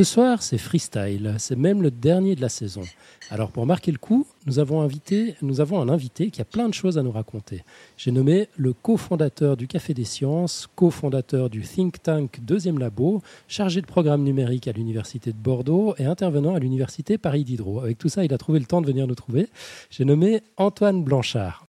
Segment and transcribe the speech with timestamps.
[0.00, 1.34] Ce soir, c'est freestyle.
[1.36, 2.84] C'est même le dernier de la saison.
[3.28, 6.96] Alors, pour marquer le coup, nous avons, invité, un invité qui a plein de choses
[6.96, 7.64] à nous raconter.
[7.98, 13.82] J'ai nommé le cofondateur du Café des Sciences, cofondateur du Think Tank Deuxième Labo, chargé
[13.82, 17.80] de programme numérique à l'Université de Bordeaux et intervenant à l'Université Paris Diderot.
[17.80, 19.50] Avec tout ça, il a trouvé le temps de venir nous trouver.
[19.90, 21.69] J'ai nommé Antoine Blanchard.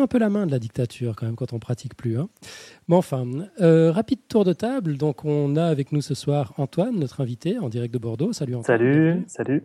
[0.00, 2.18] Perd un peu la main de la dictature quand même quand on pratique plus.
[2.18, 2.28] Hein.
[2.88, 3.26] Mais enfin,
[3.60, 4.96] euh, rapide tour de table.
[4.96, 8.32] Donc on a avec nous ce soir Antoine, notre invité en direct de Bordeaux.
[8.32, 8.78] Salut Antoine.
[8.78, 9.64] Salut, salut.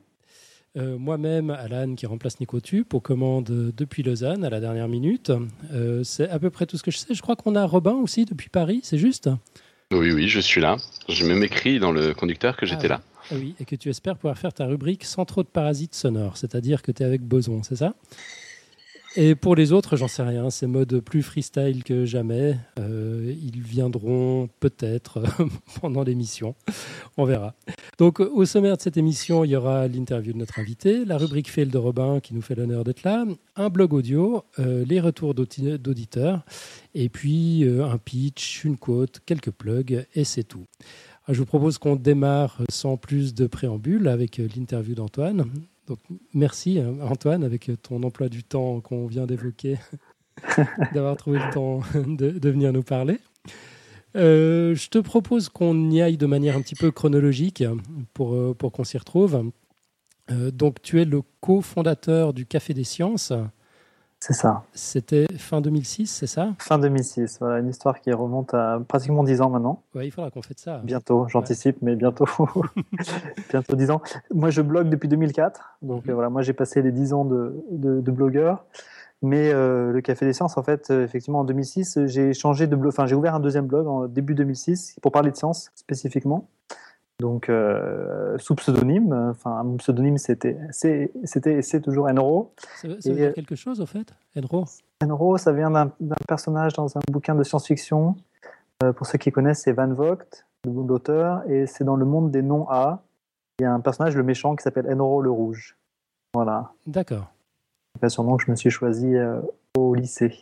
[0.77, 5.31] Euh, moi-même, Alan, qui remplace Nico Tup, aux commandes depuis Lausanne à la dernière minute.
[5.71, 7.13] Euh, c'est à peu près tout ce que je sais.
[7.13, 9.29] Je crois qu'on a Robin aussi depuis Paris, c'est juste?
[9.91, 10.75] Oui, oui, je suis là.
[11.07, 13.01] Je me m'écris dans le conducteur que j'étais Ah là.
[13.31, 16.37] Ah oui, et que tu espères pouvoir faire ta rubrique sans trop de parasites sonores,
[16.37, 17.95] c'est-à-dire que tu es avec Boson, c'est ça?
[19.17, 22.57] Et pour les autres, j'en sais rien, c'est mode plus freestyle que jamais.
[22.79, 25.23] Euh, ils viendront peut-être
[25.81, 26.53] pendant l'émission,
[27.15, 27.55] on verra.
[27.97, 31.49] Donc au sommaire de cette émission, il y aura l'interview de notre invité, la rubrique
[31.49, 33.23] fail de Robin qui nous fait l'honneur d'être là,
[33.55, 36.43] un blog audio, euh, les retours d'auditeurs,
[36.93, 40.65] et puis euh, un pitch, une quote, quelques plugs, et c'est tout.
[41.29, 45.45] Je vous propose qu'on démarre sans plus de préambule avec l'interview d'Antoine.
[45.87, 45.99] Donc,
[46.33, 49.77] merci euh, Antoine, avec ton emploi du temps qu'on vient d'évoquer,
[50.93, 53.19] d'avoir trouvé le temps de, de venir nous parler.
[54.15, 57.63] Euh, je te propose qu'on y aille de manière un petit peu chronologique
[58.13, 59.51] pour, euh, pour qu'on s'y retrouve.
[60.31, 63.33] Euh, donc, tu es le cofondateur du Café des Sciences.
[64.27, 64.63] C'est ça.
[64.73, 66.55] C'était fin 2006, c'est ça?
[66.57, 67.37] Fin 2006.
[67.41, 69.83] Voilà, une histoire qui remonte à pratiquement 10 ans maintenant.
[69.93, 70.81] Ouais, il faudra qu'on fasse ça.
[70.83, 72.25] Bientôt, j'anticipe, mais bientôt.
[73.51, 74.01] bientôt 10 ans.
[74.33, 75.77] Moi, je blogue depuis 2004.
[75.83, 76.09] Donc, Mhm.
[76.09, 78.65] euh, voilà, moi, j'ai passé les 10 ans de, de, de blogueur.
[79.21, 82.65] Mais euh, le Café des Sciences, en fait, euh, effectivement, en 2006, euh, j'ai changé
[82.65, 82.91] de blog.
[82.93, 86.47] Enfin, j'ai ouvert un deuxième blog en début 2006 pour parler de sciences spécifiquement.
[87.21, 89.13] Donc, euh, sous pseudonyme.
[89.31, 92.51] Enfin, mon pseudonyme, c'était, c'est, c'était, et c'est toujours Enro.
[92.75, 94.65] Ça, veut- ça veut Et, dire euh, quelque chose, au fait Enro?
[95.03, 95.91] Enro, ça vient d'un
[96.27, 98.15] personnage dans un bouquin de science-fiction.
[98.83, 100.17] Euh, pour ceux qui connaissent, c'est Van Vogt,
[100.65, 103.01] le nom de l'auteur, et c'est dans le monde des noms A.
[103.59, 105.77] Il y a un personnage, le méchant, qui s'appelle Enro le Rouge.
[106.33, 106.73] Voilà.
[106.85, 107.31] D'accord.
[107.97, 109.39] C'est un surnom que je me suis choisi euh,
[109.77, 110.37] au lycée.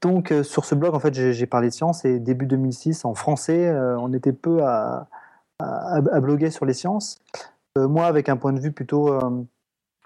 [0.00, 3.70] Donc, sur ce blog, en fait, j'ai parlé de science et début 2006, en français,
[3.98, 5.08] on était peu à,
[5.58, 7.18] à, bloguer sur les sciences.
[7.78, 9.44] Euh, moi, avec un point de vue plutôt, euh,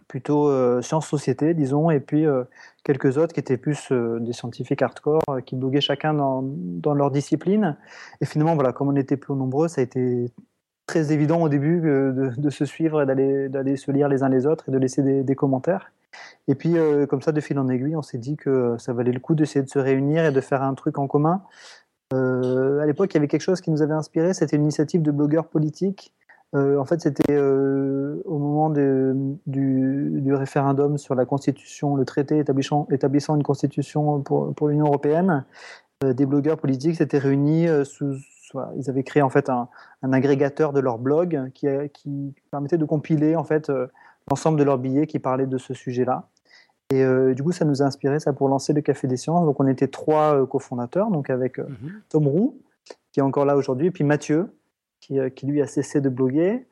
[0.09, 2.45] plutôt euh, science-société, disons, et puis euh,
[2.83, 7.11] quelques autres qui étaient plus euh, des scientifiques hardcore, qui bloguaient chacun dans, dans leur
[7.11, 7.77] discipline.
[8.23, 10.33] Et finalement, voilà, comme on était peu nombreux, ça a été
[10.87, 14.47] très évident au début de, de se suivre et d'aller se lire les uns les
[14.47, 15.93] autres et de laisser des, commentaires.
[16.49, 16.77] Et puis,
[17.11, 19.63] comme ça, de fil en aiguille, on s'est dit que ça valait le coup d'essayer
[19.63, 21.43] de se réunir et de faire un truc en commun.
[22.15, 25.03] Euh, à l'époque, il y avait quelque chose qui nous avait inspiré, c'était une initiative
[25.03, 26.15] de blogueurs politiques.
[26.55, 29.13] Euh, en fait, c'était euh, au moment du,
[29.47, 35.45] du référendum sur la Constitution, le traité établissant, une Constitution pour, l'Union européenne.
[36.01, 37.67] Des blogueurs politiques s'étaient réunis
[38.77, 39.69] ils avaient créé en fait un,
[40.13, 41.67] agrégateur de leur blog qui,
[42.51, 43.35] permettait de compiler
[44.31, 46.29] l'ensemble de leurs billets qui parlaient de ce sujet-là.
[46.91, 49.45] Et euh, du coup, ça nous a inspiré ça pour lancer le Café des Sciences.
[49.45, 52.01] Donc, on était trois euh, cofondateurs, donc avec euh, Mhm.
[52.09, 52.59] Tom Roux,
[53.13, 54.55] qui est encore là aujourd'hui, et puis Mathieu,
[55.01, 56.67] qui, qui lui a cessé de bloguer.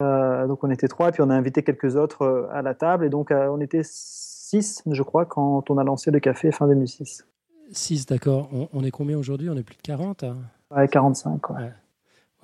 [0.00, 3.04] Donc, on était trois, et puis on a invité quelques autres à la table.
[3.04, 7.26] Et donc, on était six, je crois, quand on a lancé le café fin 2006.
[7.72, 8.48] 6, d'accord.
[8.52, 9.50] On, on est combien aujourd'hui?
[9.50, 10.36] On est plus de 40 hein?
[10.74, 11.72] Ouais, 45, ouais.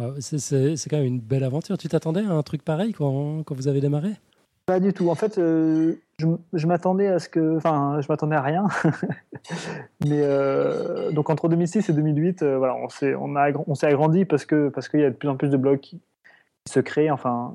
[0.00, 1.78] Ouais, c'est- quand même une belle aventure.
[1.78, 4.10] Tu t'attendais à un truc pareil quand, quand vous avez démarré?
[4.66, 5.10] Pas du tout.
[5.10, 7.56] En fait, euh, je, m'attendais à ce que.
[7.56, 8.66] Enfin, je m'attendais à rien.
[10.06, 14.71] Mais euh, donc, entre 2006 et 2008, euh, voilà, on s'est on agrandi parce que
[14.71, 16.00] parce qu'il y a de plus en plus de blogs qui,
[16.66, 17.10] se créent.
[17.10, 17.54] Enfin,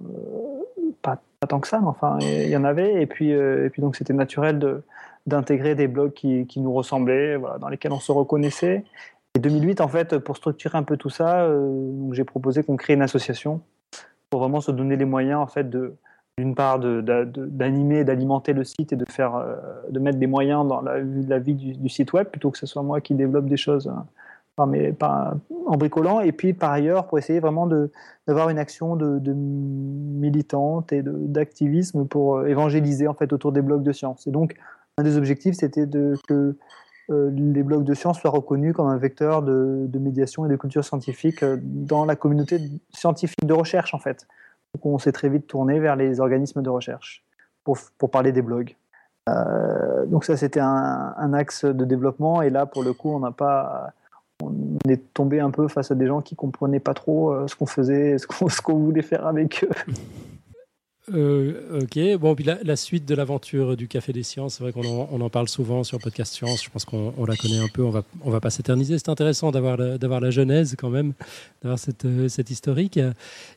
[1.01, 3.01] pas, pas tant que ça, mais enfin, il y en avait.
[3.01, 4.83] Et puis, et puis donc, c'était naturel de
[5.25, 8.83] d'intégrer des blogs qui, qui nous ressemblaient, voilà, dans lesquels on se reconnaissait.
[9.35, 11.47] Et 2008, en fait, pour structurer un peu tout ça,
[12.11, 13.61] j'ai proposé qu'on crée une association
[14.29, 15.95] pour vraiment se donner les moyens, en fait, de
[16.39, 19.55] d'une part de- de- de- d'animer, d'alimenter le site et de faire, euh,
[19.89, 20.99] de mettre des moyens dans la,
[21.39, 24.05] vie du, site web plutôt que ce soit moi qui développe des choses hein,
[24.57, 26.21] en bricolant.
[26.21, 27.91] Et puis par ailleurs, pour essayer vraiment de-
[28.25, 33.51] d'avoir une action de, de militante et de- d'activisme pour euh, évangéliser en fait autour
[33.51, 34.25] des blogs de sciences.
[34.25, 34.55] Et donc
[34.97, 36.55] un des objectifs, c'était de que
[37.09, 41.43] les blogs de sciences soient reconnus comme un vecteur de, médiation et de culture scientifique
[41.63, 42.59] dans la communauté
[42.93, 44.27] scientifique de recherche, en fait.
[44.75, 47.23] Donc, on s'est très vite tourné vers les organismes de recherche
[47.63, 48.75] pour, pour parler des blogs.
[50.07, 52.41] donc ça, c'était un, un, axe de développement.
[52.41, 53.93] Et là, pour le coup, on n'a pas
[54.41, 57.55] on est tombé un peu face à des gens qui comprenaient pas trop euh, ce
[57.55, 59.93] qu'on faisait, ce qu'on voulait faire avec eux.
[61.13, 65.21] Euh, ok, bon, puis la, suite de l'aventure du Café des Sciences, c'est vrai qu'on
[65.21, 68.03] en, parle souvent sur Podcast Science, je pense qu'on la connaît un peu, on va,
[68.23, 68.97] on va pas s'éterniser.
[68.97, 71.13] C'est intéressant d'avoir la, la genèse quand même,
[71.61, 72.99] d'avoir cette, euh, cette historique.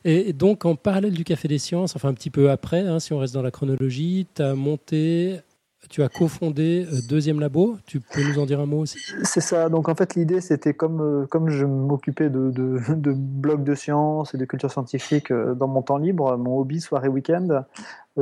[0.05, 3.13] Et, donc, en parallèle du Café des Sciences, enfin un petit peu après, hein, si
[3.13, 5.39] on reste dans la chronologie, tu as monté
[5.89, 7.77] tu as cofondé euh, Deuxième Labo.
[7.85, 8.97] Tu peux nous en dire un mot aussi?
[9.23, 9.69] C'est ça.
[9.69, 14.33] Donc en fait, l'idée, c'était comme, euh, comme je m'occupais de, de, blogs de sciences
[14.33, 17.63] et de culture scientifique euh, dans mon temps libre, mon hobby, soirée, week-end,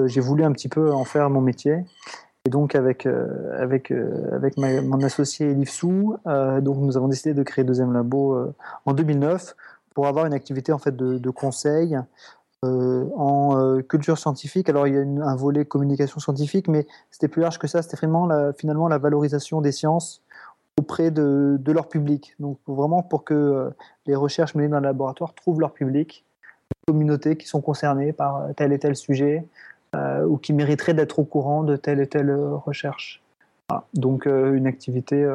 [0.06, 1.84] j'ai voulu un petit peu en faire mon métier.
[2.46, 3.06] Et donc avec,
[3.58, 8.54] avec, avec mon associé Elif Sou, donc nous avons décidé de créer Deuxième Labo
[8.86, 9.54] en 2009
[9.94, 12.00] pour avoir une activité en fait de, de conseil
[12.64, 14.70] euh, en euh, culture scientifique.
[14.70, 17.82] Alors il y a un volet communication scientifique, mais c'était plus large que ça.
[17.82, 20.22] C'était vraiment finalement la valorisation des sciences
[20.78, 22.36] auprès de, leur public.
[22.40, 23.70] Donc vraiment pour que euh,
[24.06, 26.24] les recherches menées dans le laboratoire trouvent leur public,
[26.70, 29.46] les communautés qui sont concernées par tel et tel sujet
[30.26, 33.22] ou qui mériteraient d'être au courant de telle et telle recherche.
[33.94, 35.28] Donc une activité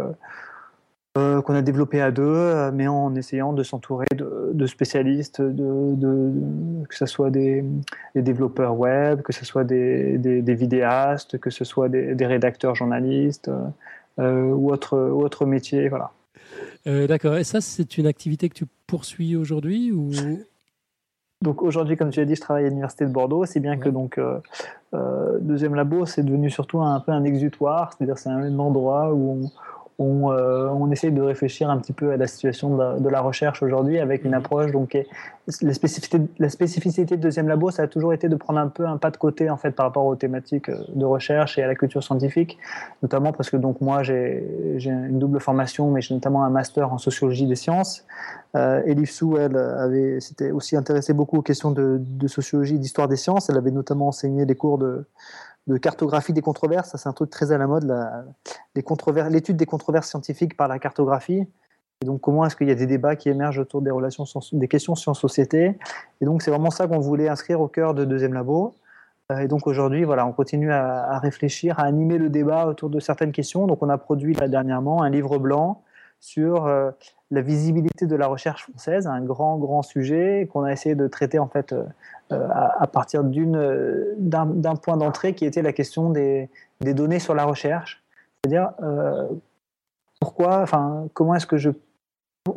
[1.16, 6.32] qu'on a développé à deux, euh, mais en essayant de s'entourer de, spécialistes, de,
[6.88, 7.64] que ce soit des,
[8.14, 13.50] développeurs web, que ce soit des, vidéastes, que ce soit des, rédacteurs journalistes
[14.18, 15.88] euh, ou autres autre métiers.
[15.88, 16.10] Voilà.
[16.84, 17.36] D'accord.
[17.36, 20.10] Et ça, c'est une activité que tu poursuis aujourd'hui ou...
[21.42, 23.88] Donc aujourd'hui, comme tu l'as dit, je travaille à l'université de Bordeaux, c'est bien que
[23.88, 24.18] donc
[25.40, 29.50] deuxième labo, c'est devenu surtout un, peu un exutoire, c'est-à-dire c'est un endroit où
[29.98, 33.62] on, euh, on, essaye de réfléchir un petit peu à la situation de la, recherche
[33.62, 34.38] aujourd'hui avec une mhm.
[34.38, 34.72] approche.
[34.72, 34.96] Donc,
[35.62, 38.86] la spécificité, la spécificité de deuxième labo, ça a toujours été de prendre un peu
[38.86, 41.66] un pas de côté en fait par rapport aux thématiques euh, de recherche et à
[41.66, 42.58] la culture scientifique,
[43.02, 44.44] notamment parce que donc moi j'ai
[44.76, 48.04] une double formation, mais j'ai notamment un master en sociologie des sciences.
[48.54, 53.08] Euh, Elif Sou, elle avait s'était aussi intéressée beaucoup aux questions de, de sociologie, d'histoire
[53.08, 53.48] des sciences.
[53.48, 55.06] Elle avait notamment enseigné des cours de
[55.66, 56.90] de cartographie des controverses.
[56.90, 57.92] Ça, c'est un truc très à la mode,
[59.30, 61.46] l'étude des controverses scientifiques par la cartographie.
[62.02, 64.68] Et donc, comment est-ce qu'il y a des débats qui émergent autour des relations, des
[64.68, 65.78] questions sciences-société
[66.20, 68.74] Et donc, c'est vraiment ça qu'on voulait inscrire au cœur de Deuxième Labo.
[69.32, 73.00] Euh, et donc, aujourd'hui, voilà, on continue à, réfléchir, à animer le débat autour de
[73.00, 73.66] certaines questions.
[73.66, 75.82] Donc, on a produit là dernièrement un livre blanc
[76.20, 76.90] sur euh,
[77.30, 81.38] la visibilité de la recherche française, un grand, grand sujet qu'on a essayé de traiter
[81.38, 81.84] en fait euh,
[82.32, 86.48] euh, à, partir d'un point d'entrée qui était la question des,
[86.80, 88.02] des, données sur la recherche.
[88.42, 88.72] C'est-à-dire,
[90.20, 91.70] pourquoi, enfin, comment est-ce que je.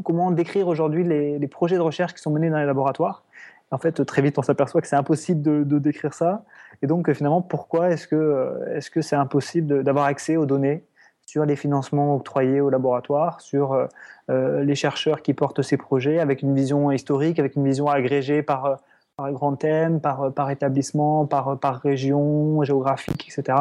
[0.03, 3.23] Comment décrire aujourd'hui les, les, projets de recherche qui sont menés dans les laboratoires?
[3.71, 6.43] En fait, très vite, on s'aperçoit que c'est impossible de, décrire ça.
[6.81, 10.83] Et donc, finalement, pourquoi est-ce que est-ce que c'est impossible d'avoir accès aux données
[11.29, 13.85] sur les financements octroyés aux laboratoires, sur euh,
[14.31, 18.41] euh, les chercheurs qui portent ces projets, avec une vision historique, avec une vision agrégée
[18.41, 18.75] par, euh,
[19.15, 23.59] par grand thème, par, par établissement, par, par région géographique, etc.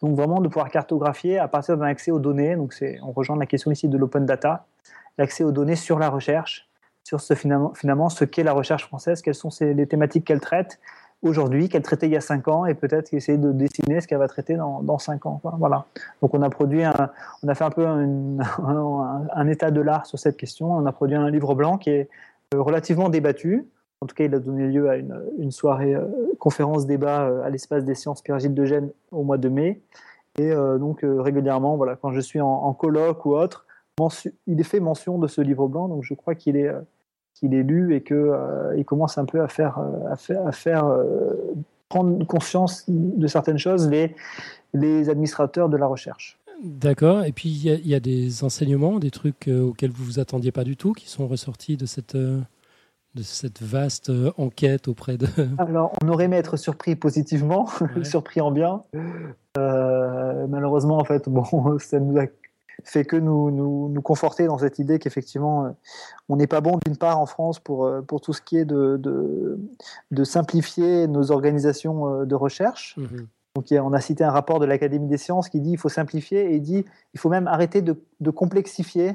[0.00, 2.56] Donc vraiment de pouvoir cartographier à partir d'un accès aux données.
[2.56, 4.64] Donc on rejoint la question ici de l'open data,
[5.18, 6.66] l'accès aux données sur la recherche,
[7.04, 10.80] sur ce, finalement, finalement ce qu'est la recherche française, quelles sont les thématiques qu'elle traite,
[11.22, 14.18] aujourd'hui, qu'elle traitait il y a 5 ans, et peut-être essayer de dessiner ce qu'elle
[14.18, 15.40] va traiter dans, dans 5 ans.
[15.58, 15.86] Voilà.
[16.20, 16.82] Donc on a produit,
[17.42, 20.72] on a fait un peu un, état de l'art sur cette question.
[20.72, 22.08] On a produit un livre blanc qui est
[22.54, 23.66] euh, relativement débattu.
[24.00, 26.06] En tout cas, il a donné lieu à une, une soirée euh,
[26.40, 29.80] conférence débat euh, à l'espace des sciences Pierre-Gilles de Gênes au mois de mai.
[30.38, 33.66] Et donc régulièrement, voilà, quand je suis en, en colloque ou autre,
[34.46, 35.88] il est fait mention de ce livre blanc.
[35.88, 36.72] Donc je crois qu'il est
[37.42, 40.52] qu'il est lu et qu'il euh, commence un peu à faire, euh, à faire, à
[40.52, 41.34] faire euh,
[41.88, 44.14] prendre conscience de certaines choses les,
[44.74, 46.38] les administrateurs de la recherche.
[46.62, 47.24] D'accord.
[47.24, 50.76] Et puis, il y, a des enseignements, des trucs auxquels vous vous attendiez pas du
[50.76, 52.42] tout, qui sont ressortis de cette, de
[53.20, 55.26] cette vaste enquête auprès de...
[55.58, 57.68] Alors, on aurait aimé être surpris positivement,
[58.04, 58.84] surpris en bien.
[59.56, 61.44] malheureusement, en fait, bon,
[61.80, 62.26] ça nous a
[62.84, 65.70] fait que nous, nous, conforter dans cette idée qu'effectivement, euh,
[66.28, 68.64] on n'est pas bon d'une part en France pour, euh, pour tout ce qui est
[68.64, 69.00] de,
[70.10, 72.96] de, simplifier nos organisations euh, de recherche.
[72.96, 73.26] Mhm.
[73.54, 76.52] Donc, on a cité un rapport de l'Académie des sciences qui dit qu'il faut simplifier
[76.52, 79.14] et il dit qu'il faut même arrêter de, complexifier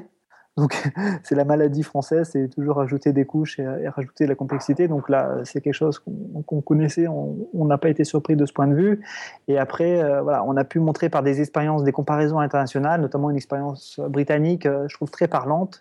[0.58, 0.90] Donc
[1.22, 4.88] c'est la maladie française, c'est toujours rajouter des couches et, rajouter de la complexité.
[4.88, 6.02] Donc là, c'est quelque chose
[6.46, 9.00] qu'on connaissait, on n'a pas été surpris de ce point de vue.
[9.46, 13.30] Et après, euh, voilà, on a pu montrer par des expériences, des comparaisons internationales, notamment
[13.30, 15.80] une expérience britannique, euh, je trouve très parlante.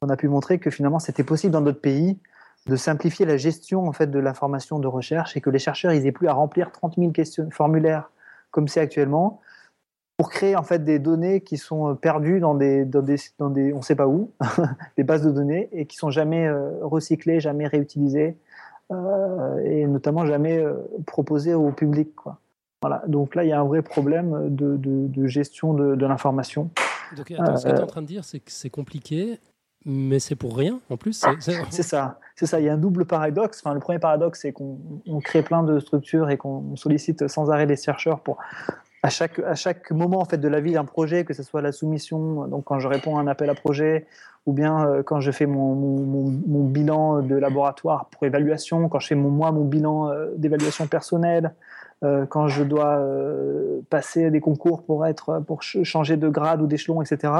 [0.00, 2.18] On a pu montrer que finalement, c'était possible dans d'autres pays
[2.66, 6.12] de simplifier la gestion en fait de l'information de recherche et que les chercheurs ils
[6.12, 8.10] plus à remplir 30 000 questions, formulaires
[8.52, 9.40] comme c'est actuellement
[10.16, 13.50] pour créer en fait des données qui sont euh, perdues dans des, dans des, dans
[13.50, 14.30] des on sait pas où,
[14.96, 18.36] des bases de données et qui sont jamais euh, recyclées, jamais réutilisées
[18.90, 20.64] euh, et notamment jamais
[21.06, 22.14] proposées au public.
[22.14, 22.38] Quoi.
[22.82, 23.02] Voilà.
[23.06, 26.70] Donc là, il y a un vrai problème de, de, gestion de, de l'information.
[27.16, 29.38] Donc, attends, ce que tu es en train de dire, c'est que c'est compliqué
[29.84, 31.24] mais c'est pour rien en plus.
[31.70, 32.60] C'est ça, c'est ça.
[32.60, 33.60] Il y a un double paradoxe.
[33.64, 34.78] Enfin, le premier paradoxe, c'est qu'on
[35.22, 38.38] crée plein de structures et qu'on sollicite sans arrêt les chercheurs pour
[39.02, 41.60] à chaque, à chaque moment en fait de la vie d'un projet, que ce soit
[41.62, 44.06] la soumission, donc quand je réponds à un appel à projet,
[44.46, 48.98] ou bien euh, quand je fais mon, mon, mon, bilan de laboratoire pour évaluation, quand
[48.98, 51.52] je fais mon, moi mon bilan euh, d'évaluation personnelle,
[52.04, 56.66] euh, quand je dois euh, passer des concours pour être pour changer de grade ou
[56.66, 57.32] d'échelon, etc.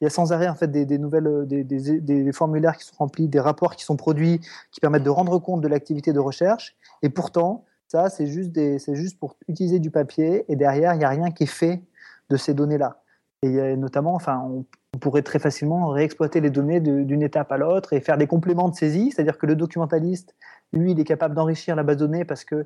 [0.00, 2.84] Il y a sans arrêt en fait des, nouvelles, euh, des, des, des, formulaires qui
[2.84, 6.20] sont remplis, des rapports qui sont produits, qui permettent de rendre compte de l'activité de
[6.20, 6.76] recherche.
[7.02, 10.44] Et pourtant, ça c'est juste pour utiliser du papier.
[10.48, 11.82] Et derrière, il n'y a rien qui est fait
[12.30, 13.02] de ces données-là.
[13.42, 14.64] Et notamment, enfin, on,
[14.98, 18.74] pourrait très facilement réexploiter les données d'une étape à l'autre et faire des compléments de
[18.74, 20.34] saisie, c'est-à-dire que le documentaliste,
[20.72, 22.64] lui, il est capable d'enrichir la base de données parce qu'il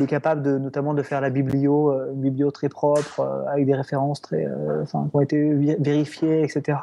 [0.00, 3.66] est capable de, notamment de faire la biblio, euh, une biblio très propre, euh, avec
[3.66, 6.78] des références très, euh, qui ont été vérifiées, etc.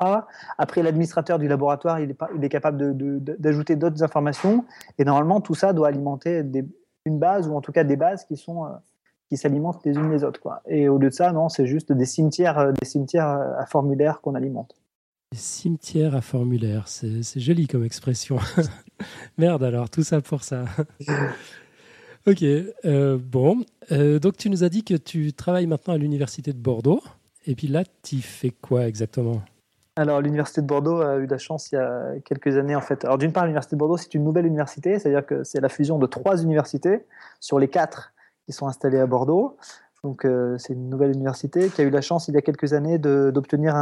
[0.57, 2.11] Après, l'administrateur du laboratoire, il
[2.43, 2.95] est, capable
[3.39, 4.65] d'ajouter d'autres informations.
[4.97, 6.43] Et normalement, tout ça doit alimenter
[7.09, 8.65] une base, ou en tout cas des bases qui sont
[9.29, 10.41] qui s'alimentent les unes les autres.
[10.41, 10.61] Quoi.
[10.67, 14.33] Et au lieu de ça, non, c'est juste des cimetières, des cimetières à formulaire qu'on
[14.33, 14.75] alimente.
[15.35, 18.39] Cimetière à formulaire, c'est joli comme expression.
[19.37, 20.65] Merde alors, tout ça pour ça.
[22.27, 23.63] ok, euh, bon.
[23.91, 27.03] Euh, donc tu nous as dit que tu travailles maintenant à l'université de Bordeaux.
[27.45, 29.43] Et puis là, tu fais quoi exactement?
[29.99, 33.03] Alors, l'université de Bordeaux a eu la chance il y a quelques années, en fait.
[33.03, 35.99] Alors, d'une part, l'université de Bordeaux, c'est une nouvelle université, c'est-à-dire que c'est la fusion
[35.99, 37.05] de trois universités
[37.41, 38.13] sur les quatre
[38.45, 39.57] qui sont installées à Bordeaux.
[40.05, 42.71] Donc, euh, c'est une nouvelle université qui a eu la chance, il y a quelques
[42.71, 43.75] années, d'obtenir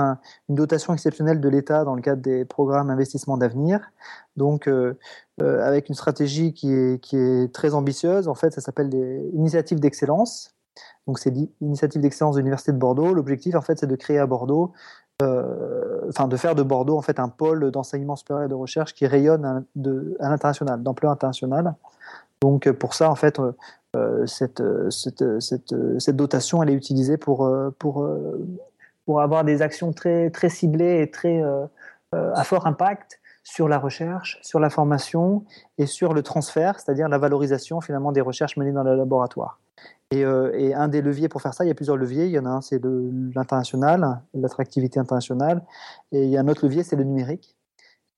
[0.49, 3.91] une dotation exceptionnelle de l'État dans le cadre des programmes investissement d'avenir.
[4.37, 4.97] Donc, euh,
[5.43, 8.27] euh, avec une stratégie qui est, très ambitieuse.
[8.27, 10.55] En fait, ça s'appelle des initiatives d'excellence.
[11.05, 13.13] Donc, c'est l'initiative d'excellence de l'Université de Bordeaux.
[13.13, 14.73] L'objectif, en fait, c'est de créer à Bordeaux,
[15.21, 19.07] enfin, de faire de Bordeaux, en fait, un pôle d'enseignement supérieur et de recherche qui
[19.07, 19.61] rayonne à,
[20.29, 21.75] l'international, d'ampleur internationale.
[22.41, 23.39] Donc, pour ça, en fait,
[23.97, 24.61] euh, cette,
[25.39, 31.09] cette, dotation, elle est utilisée pour, euh, euh, avoir des actions très, très ciblées et
[31.09, 31.41] très,
[32.11, 35.45] à fort impact sur la recherche, sur la formation
[35.77, 39.59] et sur le transfert, c'est-à-dire la valorisation finalement des recherches menées dans le laboratoire.
[40.11, 42.25] Et, et, un des leviers pour faire ça, il y a plusieurs leviers.
[42.25, 42.81] Il y en a un, c'est
[43.35, 45.61] l'international, l'attractivité internationale,
[46.13, 47.57] et il y a un autre levier, c'est le numérique.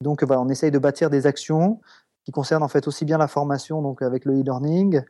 [0.02, 1.82] Donc voilà, on essaye de bâtir des actions
[2.24, 5.02] qui concerne en fait aussi bien la formation, donc avec le e-learning,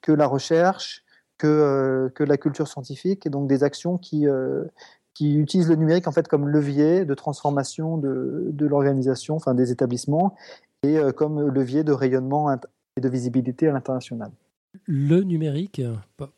[0.00, 1.04] que la recherche,
[1.38, 4.64] que, euh, que la culture scientifique, et donc des actions qui, euh,
[5.14, 9.70] qui utilisent le numérique en fait comme levier de transformation de, de l'organisation, enfin des
[9.70, 10.34] établissements,
[10.82, 14.30] et euh, comme levier de rayonnement et de visibilité à l'international.
[14.86, 15.82] Le numérique,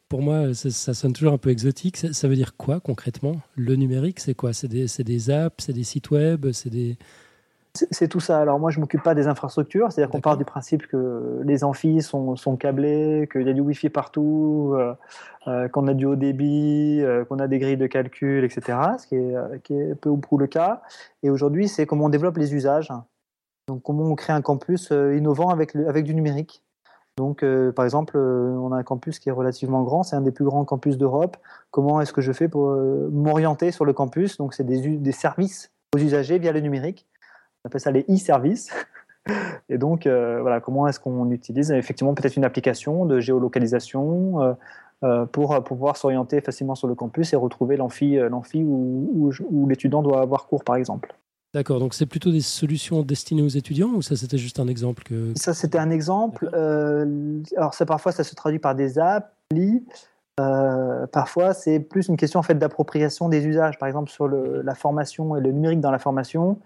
[0.09, 1.97] pour moi, ça, sonne toujours un peu exotique.
[1.97, 3.37] Ça, veut dire quoi concrètement?
[3.57, 4.53] Le numérique, c'est quoi?
[4.53, 6.97] C'est des, des, apps, c'est des sites web, c'est des,
[7.75, 8.41] c'est tout ça.
[8.41, 12.03] Alors moi, je m'occupe pas des infrastructures, c'est-à-dire qu'on part du principe que les amphis
[12.03, 14.95] sont, sont câblés, qu'il y a du Wi-Fi partout, euh,
[15.47, 18.79] euh, qu'on a du haut débit, euh, qu'on a des grilles de calcul, etc.
[18.99, 20.83] Ce qui est, qui est peu ou prou le cas.
[21.23, 22.89] Et aujourd'hui, c'est comment on développe les usages.
[23.69, 26.65] Donc comment on crée un campus innovant avec, avec du numérique.
[27.21, 27.45] Donc,
[27.77, 30.65] par exemple, on a un campus qui est relativement grand, c'est un des plus grands
[30.65, 31.37] campus d'Europe.
[31.71, 32.71] Comment est-ce que je fais pour
[33.13, 34.39] m'orienter sur le campus?
[34.39, 37.07] Donc, c'est des, services aux usagers via le numérique
[37.65, 38.71] on appelle ça les e-services.
[39.69, 44.53] Et donc, euh, voilà, comment est-ce qu'on utilise effectivement peut-être une application de géolocalisation euh,
[45.03, 50.03] euh, pour, pouvoir s'orienter facilement sur le campus et retrouver l'amphi, l'amphi où, où, l'étudiant
[50.03, 51.15] doit avoir cours, par exemple.
[51.53, 55.03] D'accord, donc c'est plutôt des solutions destinées aux étudiants ou ça c'était juste un exemple
[55.03, 55.33] que...
[55.35, 56.49] Ça c'était un exemple.
[56.55, 59.85] alors ça parfois ça se traduit par des applis.
[60.37, 63.79] parfois c'est plus une question en fait d'appropriation des usages.
[63.79, 66.61] Par exemple sur le, la formation et le numérique dans la formation.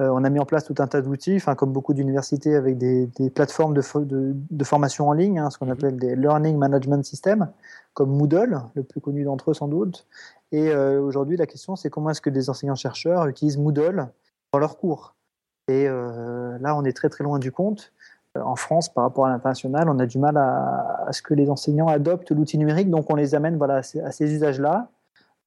[0.00, 3.08] Euh, on a mis en place tout un tas d'outils, comme beaucoup d'universités, avec des,
[3.32, 5.72] plateformes de, formation en ligne, hein, ce qu'on mhm.
[5.72, 7.48] appelle des Learning Management Systems,
[7.92, 10.06] comme Moodle, le plus connu d'entre eux sans doute.
[10.50, 14.08] Et euh, aujourd'hui, la question, c'est comment est-ce que des enseignants-chercheurs utilisent Moodle
[14.54, 15.16] dans leurs cours.
[15.66, 17.92] Et là, on est très très loin du compte.
[18.36, 21.88] En France, par rapport à l'international, on a du mal à, ce que les enseignants
[21.88, 24.88] adoptent l'outil numérique, donc on les amène voilà, à ces, usages-là.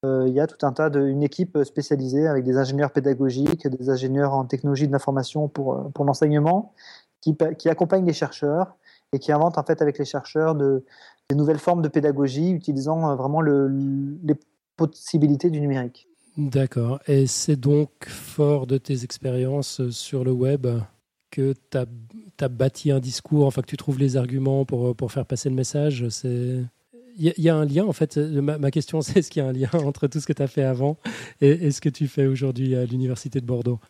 [0.04, 4.34] il y a tout un tas d'une équipe spécialisée avec des ingénieurs pédagogiques, des ingénieurs
[4.34, 6.74] en technologie de l'information pour, pour l'enseignement,
[7.20, 8.76] qui, qui accompagnent les chercheurs
[9.12, 10.84] et qui inventent en fait avec les chercheurs de,
[11.30, 13.68] des nouvelles formes de pédagogie utilisant vraiment le,
[14.22, 14.36] les
[14.76, 16.08] possibilités du numérique.
[16.38, 17.00] D'accord.
[17.08, 20.68] Et c'est donc fort de tes expériences sur le web
[21.32, 25.26] que tu as, bâti un discours, enfin que tu trouves les arguments pour, pour faire
[25.26, 26.08] passer le message.
[26.10, 26.62] C'est
[27.18, 28.16] il y, a un lien, en fait.
[28.16, 30.46] Ma, question, c'est est-ce qu'il y a un lien entre tout ce que tu as
[30.46, 30.96] fait avant
[31.40, 33.80] et, ce que tu fais aujourd'hui à l'Université de Bordeaux?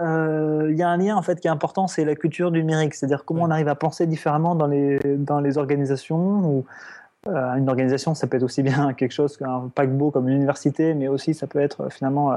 [0.00, 2.60] Euh, il y a un lien en fait qui est important, c'est la culture du
[2.60, 6.40] numérique, c'est-à-dire comment on arrive à penser différemment dans les, dans les organisations.
[6.40, 6.64] Ou,
[7.28, 10.94] euh, une organisation, ça peut être aussi bien quelque chose qu'un paquebot comme une université,
[10.94, 12.34] mais aussi ça peut être euh, finalement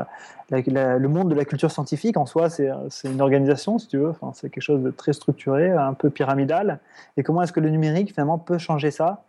[0.49, 2.69] le monde de la culture scientifique en soi, c'est
[3.05, 6.79] une organisation si tu veux, enfin, c'est quelque chose de très structuré, un peu pyramidal.
[7.17, 9.23] Et comment est-ce que le numérique finalement peut changer ça?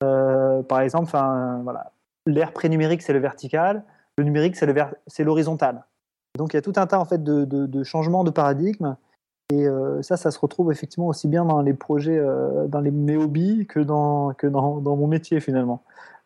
[0.00, 1.90] Par exemple, enfin, voilà,
[2.26, 3.82] l'ère pré-numérique c'est le vertical,
[4.16, 5.84] le numérique c'est l'horizontal.
[6.36, 8.96] Donc il y a tout un tas en fait de, de, changements de paradigme.
[9.50, 12.90] Et euh, ça, ça se retrouve effectivement aussi bien dans les projets, euh, dans les,
[12.90, 15.82] mes hobbies que dans, que dans, mon métier finalement.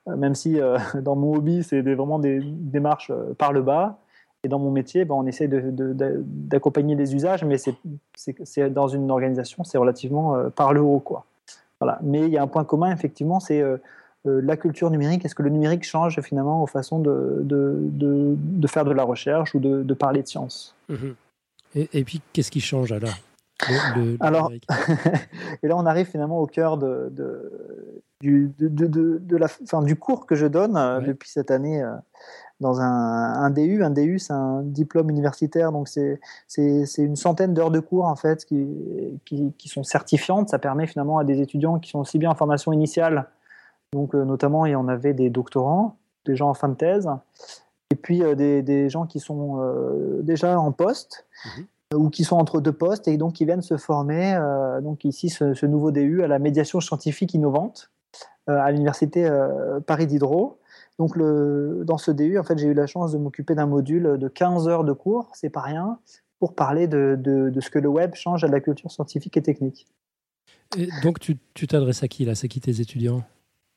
[0.09, 0.59] Euh, même si
[1.01, 3.99] dans mon hobby, c'est vraiment des démarches par le bas.
[4.45, 9.63] Et dans mon métier, ben, on essaie d'accompagner les usages, mais c'est dans une organisation,
[9.63, 10.99] c'est relativement par le haut.
[10.99, 11.25] Quoi.
[11.81, 12.01] Voilà.
[12.03, 13.63] Mais il y a un point commun, effectivement, c'est
[14.25, 18.85] la culture numérique Est-ce que le numérique change finalement aux façons de, de, de, faire
[18.85, 20.75] de la recherche ou de, parler de science?
[20.89, 21.15] Mhm.
[21.75, 23.15] Et, puis, qu'est-ce qui change alors?
[24.21, 24.51] Alors,
[25.63, 27.13] et là, on arrive finalement au cœur de,
[28.21, 31.95] du, de, la, fin, du cours que je donne euh, depuis cette année euh,
[32.61, 33.85] dans un, un, DU.
[33.85, 36.19] Un DU, c'est un diplôme universitaire, donc c'est
[36.99, 38.67] une centaine d'heures de cours en fait qui,
[39.25, 40.49] qui, qui, sont certifiantes.
[40.49, 43.29] Ça permet finalement à des étudiants qui sont aussi bien en formation initiale
[43.93, 47.09] donc, euh, notamment, il y en avait des doctorants, des gens en fin de thèse,
[47.93, 51.99] et puis euh, des, gens qui sont euh, déjà en poste mhm.
[52.01, 54.39] ou qui sont entre deux postes et donc qui viennent se former.
[54.83, 57.91] donc ici, ce, nouveau DU à la médiation scientifique innovante
[58.47, 59.31] à l'université
[59.87, 60.59] Paris Diderot.
[60.99, 64.17] Donc le, dans ce DU, en fait, j'ai eu la chance de m'occuper d'un module
[64.19, 65.99] de 15 heures de cours, c'est pas rien,
[66.39, 69.87] pour parler de, de, ce que le web change à la culture scientifique et technique.
[70.79, 72.35] Et donc tu t'adresses à qui là?
[72.35, 73.23] C'est qui tes étudiants?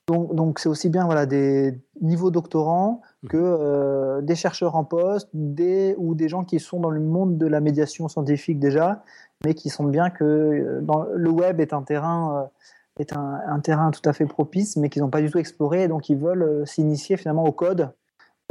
[0.08, 3.28] Donc, c'est aussi bien voilà, des niveaux doctorants mmh.
[3.28, 7.38] que euh, des chercheurs en poste des, ou des gens qui sont dans le monde
[7.38, 9.04] de la médiation scientifique déjà,
[9.44, 13.60] mais qui sentent bien que euh, dans, le web est un terrain, euh, est un,
[13.60, 16.66] terrain tout à fait propice, mais qu'ils n'ont pas du tout exploré, donc ils veulent
[16.66, 17.92] s'initier finalement au code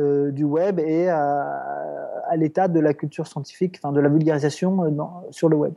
[0.00, 4.92] du web et à, l'état de la culture scientifique, enfin de la vulgarisation
[5.30, 5.74] sur le web.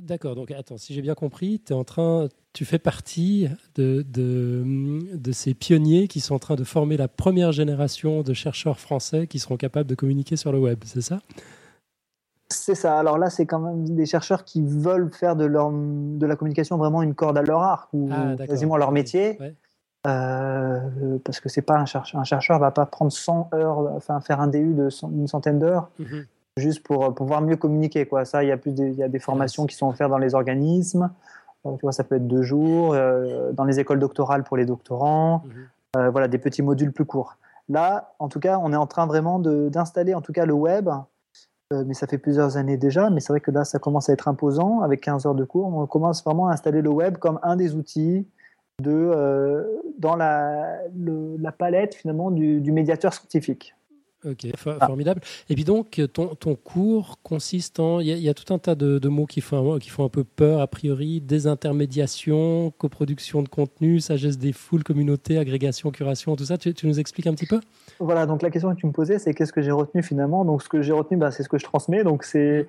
[0.00, 5.32] D'accord, donc attends, si j'ai bien compris, es en train, tu fais partie de, de,
[5.32, 9.38] ces pionniers qui sont en train de former la première génération de chercheurs français qui
[9.38, 11.18] seront capables de communiquer sur le web, c'est ça?
[12.48, 12.98] C'est ça.
[12.98, 16.76] Alors là, c'est quand même des chercheurs qui veulent faire de, leur, de la communication
[16.78, 19.38] vraiment une corde à leur arc ou ah, quasiment leur métier.
[20.06, 24.18] Euh, parce que c'est pas un chercheur, un chercheur va pas prendre 100 heures, enfin
[24.22, 25.90] faire un DU de une centaine d'heures.
[25.98, 28.06] Mhm juste pour euh, pouvoir mieux communiquer.
[28.06, 28.24] Quoi.
[28.24, 30.18] Ça, il y a plus des, il y a des formations qui sont offertes dans
[30.18, 31.10] les organismes.
[31.66, 34.66] Euh, tu vois, ça peut être deux jours, euh, dans les écoles doctorales pour les
[34.66, 35.44] doctorants.
[35.94, 36.08] Mhm.
[36.10, 37.36] voilà, des petits modules plus courts.
[37.68, 40.88] Là, en tout cas, on est en train vraiment d'installer en tout cas le web,
[41.72, 43.10] mais ça fait plusieurs années déjà.
[43.10, 45.66] Mais c'est vrai que là, ça commence à être imposant avec 15 heures de cours.
[45.66, 48.26] On commence vraiment à installer le web comme un des outils
[48.82, 53.74] de, dans la, la palette finalement du, du médiateur scientifique.
[54.26, 54.86] Ok, ah.
[54.86, 55.22] formidable.
[55.48, 58.00] Et puis donc, ton, ton cours consiste en.
[58.00, 60.60] Il y, a tout un tas de, mots qui font, qui font un peu peur,
[60.60, 66.58] a priori désintermédiation, coproduction de contenu, sagesse des foules, communauté, agrégation, curation, tout ça.
[66.58, 67.60] Tu, nous expliques un petit peu?
[67.98, 70.44] Voilà, donc la question que tu me posais, c'est qu'est-ce que j'ai retenu finalement?
[70.44, 72.04] Donc, ce que j'ai retenu, bah, c'est ce que je transmets.
[72.04, 72.66] Donc, c'est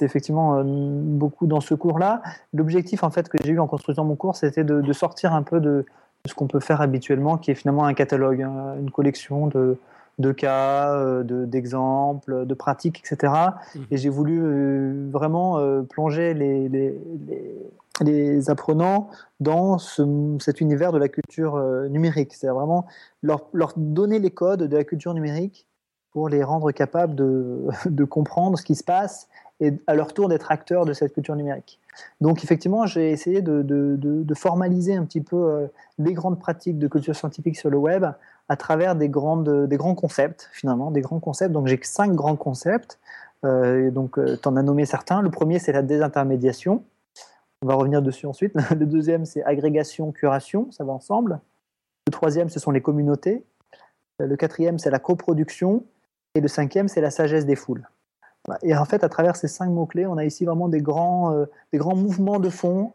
[0.00, 2.22] effectivement euh, beaucoup dans ce cours-là.
[2.54, 5.60] L'objectif, en fait, que j'ai eu en construisant mon cours, c'était de, sortir un peu
[5.60, 5.84] de,
[6.26, 9.76] ce qu'on peut faire habituellement, qui est finalement un catalogue, hein, une collection de
[10.18, 13.32] de cas, euh, d'exemples, de, pratiques, etc.
[13.74, 13.78] Mmh.
[13.90, 19.08] Et j'ai voulu euh, vraiment euh, plonger les, les, apprenants
[19.40, 21.56] dans cet univers de la culture
[21.88, 22.34] numérique.
[22.34, 22.86] C'est vraiment
[23.22, 25.66] leur, leur, donner les codes de la culture numérique
[26.10, 29.28] pour les rendre capables de, de comprendre ce qui se passe
[29.60, 31.78] et à leur tour d'être acteurs de cette culture numérique.
[32.20, 36.88] Donc effectivement, j'ai essayé de, de, de, formaliser un petit peu les grandes pratiques de
[36.88, 38.04] culture scientifique sur le web
[38.48, 41.52] à travers des, grandes, des grands concepts, finalement, des grands concepts.
[41.52, 42.98] Donc j'ai cinq grands concepts.
[43.42, 45.22] donc, tu en as nommé certains.
[45.22, 46.84] Le premier, c'est la désintermédiation.
[47.62, 48.54] On va revenir dessus ensuite.
[48.70, 51.40] Le deuxième, c'est agrégation, curation, ça va ensemble.
[52.06, 53.44] Le troisième, ce sont les communautés.
[54.18, 55.84] Le quatrième, c'est la coproduction.
[56.34, 57.88] Et le cinquième, c'est la sagesse des foules.
[58.62, 61.46] Et en fait, à travers ces cinq mots-clés, on a ici vraiment des grands, euh,
[61.72, 62.92] des grands mouvements de fond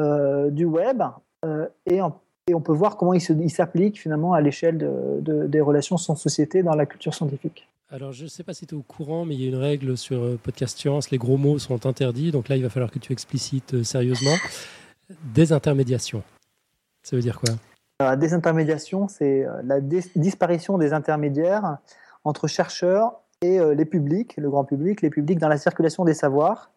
[0.00, 1.02] euh, du web.
[1.44, 2.00] Euh, et,
[2.48, 6.62] et, on peut voir comment ils s'appliquent finalement à l'échelle de, des relations sans société
[6.62, 7.68] dans la culture scientifique.
[7.90, 9.56] Alors, je ne sais pas si tu es au courant, mais il y a une
[9.56, 12.32] règle sur Podcast Science, les gros mots sont interdits.
[12.32, 14.34] Donc là, il va falloir que tu explicites sérieusement.
[15.34, 16.22] Désintermédiation.
[17.04, 17.54] Ça veut dire quoi?
[18.00, 21.78] La désintermédiation, c'est la disparition des intermédiaires
[22.24, 26.14] entre chercheurs et euh, les publics, le grand public, les publics dans la circulation des
[26.14, 26.72] savoirs,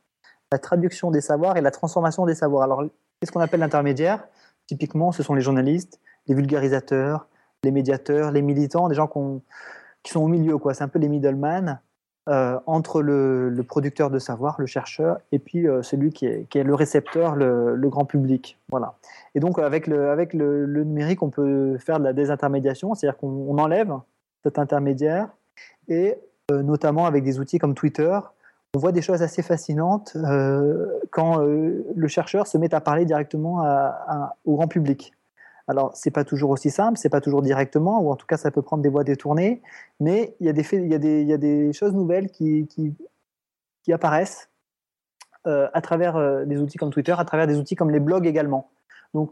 [0.51, 2.63] la traduction des savoirs et la transformation des savoirs.
[2.63, 2.83] Alors,
[3.19, 4.27] qu'est-ce qu'on appelle l'intermédiaire?
[4.69, 7.27] Typiquement, ce sont les journalistes, les vulgarisateurs,
[7.63, 9.07] les médiateurs, les militants, des gens
[10.03, 10.59] qui sont au milieu.
[10.73, 11.79] C'est un peu les middlemen
[12.29, 16.75] euh, entre le, producteur de savoir, le chercheur, et puis euh, celui qui est, le
[16.75, 18.59] récepteur, le, grand public.
[18.69, 18.93] Voilà.
[19.33, 23.57] Et donc, avec, le, avec le, numérique, on peut faire de la désintermédiation, c'est-à-dire qu'on
[23.57, 23.91] enlève
[24.43, 25.29] cet intermédiaire
[25.87, 26.15] et
[26.51, 28.19] euh, notamment avec des outils comme Twitter,
[28.75, 33.05] on voit des choses assez fascinantes euh, quand euh, le chercheur se met à parler
[33.05, 33.63] directement
[34.45, 35.13] au grand public.
[35.67, 38.49] Alors, c'est pas toujours aussi simple, c'est pas toujours directement, ou en tout cas, ça
[38.49, 39.61] peut prendre des voies détournées,
[39.99, 42.67] mais il y a des, a a choses nouvelles qui,
[43.91, 44.49] apparaissent
[45.45, 48.69] à travers des outils comme Twitter, à travers des outils comme les blogs également.
[49.13, 49.31] Donc,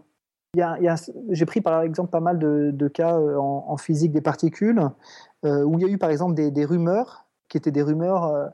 [1.30, 4.82] j'ai pris par exemple pas mal de, cas en, physique des particules
[5.46, 8.48] euh, où il y a eu par exemple des, rumeurs, qui étaient des rumeurs euh,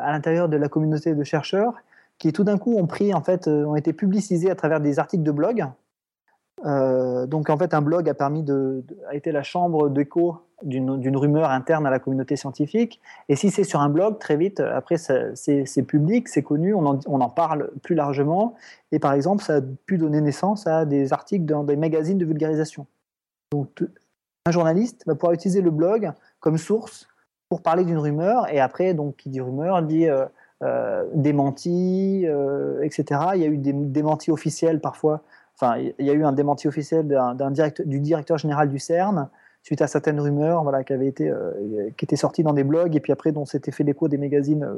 [0.00, 1.74] à l'intérieur de la communauté de chercheurs,
[2.18, 4.98] qui tout d'un coup ont pris en fait, euh, ont été publicisés à travers des
[4.98, 5.64] articles de blog.
[6.64, 11.86] donc en fait, un blog a permis de, été la chambre d'écho d'une rumeur interne
[11.86, 13.00] à la communauté scientifique.
[13.28, 17.00] Et si c'est sur un blog, très vite, après, c'est public, c'est connu, on en,
[17.06, 18.54] on en, parle plus largement.
[18.92, 22.24] Et par exemple, ça a pu donner naissance à des articles dans des magazines de
[22.24, 22.86] vulgarisation.
[23.52, 23.84] Donc
[24.46, 27.08] un journaliste va pouvoir utiliser le blog comme source
[27.62, 30.24] parler d'une rumeur, et après, donc, qui dit rumeur, dit euh,
[30.62, 33.20] euh, démenti, euh, etc.
[33.34, 35.22] Il y a eu des démentis officiels parfois.
[35.54, 37.50] Enfin, il y a eu un démenti officiel d'un,
[37.84, 39.28] du directeur général du CERN
[39.62, 41.32] suite à certaines rumeurs voilà, qui avaient été
[41.96, 44.68] qui étaient sorties dans des blogs et puis après dont s'était fait l'écho des magazines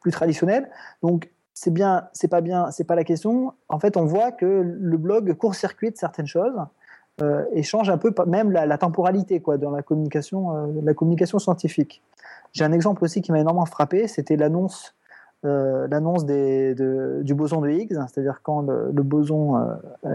[0.00, 0.68] plus traditionnels.
[1.02, 3.52] Donc c'est bien, c'est pas bien, c'est pas la question.
[3.68, 6.56] En fait, on voit que le blog court-circuite certaines choses
[7.22, 11.38] euh, et change un peu même la, temporalité quoi, dans la communication, euh, la communication
[11.38, 12.02] scientifique.
[12.52, 14.94] J'ai un exemple aussi qui m'a énormément frappé, c'était l'annonce
[15.44, 19.54] euh, l'annonce du boson de Higgs, c'est-à-dire quand le, boson,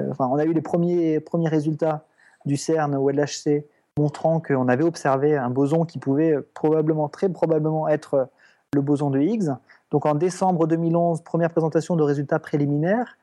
[0.10, 2.04] enfin, on a eu les premiers, premiers résultats
[2.46, 3.66] du CERN ou LHC
[3.98, 8.28] montrant qu'on avait observé un boson qui pouvait probablement, très probablement être
[8.74, 9.50] le boson de Higgs.
[9.92, 13.18] Donc en décembre 2011, première présentation de résultats préliminaires.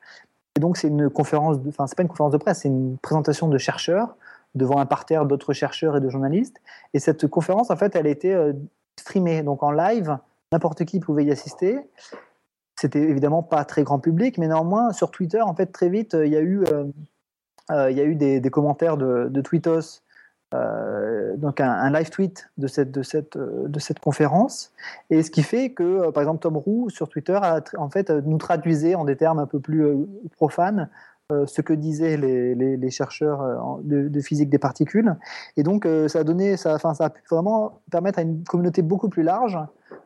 [0.57, 3.47] Et donc, c'est une conférence, enfin, c'est pas une conférence de presse, c'est une présentation
[3.47, 4.15] de chercheurs
[4.55, 6.59] devant un parterre d'autres chercheurs et de journalistes.
[6.95, 8.53] Et cette conférence, en fait, elle a été euh,
[8.99, 10.17] streamée, donc en live,
[10.51, 11.77] n'importe qui pouvait y assister.
[12.75, 16.33] C'était évidemment pas très grand public, mais néanmoins, sur Twitter, en fait, très vite, il
[16.33, 20.01] y a eu, euh, il y a eu des, commentaires de, de tweetos
[20.53, 24.71] euh, donc un, live tweet de cette, de, cette, euh, de cette conférence.
[25.09, 28.09] Et ce qui fait que, euh, par exemple, Tom Roux sur Twitter a, en fait,
[28.09, 29.85] nous traduisait en des termes un peu plus
[30.35, 30.89] profanes
[31.45, 35.17] ce que disaient les, les, chercheurs de, physique des particules.
[35.57, 38.81] Et donc, ça a donné, ça, enfin, ça a pu vraiment permettre à une communauté
[38.81, 39.59] beaucoup plus large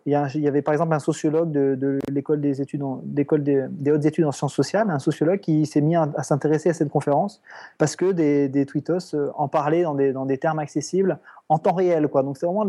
[0.06, 4.26] il y, avait par exemple un sociologue de, l'école des études, d'école des, hautes études
[4.26, 7.41] en sciences sociales, un sociologue qui s'est mis à, s'intéresser à cette conférence
[7.78, 12.08] parce que des, des tweetos euh, en parlaient dans des, termes accessibles en temps réel.
[12.08, 12.24] Quoi.
[12.24, 12.67] Donc c'est vraiment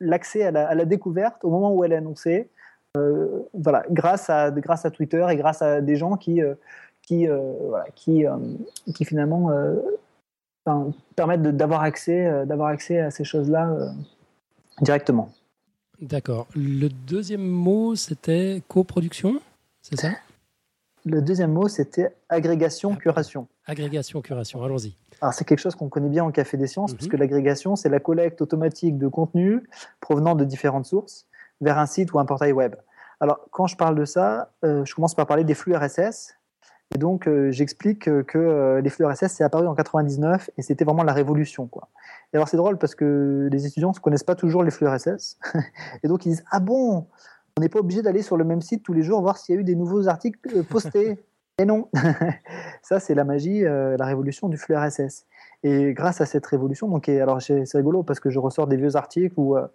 [0.00, 2.48] l'accès à, la, découverte au moment où elle est annoncée,
[2.96, 6.54] euh, voilà, grâce à, grâce à Twitter et grâce à des gens qui, euh,
[7.94, 8.24] qui,
[8.94, 9.50] qui finalement
[11.14, 13.76] permettent d'avoir accès, d'avoir accès à ces choses-là
[14.80, 15.30] directement.
[16.00, 16.46] D'accord.
[16.54, 19.40] Le deuxième mot, c'était coproduction,
[19.82, 20.10] c'est ça?
[21.04, 23.48] Le deuxième mot, c'était agrégation-curation.
[23.66, 24.96] Agrégation-curation, allons-y.
[25.20, 26.96] Alors, c'est quelque chose qu'on connaît bien au Café des Sciences, mhm.
[26.96, 29.62] puisque l'agrégation, c'est la collecte automatique de contenu
[30.00, 31.26] provenant de différentes sources
[31.60, 32.76] vers un site ou un portail web.
[33.20, 36.34] Alors, quand je parle de ça, euh, je commence par parler des flux RSS.
[36.94, 40.84] Et donc, euh, j'explique que, euh, les flux RSS, c'est apparu en 99 et c'était
[40.84, 41.66] vraiment la révolution.
[41.66, 41.88] Quoi.
[42.32, 45.38] Et alors c'est drôle parce que les étudiants ne connaissent pas toujours les flux RSS.
[46.02, 47.06] et donc ils disent Ah bon,
[47.56, 49.58] on n'est pas obligé d'aller sur le même site tous les jours voir s'il y
[49.58, 51.18] a eu des nouveaux articles euh, postés.
[51.58, 51.88] et non
[52.82, 55.26] Ça, c'est la magie, euh, la révolution du flux RSS.
[55.62, 58.96] Et grâce à cette révolution, donc, alors c'est rigolo parce que je ressors des vieux
[58.96, 59.66] articles où, euh,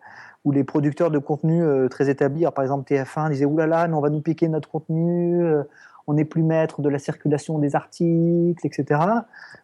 [0.44, 4.10] où les producteurs de contenu très établis, par exemple TF1, disaient oulala, mais on va
[4.10, 5.46] nous piquer notre contenu,
[6.08, 9.02] on n'est plus maître de la circulation des articles, etc.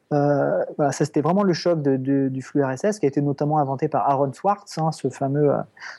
[0.09, 4.09] voilà, ça c'était vraiment le choc du flux RSS qui a été notamment inventé par
[4.09, 5.51] Aaron Swartz, hein, ce fameux,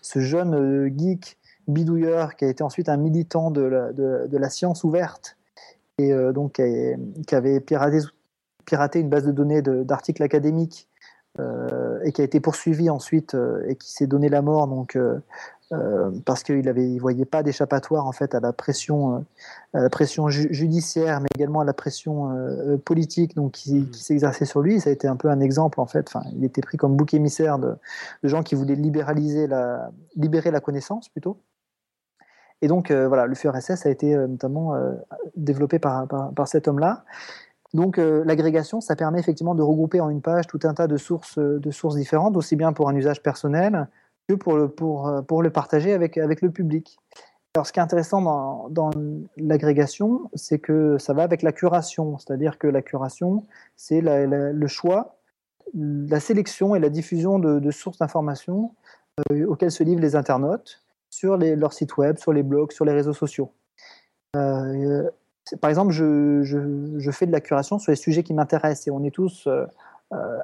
[0.02, 5.36] ce jeune geek bidouilleur qui a été ensuite un militant de la, science ouverte
[5.98, 6.60] et donc
[7.26, 10.88] qui avait piraté une base de données d'articles académiques
[11.40, 15.18] euh, et qui a été poursuivi ensuite euh, et qui s'est donné la mort euh,
[16.24, 19.24] parce qu'il il voyait pas d'échappatoire en fait à la pression
[19.72, 22.30] à la pression judiciaire mais également à la pression
[22.84, 23.90] politique donc qui, mmh.
[23.90, 24.80] qui s'exerçait sur lui.
[24.80, 26.06] Ça a été un peu un exemple en fait.
[26.08, 27.74] Enfin il était pris comme bouc émissaire de,
[28.22, 31.38] de gens qui voulaient libéraliser la libérer la connaissance plutôt.
[32.60, 34.74] Et donc voilà le FURSS a été notamment
[35.36, 37.04] développé par, par, par cet homme là
[37.74, 40.96] donc euh, l'agrégation, ça permet effectivement de regrouper en une page tout un tas de
[40.96, 43.88] sources, euh, de sources différentes, aussi bien pour un usage personnel
[44.40, 46.98] pour le, pour, euh, le partager avec, le public.
[47.54, 48.90] Alors ce qui est intéressant dans,
[49.36, 53.44] l'agrégation, c'est que ça va avec la curation, c'est-à-dire que la curation,
[53.76, 55.16] c'est le choix,
[55.74, 58.74] la sélection et la diffusion de, sources d'informations
[59.46, 62.92] auxquelles se livrent les internautes sur les, leur site web, sur les blogs, sur les
[62.92, 63.52] réseaux sociaux.
[64.36, 65.08] Euh,
[65.60, 69.10] par exemple, je, fais de la curation sur les sujets qui m'intéressent et on est
[69.10, 69.66] tous euh, euh,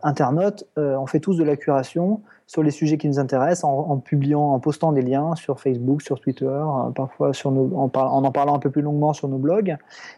[0.02, 3.98] internautes, euh, on fait tous de la curation sur les sujets qui nous intéressent en,
[3.98, 6.60] publiant, en postant des liens sur Facebook, sur Twitter,
[6.94, 9.76] parfois sur en, en, parlant un peu plus longuement sur nos blogs.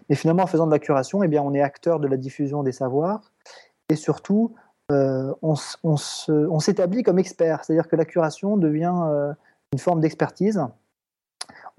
[0.08, 2.62] Mais finalement, en faisant de la curation, eh bien, on est acteur de la diffusion
[2.62, 3.32] des savoirs
[3.88, 4.54] et surtout,
[4.90, 7.64] on, on s'établit comme expert.
[7.64, 9.34] C'est-à-dire que la curation devient
[9.72, 10.64] une forme d'expertise.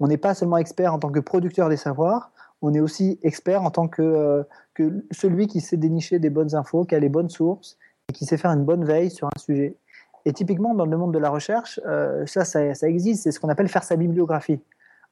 [0.00, 2.30] On n'est pas seulement expert en tant que producteur des savoirs,
[2.62, 4.42] on est aussi expert en tant que, euh,
[4.74, 7.76] que celui qui sait dénicher des bonnes infos, qui a les bonnes sources
[8.08, 9.76] et qui sait faire une bonne veille sur un sujet.
[10.24, 13.48] Et typiquement, dans le monde de la recherche, euh, ça, ça, existe, c'est ce qu'on
[13.48, 14.60] appelle faire sa bibliographie.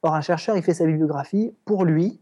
[0.01, 2.21] Or, un chercheur, il fait sa bibliographie pour lui,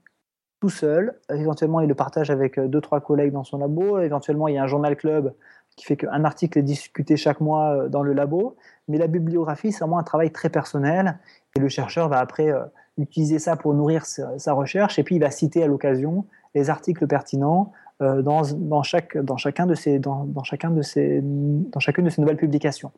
[0.60, 1.20] tout seul.
[1.30, 4.00] Éventuellement, il le partage avec euh, deux, trois collègues dans son labo.
[4.00, 5.34] Éventuellement, il y a un journal club
[5.76, 8.58] qui fait qu'un article est discuté chaque mois dans le labo.
[8.88, 11.20] Mais la bibliographie, c'est vraiment un travail très personnel.
[11.56, 12.52] Et le chercheur va après
[13.00, 17.06] utiliser ça pour nourrir sa, recherche, et puis il va citer à l'occasion les articles
[17.08, 21.80] pertinents euh, dans, dans, chaque, dans, chacun de ces, dans, dans, chacun de ces, dans
[21.80, 22.92] chacune de ces nouvelles publications.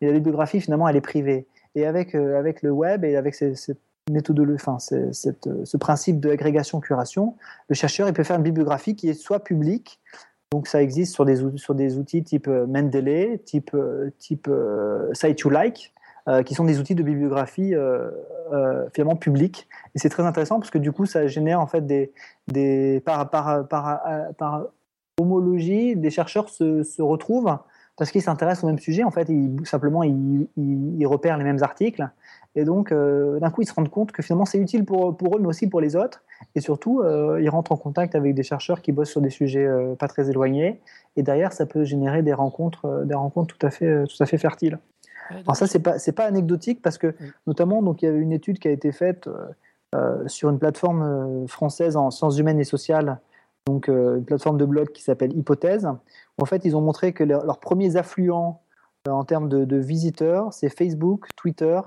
[0.00, 1.46] Et la bibliographie, finalement, elle est privée.
[1.74, 3.78] Et avec, euh, avec le web et avec cette
[4.10, 7.36] méthode, enfin, cette, ce principe d'agrégation-curation,
[7.68, 10.00] le chercheur il peut faire une bibliographie qui est soit publique,
[10.50, 13.74] donc ça existe sur des, sur des outils type euh, Mendeley, type,
[14.18, 14.50] type
[15.14, 15.94] Site You Like,
[16.28, 18.08] euh, qui sont des outils de bibliographie euh,
[18.52, 19.66] euh, finalement publics.
[19.96, 22.12] Et c'est très intéressant parce que du coup, ça génère en fait des,
[22.46, 24.00] des par, par, par,
[24.38, 24.66] par
[25.20, 27.58] homologie, des chercheurs se, se retrouvent
[27.96, 29.02] parce qu'ils s'intéressent au même sujet.
[29.02, 32.08] En fait, ils, simplement, ils, ils, repèrent les mêmes articles.
[32.54, 35.40] Et donc, d'un coup, ils se rendent compte que finalement, c'est utile pour, pour eux,
[35.40, 36.22] mais aussi pour les autres.
[36.54, 40.06] Et surtout, ils rentrent en contact avec des chercheurs qui bossent sur des sujets pas
[40.06, 40.80] très éloignés.
[41.16, 44.38] Et derrière, ça peut générer des rencontres, des rencontres tout à fait, tout à fait
[44.38, 44.78] fertiles.
[45.30, 47.14] Alors ça, c'est pas c'est pas anecdotique parce que
[47.46, 49.46] notamment donc il y avait une étude qui a été faite euh,
[49.94, 53.20] euh, sur une plateforme euh, française en sciences humaines et sociales,
[53.66, 55.86] donc une plateforme de blog qui s'appelle Hypothèse.
[55.86, 58.60] Où, en fait, ils ont montré que leurs premiers affluents
[59.08, 61.80] en termes de, visiteurs, c'est Facebook, Twitter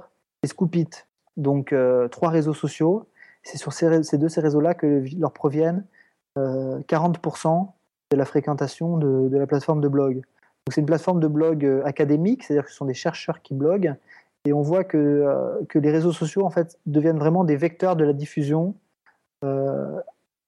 [0.44, 0.90] et Scoopit,
[1.36, 1.76] donc
[2.12, 3.08] trois réseaux sociaux.
[3.44, 5.84] C'est sur ces, ces, deux ces réseaux-là que leur proviennent
[6.38, 7.68] 40%
[8.12, 10.22] de la fréquentation de, de la plateforme de blog
[10.72, 13.96] c'est une plateforme de blog euh, académique, c'est-à-dire que ce sont des chercheurs qui bloguent,
[14.46, 18.04] et on voit que, euh, les réseaux sociaux en fait deviennent vraiment des vecteurs de
[18.04, 18.76] la diffusion
[19.44, 20.00] euh,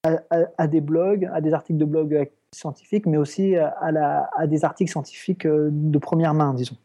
[0.02, 5.46] à, des blogs, à des articles de blog scientifiques, mais aussi à des articles scientifiques
[5.46, 6.76] de première main, disons.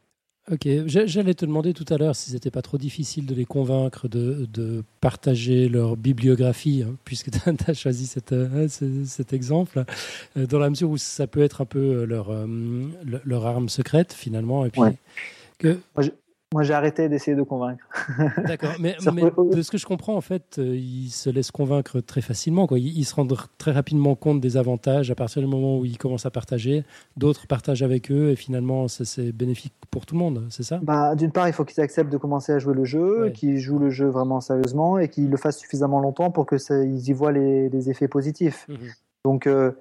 [0.51, 4.09] Ok, j'allais te demander tout à l'heure si c'était pas trop difficile de les convaincre
[4.09, 9.85] de, de partager leur bibliographie, hein, puisque tu as, choisi cette, euh, cet exemple,
[10.35, 12.29] euh, dans la mesure où ça peut être un peu euh, leur,
[13.23, 14.65] leur arme secrète finalement.
[14.65, 14.81] Et puis,
[15.59, 15.79] que...
[15.95, 16.07] Moi,
[16.61, 17.83] j'ai arrêté d'essayer de convaincre.
[18.45, 22.21] D'accord, mais, de ce que je comprends, en fait, euh, ils se laissent convaincre très
[22.21, 22.67] facilement.
[22.67, 22.79] Quoi.
[22.79, 26.25] Ils, se rendent très rapidement compte des avantages à partir du moment où ils commencent
[26.25, 26.83] à partager.
[27.17, 30.79] D'autres partagent avec eux et finalement, c'est bénéfique pour tout le monde, c'est ça?
[30.83, 33.79] Bah, D'une part, il faut qu'ils acceptent de commencer à jouer le jeu, qu'ils jouent
[33.79, 37.89] le jeu vraiment sérieusement et qu'ils le fassent suffisamment longtemps pour qu'ils y voient les,
[37.89, 38.67] effets positifs.
[38.69, 38.77] Mhm.
[39.25, 39.71] Donc, euh,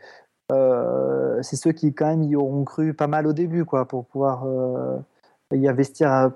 [0.50, 4.06] euh, c'est ceux qui, quand même, y auront cru pas mal au début, quoi, pour
[4.06, 4.44] pouvoir
[5.52, 6.30] y investir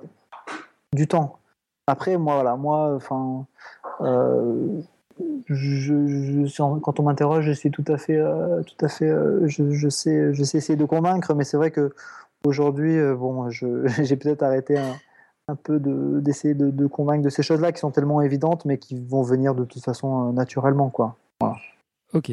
[0.94, 1.38] du temps.
[1.87, 3.46] Après, moi, voilà, moi, enfin,
[4.01, 4.81] euh,
[6.83, 8.20] quand on m'interroge, je suis tout à fait,
[8.66, 9.12] tout à fait,
[9.46, 11.94] je, sais, je sais essayer de convaincre, mais c'est vrai que
[12.44, 14.77] aujourd'hui, bon, j'ai peut-être arrêté
[15.49, 19.22] un, peu d'essayer de, convaincre de ces choses-là qui sont tellement évidentes, mais qui vont
[19.22, 21.16] venir de toute façon naturellement, quoi.
[22.12, 22.33] Ok.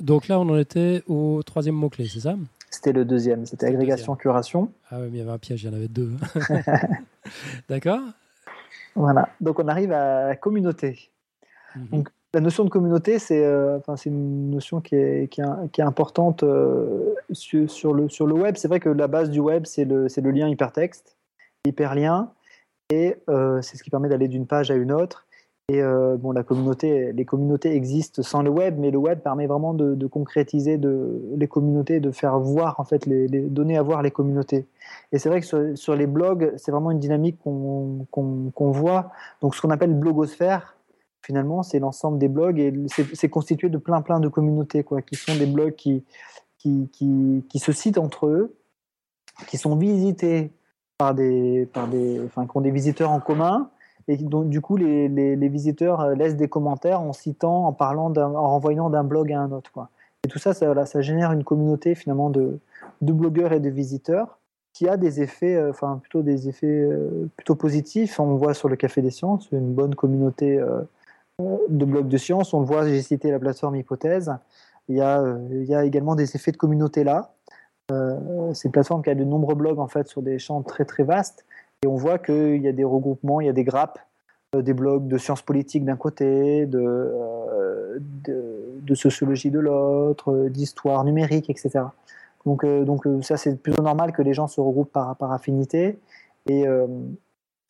[0.00, 2.36] Donc là, on en était au troisième mot-clé, c'est ça?
[2.74, 4.70] C'était le deuxième, c'était agrégation-curation.
[4.90, 6.10] Ah oui, mais il y avait un piège, il y en avait deux.
[7.68, 8.00] D'accord
[8.96, 11.10] Voilà, donc on arrive à la communauté.
[11.76, 11.86] Mhm.
[11.92, 15.84] Donc, la notion de communauté, c'est euh, une notion qui est, qui est, qui est
[15.84, 18.56] importante euh, sur, sur, le, sur le web.
[18.56, 21.16] C'est vrai que la base du web, c'est le, le lien hypertexte,
[21.64, 22.32] hyperlien,
[22.90, 25.23] et euh, c'est ce qui permet d'aller d'une page à une autre.
[25.70, 29.46] Et euh, bon, la communauté, les communautés existent sans le web, mais le web permet
[29.46, 34.02] vraiment de, concrétiser de, les communautés, de faire voir en fait les, donner à voir
[34.02, 34.66] les communautés.
[35.10, 39.10] Et c'est vrai que sur, les blogs, c'est vraiment une dynamique qu'on voit.
[39.40, 40.76] Donc, ce qu'on appelle blogosphère,
[41.22, 42.70] finalement, c'est l'ensemble des blogs et
[43.14, 46.04] c'est constitué de plein plein de communautés, quoi, qui sont des blogs qui,
[46.58, 48.54] qui, qui, qui se citent entre eux,
[49.48, 50.52] qui sont visités
[50.98, 53.70] par des, par des, enfin, qui ont des visiteurs en commun
[54.08, 58.12] et donc du coup les, les, visiteurs euh, laissent des commentaires en citant, en parlant,
[58.16, 59.72] en renvoyant d'un blog à un autre.
[60.24, 62.58] Et tout ça, ça, ça, génère une communauté finalement de,
[63.02, 64.38] de, blogueurs et de visiteurs
[64.72, 68.18] qui a des effets, euh, enfin plutôt des effets euh, plutôt positifs.
[68.20, 70.60] On voit sur le Café des Sciences une bonne communauté
[71.38, 72.54] de blogs de sciences.
[72.54, 74.32] On le voit, j'ai cité la plateforme Hypothèse.
[74.88, 77.34] Il y a, il y a également des effets de communauté là.
[77.88, 81.04] c'est une plateforme qui a de nombreux blogs en fait sur des champs très très
[81.04, 81.44] vastes
[81.84, 83.98] et on voit qu'il y a des regroupements, il y a des grappes,
[84.56, 87.98] euh, des blogs de sciences politiques d'un côté, de, euh,
[88.94, 91.84] sociologie de l'autre, euh, d'histoire numérique, etc.
[92.46, 92.64] Donc,
[93.22, 95.98] ça, c'est plutôt normal que les gens se regroupent par, affinité.
[96.46, 96.66] Et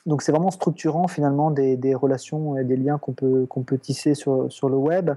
[0.05, 4.77] donc, c'est vraiment structurant finalement des, relations et des liens qu'on peut, tisser sur le
[4.77, 5.13] web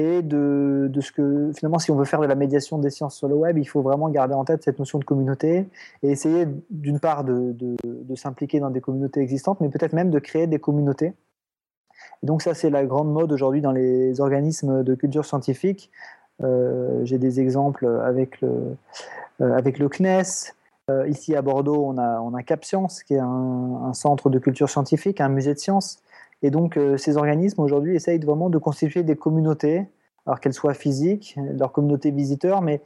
[0.00, 3.28] et de, ce que finalement, si on veut faire de la médiation des sciences sur
[3.28, 5.66] le web, il faut vraiment garder en tête cette notion de communauté
[6.02, 7.54] et essayer d'une part de,
[8.14, 11.12] s'impliquer dans des communautés existantes, mais peut-être même de créer des communautés.
[12.22, 15.90] donc ça, c'est la grande mode aujourd'hui dans les organismes de culture scientifique.
[16.42, 18.76] Euh, j'ai des exemples avec le,
[19.40, 20.54] euh, avec le CNES.
[20.90, 24.68] Euh, ici à Bordeaux, on a, on a Cap qui est un, centre de culture
[24.68, 26.02] scientifique, un musée de sciences
[26.42, 29.86] et donc, euh, ces organismes aujourd'hui essayent vraiment de constituer des communautés,
[30.26, 32.80] alors qu'elles soient physiques, leur communauté visiteurs, mais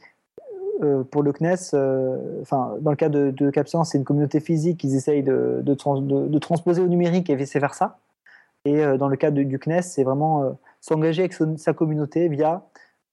[0.83, 4.41] euh, pour le CNES, euh, enfin, dans le cas de, de CapScience, c'est une communauté
[4.41, 7.99] physique qu'ils essayent de, de, transposer au numérique et vice-versa.
[8.67, 12.63] Et dans le cas du CNES, c'est vraiment s'engager avec sa communauté via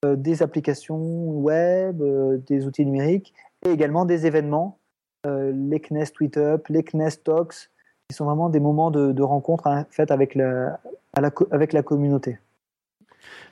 [0.05, 2.01] des applications web,
[2.47, 3.33] des outils numériques
[3.65, 4.77] et également des événements,
[5.25, 7.69] les CNES Tweet Up, les CNES Talks,
[8.11, 10.79] qui sont vraiment des moments de, rencontre hein, faites avec la,
[11.13, 12.37] avec la communauté.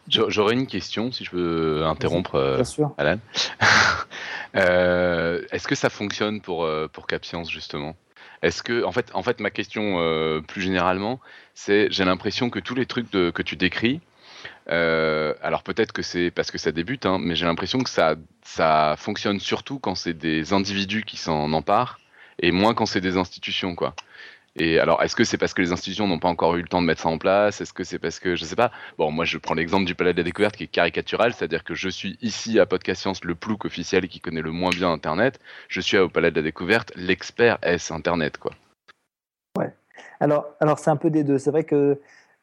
[0.09, 2.63] J'aurais une question, si je peux interrompre euh,
[2.97, 3.17] Alan.
[4.55, 7.95] Euh, est-ce que ça fonctionne pour, euh, pour CapScience, justement?
[8.41, 11.19] Est-ce que, en fait, en fait, ma question plus généralement,
[11.53, 14.01] c'est j'ai l'impression que tous les trucs que tu décris,
[14.67, 18.95] alors peut-être que c'est parce que ça débute, hein, mais j'ai l'impression que ça, ça
[18.97, 21.99] fonctionne surtout quand c'est des individus qui s'en emparent
[22.41, 23.93] et moins quand c'est des institutions, quoi.
[24.55, 26.81] Et alors, est-ce que c'est parce que les institutions n'ont pas encore eu le temps
[26.81, 27.62] de mettre ça en place?
[27.62, 30.13] Est-ce que c'est parce que, je sais pas, bon, moi je prends l'exemple du Palais
[30.13, 33.35] de la Découverte qui est caricatural, c'est-à-dire que je suis ici à Podcast Science le
[33.35, 36.91] plouc officiel qui connaît le moins bien Internet, je suis au Palais de la Découverte
[36.95, 38.51] l'expert S Internet, quoi.
[39.57, 39.73] Ouais.
[40.19, 41.38] Alors, alors c'est un peu des deux.
[41.38, 41.99] C'est vrai que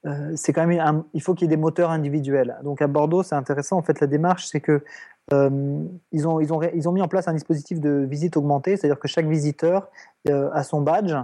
[0.07, 2.57] euh, c'est quand même il faut qu'il y ait des moteurs individuels.
[2.63, 3.77] Donc à Bordeaux, c'est intéressant.
[3.77, 4.85] En fait, la démarche, c'est que
[5.33, 5.81] euh,
[6.13, 9.01] ils, ont, ils, ont, ils ont mis en place un dispositif de visite augmentée, c'est-à-dire
[9.01, 9.89] que chaque visiteur
[10.29, 11.15] euh, a son badge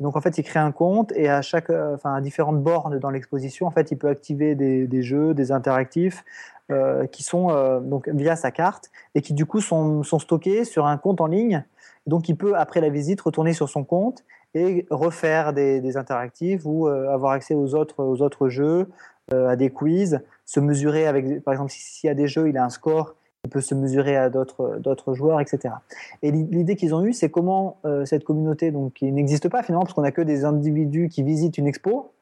[0.00, 2.98] donc en fait, il crée un compte et à chaque, euh, enfin à différentes bornes
[2.98, 6.24] dans l'exposition, en fait, il peut activer des, jeux, des interactifs
[6.70, 10.64] euh, qui sont euh, donc via sa carte et qui du coup sont, sont, stockés
[10.64, 11.64] sur un compte en ligne.
[12.06, 16.86] Donc il peut après la visite retourner sur son compte et refaire des, interactifs ou
[16.86, 18.88] avoir accès aux autres, aux autres jeux,
[19.30, 22.64] à des quiz, se mesurer avec, par exemple, s'il y a des jeux, il a
[22.64, 25.74] un score il peut se mesurer à d'autres joueurs, etc.
[26.22, 29.84] Et l'idée qu'ils ont eue, c'est comment euh, cette communauté, donc, qui n'existe pas finalement,
[29.84, 32.12] parce qu'on n'a que des individus qui visitent une expo,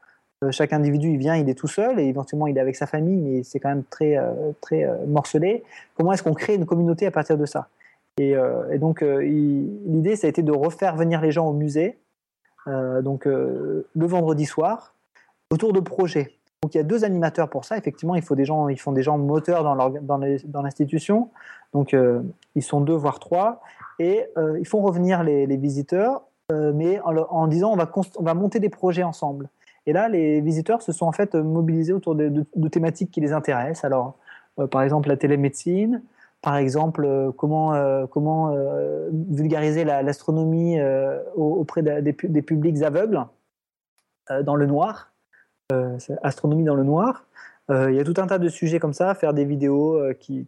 [0.45, 2.87] euh, chaque individu, il vient, il est tout seul, et éventuellement, il est avec sa
[2.87, 5.65] famille, mais c'est quand même très, euh, très morcelé.
[5.97, 7.69] Comment est-ce qu'on crée une communauté à partir de ça?
[8.19, 8.35] Et,
[8.71, 11.99] et, donc, l'idée, ça a été de refaire venir les gens au musée,
[12.67, 14.95] donc le vendredi soir,
[15.51, 16.33] autour de projets.
[16.63, 17.77] Donc il y a deux animateurs pour ça.
[17.77, 21.31] Effectivement, il faut des gens, ils font des gens moteurs dans l'institution.
[21.73, 22.23] Donc euh,
[22.55, 23.61] ils sont deux voire trois
[23.99, 28.35] et euh, ils font revenir les, visiteurs, euh, mais en, disant on va, on va
[28.35, 29.49] monter des projets ensemble.
[29.87, 33.85] Et là, les visiteurs se sont en fait mobilisés autour de, thématiques qui les intéressent.
[33.85, 34.17] Alors,
[34.71, 36.03] par exemple, la télémédecine,
[36.43, 37.73] par exemple, comment,
[39.31, 40.79] vulgariser l'astronomie
[41.37, 43.25] auprès des, publics aveugles
[44.43, 45.13] dans le noir,
[46.23, 47.25] astronomie dans le noir.
[47.69, 50.13] Euh, il y a tout un tas de sujets comme ça, faire des vidéos euh,
[50.13, 50.47] qui,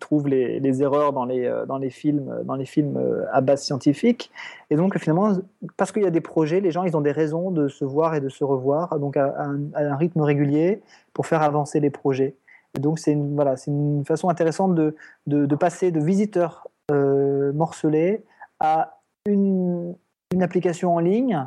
[0.00, 2.98] trouvent les, erreurs dans les, euh, films, dans les films
[3.32, 4.30] à base scientifique.
[4.70, 5.36] Et donc finalement,
[5.76, 8.14] parce qu'il y a des projets, les gens ils ont des raisons de se voir
[8.14, 9.34] et de se revoir, donc à,
[9.74, 10.80] un, rythme régulier
[11.12, 12.34] pour faire avancer les projets.
[12.76, 18.24] Et donc c'est une, voilà, une façon intéressante de, passer de visiteurs morcelés
[18.58, 19.94] à une
[20.40, 21.46] application en ligne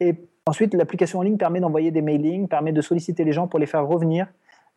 [0.00, 0.14] et
[0.48, 3.66] Ensuite, l'application en ligne permet d'envoyer des mailings, permet de solliciter les gens pour les
[3.66, 4.28] faire revenir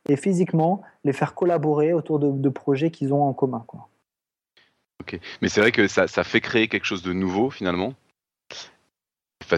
[0.10, 3.66] et physiquement les faire collaborer autour de, projets qu'ils ont en commun.
[5.00, 7.94] Ok, mais c'est vrai que ça, fait créer quelque chose de nouveau finalement?
[9.44, 9.58] Enfin,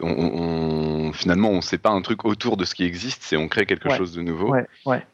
[0.00, 3.48] on, finalement, on ne sait pas un truc autour de ce qui existe, c'est on
[3.48, 4.54] crée quelque chose de nouveau.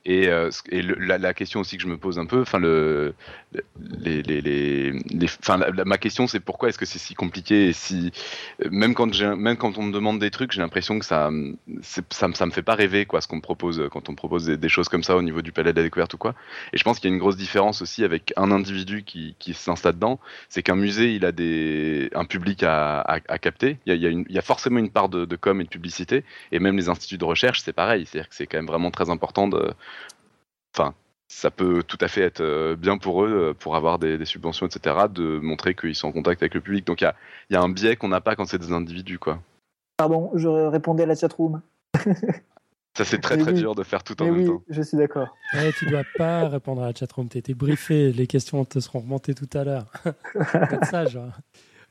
[0.04, 3.14] Et, euh, et la, question aussi que je me pose un peu, enfin le,
[4.00, 4.92] les, les, les,
[5.86, 8.12] ma question c'est pourquoi est-ce que c'est si compliqué et si
[8.70, 11.30] même quand même quand on me demande des trucs, j'ai l'impression que ça,
[11.80, 14.46] ça, ça me fait pas rêver quoi, ce qu'on me propose quand on me propose
[14.46, 16.34] des, choses comme ça au niveau du palais de la découverte ou quoi.
[16.72, 19.54] Et je pense qu'il y a une grosse différence aussi avec un individu qui, qui
[19.54, 23.78] s'installe dedans, c'est qu'un musée il a des un public à, à, capter.
[23.86, 25.68] Il y, a, il, y y a forcément une part de, de com et de
[25.68, 28.06] publicité et même les instituts de recherche, c'est pareil.
[28.06, 29.72] C'est-à-dire que c'est quand même vraiment très important de.
[30.74, 30.94] Enfin,
[31.32, 34.66] ça peut tout à fait être euh, bien pour eux, euh, pour avoir des, subventions,
[34.66, 36.86] etc., de montrer qu'ils sont en contact avec le public.
[36.86, 37.10] Donc il
[37.50, 39.40] y a, un biais qu'on n'a pas quand c'est des individus, quoi.
[39.96, 41.62] Pardon, je répondais à la chatroom.
[42.94, 44.62] Ça, c'est très très dur de faire tout en même oui, temps.
[44.68, 45.34] Je suis d'accord.
[45.54, 47.26] Ouais, tu dois pas répondre à la chatroom.
[47.26, 48.12] Tu été briefé.
[48.12, 49.86] Les questions te seront remontées tout à l'heure.
[50.34, 51.32] Faites ça, genre.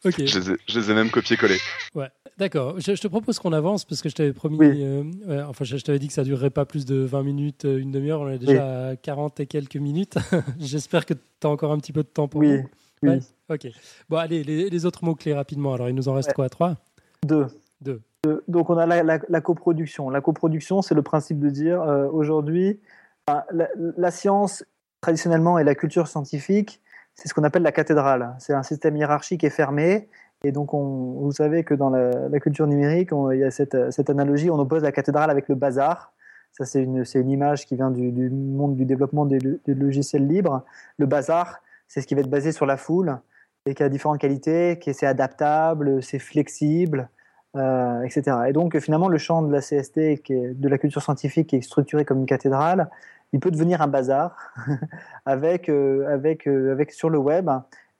[0.03, 1.57] Je les ai, même copié-collé.
[1.93, 2.07] Ouais.
[2.37, 2.79] D'accord.
[2.79, 4.57] Je, te propose qu'on avance parce que je t'avais promis.
[4.61, 5.03] Euh,
[5.47, 8.21] enfin, je, t'avais dit que ça durerait pas plus de 20 minutes, euh, une demi-heure.
[8.21, 10.15] On est déjà à 40 et quelques minutes.
[10.59, 12.61] J'espère que tu as encore un petit peu de temps pour oui.
[13.03, 13.19] Oui.
[13.49, 13.67] Ok.
[14.09, 15.73] Bon, allez, les, autres mots-clés rapidement.
[15.73, 16.49] Alors, il nous en reste quoi?
[16.49, 16.77] Trois?
[17.25, 17.47] Deux.
[17.81, 18.01] Deux.
[18.47, 20.09] Donc, on a la, coproduction.
[20.09, 22.79] La coproduction, c'est le principe de dire euh, aujourd'hui,
[23.27, 24.63] la, science,
[25.01, 26.81] traditionnellement, et la culture scientifique,
[27.15, 28.35] c'est ce qu'on appelle la cathédrale.
[28.39, 30.07] C'est un système hiérarchique et fermé
[30.43, 34.49] et donc, on, vous savez que dans la, culture numérique, il y a cette, analogie,
[34.49, 36.13] on oppose la cathédrale avec le bazar.
[36.51, 40.63] Ça, c'est une, image qui vient du, monde du développement des, logiciels libres.
[40.97, 43.19] Le bazar, c'est ce qui va être basé sur la foule
[43.67, 47.09] et qui a différentes qualités, qui c'est adaptable, c'est flexible,
[47.55, 48.37] euh, etc.
[48.47, 52.21] Et donc, finalement, le champ de la CST, de la culture scientifique, est structuré comme
[52.21, 52.89] une cathédrale,
[53.33, 54.35] il peut devenir un bazar
[55.25, 57.49] avec, euh, avec, euh, avec sur le web.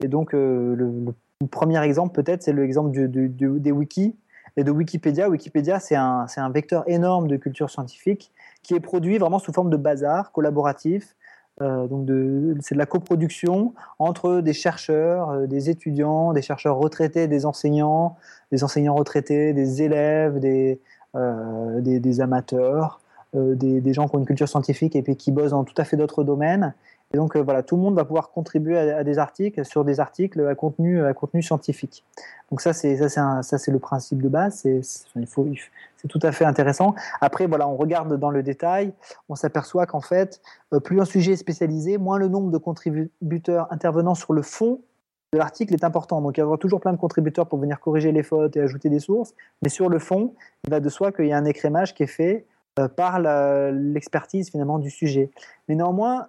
[0.04, 4.16] Et donc, le, le premier exemple, peut-être, c'est l'exemple des wikis
[4.58, 5.30] et de Wikipédia.
[5.30, 8.32] Wikipédia, c'est un, un, vecteur énorme de culture scientifique
[8.64, 11.16] qui est produit vraiment sous forme de bazar collaboratif.
[11.62, 12.08] Euh, donc
[12.62, 18.18] c'est de la coproduction entre des chercheurs, euh, des étudiants, des chercheurs retraités, des enseignants,
[18.52, 20.80] des enseignants retraités, des élèves, des,
[21.16, 23.02] euh, des, amateurs,
[23.34, 25.86] des, des, gens qui ont une culture scientifique et puis qui bossent dans tout à
[25.86, 26.74] fait d'autres domaines.
[27.14, 30.00] Et donc euh, voilà, tout le monde va pouvoir contribuer à, des articles sur des
[30.00, 32.04] articles à contenu, à contenu scientifique.
[32.50, 34.60] Donc ça c'est ça c'est le principe de base.
[34.62, 34.82] C'est
[35.16, 35.48] il faut
[35.98, 36.96] c'est tout à fait intéressant.
[37.20, 38.94] Après voilà, on regarde dans le détail,
[39.30, 40.42] on s'aperçoit qu'en fait
[40.74, 44.80] euh, plus un sujet est spécialisé, moins le nombre de contributeurs intervenant sur le fond
[45.34, 46.22] de l'article est important.
[46.22, 48.90] Donc il y aura toujours plein de contributeurs pour venir corriger les fautes et ajouter
[48.90, 50.34] des sources, mais sur le fond,
[50.66, 52.61] il va de soi qu'il y a un écrémage qui est fait euh,
[52.96, 53.20] par
[53.72, 55.32] l'expertise finalement du sujet.
[55.68, 56.28] Mais néanmoins,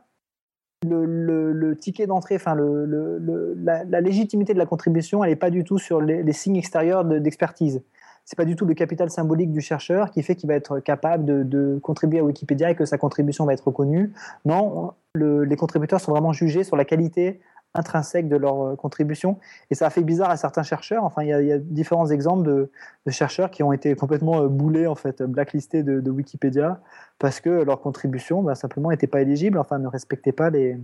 [0.85, 6.01] le, ticket d'entrée, enfin la, légitimité de la contribution, elle n'est pas du tout sur
[6.01, 7.83] les, signes extérieurs d'expertise.
[8.25, 10.79] Ce n'est pas du tout le capital symbolique du chercheur qui fait qu'il va être
[10.79, 14.13] capable de, contribuer à Wikipédia et que sa contribution va être reconnue.
[14.45, 17.41] Non, les contributeurs sont vraiment jugés sur la qualité
[17.75, 19.39] intrinsèque de leur euh, contribution.
[19.71, 21.05] Et ça a fait bizarre à certains chercheurs.
[21.05, 22.71] Enfin, il y a, différents exemples de,
[23.11, 26.81] chercheurs qui ont été complètement euh, boulés, en fait, blacklistés de, Wikipédia
[27.19, 30.77] parce que leur contribution, bah, simplement, n'était pas éligible, enfin, ne respectait pas les,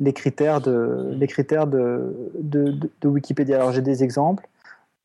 [0.00, 3.56] les critères de, les critères de, de, Wikipédia.
[3.56, 4.48] Alors, j'ai des exemples.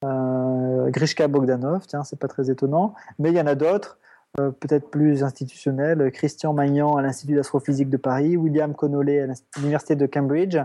[0.03, 3.97] Euh, Grishka Bogdanov, tiens, c'est pas très étonnant, mais il y en a d'autres.
[4.39, 9.27] Euh, peut-être plus institutionnels, Christian Magnan à l'Institut d'astrophysique de Paris, William Connolly à
[9.57, 10.57] l'Université de Cambridge,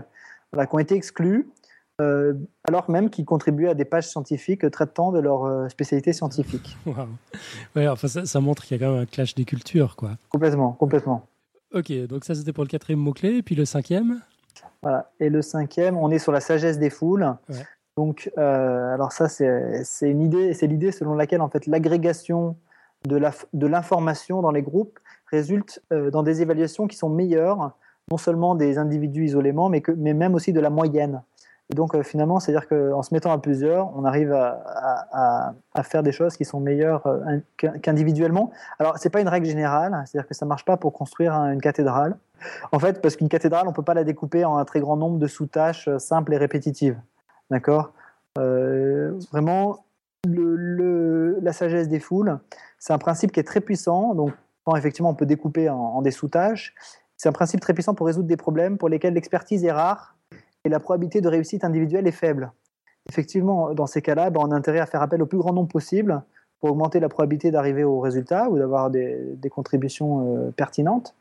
[0.53, 1.47] qui ont été exclus
[2.01, 6.77] euh, alors même qu'ils contribuaient à des pages scientifiques traitant de leur euh, spécialité scientifique.
[7.75, 9.95] Ouais, enfin, ça, montre qu'il y a quand même un clash des cultures.
[9.95, 10.11] Quoi.
[10.29, 11.27] Complètement, complètement.
[11.73, 14.19] Ok, donc ça c'était pour le quatrième mot-clé, et puis le cinquième
[14.81, 17.33] Voilà, et le cinquième, on est sur la sagesse des foules.
[17.95, 22.57] Donc, alors ça, c'est une idée, c'est l'idée selon laquelle en fait l'agrégation
[23.05, 27.71] de l'information dans les groupes résulte dans des évaluations qui sont meilleures,
[28.11, 31.21] non seulement des individus isolément, mais, que, mais même aussi de la moyenne.
[31.71, 36.11] Et donc euh, finalement, c'est-à-dire qu'en se mettant à plusieurs, on arrive à, faire des
[36.11, 37.39] choses qui sont meilleures euh,
[37.81, 38.51] qu'individuellement.
[38.77, 42.17] Alors c'est pas une règle générale, c'est-à-dire que ça marche pas pour construire une cathédrale.
[42.71, 45.17] En fait, parce qu'une cathédrale, on peut pas la découper en un très grand nombre
[45.17, 46.99] de sous-tâches euh, simples et répétitives.
[47.49, 47.93] D'accord?
[48.37, 49.83] Vraiment,
[50.27, 52.39] la sagesse des foules,
[52.79, 54.13] c'est un principe qui est très puissant.
[54.15, 54.31] Donc,
[54.63, 56.75] quand effectivement on peut découper en des sous-tâches,
[57.17, 60.15] c'est un principe très puissant pour résoudre des problèmes pour lesquels l'expertise est rare
[60.63, 62.51] et la probabilité de réussite individuelle est faible.
[63.09, 65.67] Effectivement, dans ces cas-là, ben, on a intérêt à faire appel au plus grand nombre
[65.67, 66.23] possible
[66.59, 71.15] pour augmenter la probabilité d'arriver au résultat ou d'avoir des, contributions euh, pertinentes.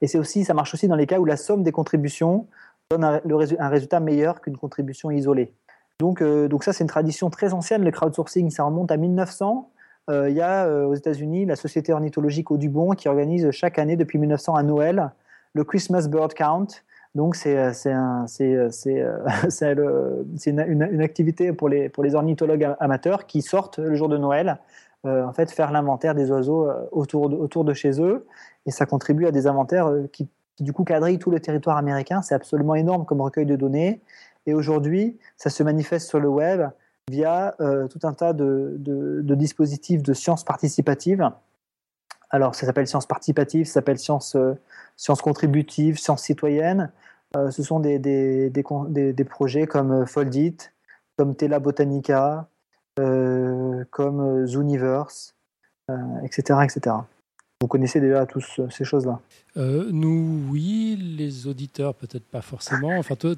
[0.00, 2.46] Et c'est aussi, ça marche aussi dans les cas où la somme des contributions
[2.90, 5.52] donne un, résultat meilleur qu'une contribution isolée.
[6.00, 9.70] Donc, euh, donc ça, c'est une tradition très ancienne, le crowdsourcing, ça remonte à 1900.
[10.10, 14.18] Euh, il y a aux États-Unis la Société ornithologique Audubon qui organise chaque année depuis
[14.18, 15.12] 1900 à Noël
[15.52, 16.66] le Christmas Bird Count,
[17.14, 18.68] donc c'est euh, euh,
[19.62, 24.58] euh, une, activité pour les, ornithologues amateurs qui sortent le jour de Noël,
[25.04, 28.26] en fait faire l'inventaire des oiseaux autour de, autour de chez eux,
[28.66, 30.28] et ça contribue à des inventaires qui,
[30.60, 32.22] du coup quadrillent tout le territoire américain.
[32.22, 34.00] C'est absolument énorme comme recueil de données.
[34.46, 36.62] Et aujourd'hui, ça se manifeste sur le web
[37.10, 41.30] via tout un tas de, dispositifs de sciences participatives
[42.30, 44.54] alors, ça s'appelle sciences participatives, ça s'appelle sciences, euh,
[45.20, 46.90] contributives, sciences citoyennes.
[47.36, 50.56] Euh, ce sont des, des, des, des, projets comme euh, Foldit,
[51.16, 52.48] comme Tela Botanica,
[52.96, 55.34] comme Zooniverse,
[56.22, 56.96] etc., etc.
[57.62, 59.20] Vous connaissez déjà tous ces choses-là
[59.56, 60.98] Nous, oui.
[61.16, 62.98] Les auditeurs, peut-être pas forcément.
[62.98, 63.34] Enfin, toi,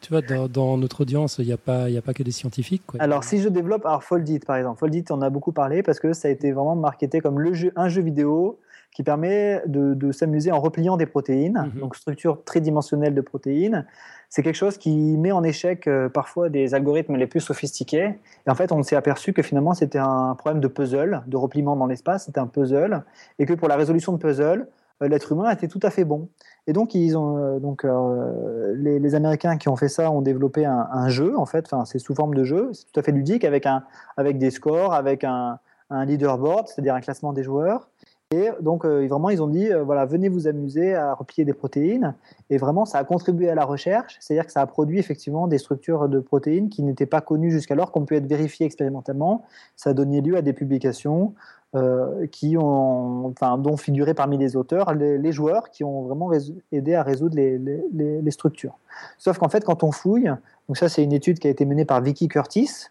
[0.00, 2.82] tu vois, dans, notre audience, il n'y a, pas, a pas que des scientifiques.
[2.98, 6.12] Alors, si je développe, alors Foldit par exemple, Foldit, on a beaucoup parlé parce que
[6.12, 8.58] ça a été vraiment marketé comme le jeu, un jeu vidéo
[8.94, 11.80] qui permet de, s'amuser en repliant des protéines, mhm.
[11.80, 13.86] donc structure tridimensionnelle de protéines.
[14.28, 18.14] C'est quelque chose qui met en échec euh, parfois des algorithmes les plus sophistiqués.
[18.46, 21.76] Et en fait, on s'est aperçu que finalement, c'était un problème de puzzle, de repliement
[21.76, 23.02] dans l'espace, c'était un puzzle,
[23.38, 24.68] et que pour la résolution de puzzle,
[25.02, 26.28] euh, l'être humain était tout à fait bon.
[26.66, 30.64] Et donc, ils ont, euh, donc euh, les, Américains qui ont fait ça ont développé
[30.64, 33.44] un, jeu, en fait, enfin, c'est sous forme de jeu, c'est tout à fait ludique,
[33.44, 33.82] avec, un,
[34.16, 35.58] avec des scores, avec un,
[35.90, 37.88] un leaderboard, c'est-à-dire un classement des joueurs.
[38.30, 42.14] Et donc, vraiment, ils ont dit, voilà, venez vous amuser à replier des protéines.
[42.48, 45.58] Et vraiment, ça a contribué à la recherche, c'est-à-dire que ça a produit effectivement des
[45.58, 49.42] structures de protéines qui n'étaient pas connues jusqu'alors, qui ont pu être vérifiées expérimentalement.
[49.76, 51.34] Ça a donné lieu à des publications
[51.74, 56.30] euh, qui ont, enfin, dont figuraient parmi les auteurs les, joueurs qui ont vraiment
[56.70, 58.76] aidé à résoudre les, structures.
[59.16, 60.30] Sauf qu'en fait, quand on fouille,
[60.68, 62.88] donc ça c'est une étude qui a été menée par Vicky Curtis,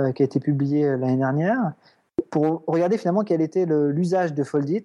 [0.00, 1.74] euh, qui a été publiée l'année dernière,
[2.30, 4.82] pour regarder finalement quel était l'usage de Foldit.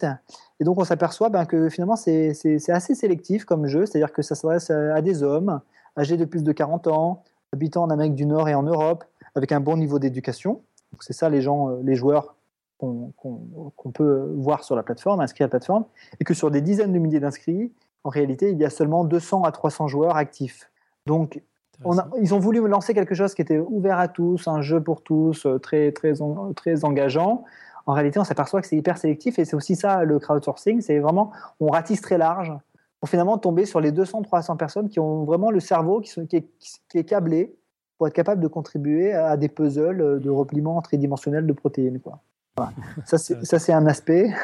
[0.60, 2.36] Et donc on s'aperçoit ben, que finalement c'est
[2.70, 5.62] assez sélectif comme jeu, c'est-à-dire que ça s'adresse à des hommes
[5.98, 7.24] âgés de plus de 40 ans,
[7.54, 10.62] habitant en Amérique du Nord et en Europe, avec un bon niveau d'éducation.
[11.00, 12.36] C'est ça les gens, les joueurs
[12.82, 15.86] qu'on peut voir sur la plateforme, inscrits à la plateforme,
[16.20, 17.72] et que sur des dizaines de milliers d'inscrits,
[18.04, 20.72] en réalité, il y a seulement 200 à 300 joueurs actifs.
[21.06, 21.42] Donc,
[21.84, 25.02] on ils ont voulu lancer quelque chose qui était ouvert à tous, un jeu pour
[25.02, 26.14] tous, euh, très, très,
[26.56, 27.44] très engageant.
[27.88, 30.82] En réalité, on s'aperçoit que c'est hyper sélectif et c'est aussi ça le crowdsourcing.
[30.82, 32.54] C'est vraiment, on ratisse très large
[33.00, 36.38] pour finalement tomber sur les 200-300 personnes qui ont vraiment le cerveau qui, sont, qui,
[36.38, 36.48] est,
[36.90, 37.56] qui, est, câblé
[37.98, 42.00] pour être capable de contribuer à des puzzles de repliement tridimensionnel de protéines.
[42.00, 42.20] Quoi.
[43.06, 43.18] Ça,
[43.60, 44.32] c'est un aspect.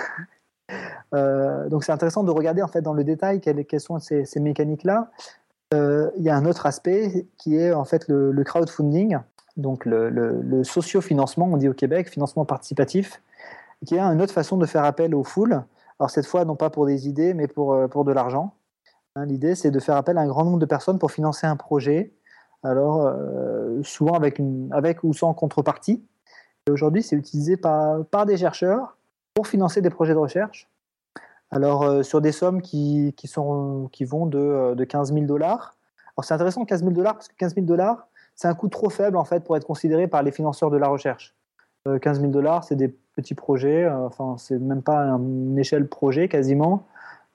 [1.14, 5.10] Euh, donc, c'est intéressant de regarder en fait dans le détail quelles, sont ces, mécaniques-là.
[5.74, 9.18] Euh, il y a un autre aspect qui est en fait le, crowdfunding,
[9.56, 13.22] donc le, le, socio-financement, on dit au Québec, financement participatif,
[13.86, 15.64] qui est une autre façon de faire appel aux foules.
[15.98, 18.54] Alors, cette fois, non pas pour des idées, mais pour, euh, pour de l'argent.
[19.16, 21.56] Hein, l'idée, c'est de faire appel à un grand nombre de personnes pour financer un
[21.56, 22.12] projet.
[22.64, 23.10] Alors,
[23.84, 26.04] souvent avec, une, avec ou sans contrepartie
[26.72, 28.98] aujourd'hui, c'est utilisé par, par, des chercheurs
[29.34, 30.70] pour financer des projets de recherche.
[31.52, 35.26] Alors, euh, sur des sommes qui, qui, sont, qui vont de, euh, de 15 000
[35.26, 35.78] dollars.
[36.16, 38.90] Alors, c'est intéressant, 15 000 dollars, parce que 15 000 dollars, c'est un coût trop
[38.90, 41.36] faible, en fait, pour être considéré par les financeurs de la recherche.
[41.86, 46.28] 15 euh, 000 dollars, c'est des petits projets, enfin, c'est même pas une échelle projet
[46.28, 46.86] quasiment.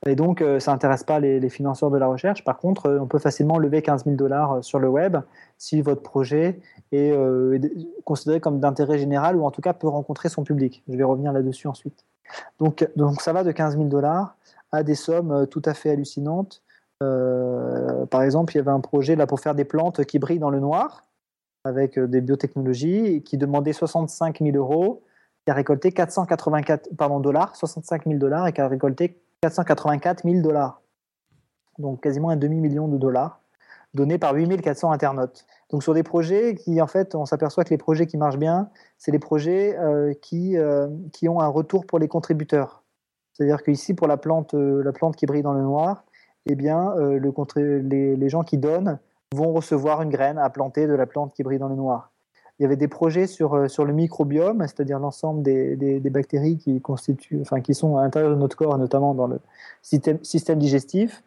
[0.06, 2.42] Et donc, ça n'intéresse pas les, financeurs de la recherche.
[2.42, 5.16] Par contre, on peut facilement lever 15 000 dollars sur le web
[5.58, 7.58] si votre projet est euh,
[8.04, 10.82] considéré comme d'intérêt général ou en tout cas peut rencontrer son public.
[10.88, 12.04] Je vais revenir là-dessus ensuite.
[12.58, 14.36] Donc, donc ça va de 15 000 dollars
[14.72, 16.62] à des sommes euh, tout à fait hallucinantes.
[17.00, 20.40] Euh, par exemple, il y avait un projet là pour faire des plantes qui brillent
[20.40, 21.06] dans le noir.
[21.64, 25.04] avec des biotechnologies qui demandait 65 000 euros,
[25.44, 30.40] qui a récolté 484 pardon, dollars, 65 000 dollars et qui a récolté 484 000
[30.40, 30.80] dollars.
[31.78, 33.40] Donc quasiment un demi-million de dollars
[33.94, 35.46] donnés par 8400 internautes.
[35.70, 38.70] Donc sur des projets qui, en fait, on s'aperçoit que les projets qui marchent bien,
[38.96, 39.76] c'est les projets
[40.22, 40.56] qui,
[41.12, 42.82] qui ont un retour pour les contributeurs.
[43.32, 46.04] C'est-à-dire qu'ici, pour la plante, euh, qui brille dans le noir,
[46.46, 48.98] eh bien, euh, le, les, les, gens qui donnent
[49.34, 52.11] vont recevoir une graine à planter de la plante qui brille dans le noir.
[52.58, 56.58] Il y avait des projets sur, euh, sur le microbiome, c'est-à-dire l'ensemble des, des, bactéries
[56.58, 59.40] qui, constituent, enfin, qui sont à l'intérieur de notre corps, notamment dans le
[59.82, 61.22] système, système digestif.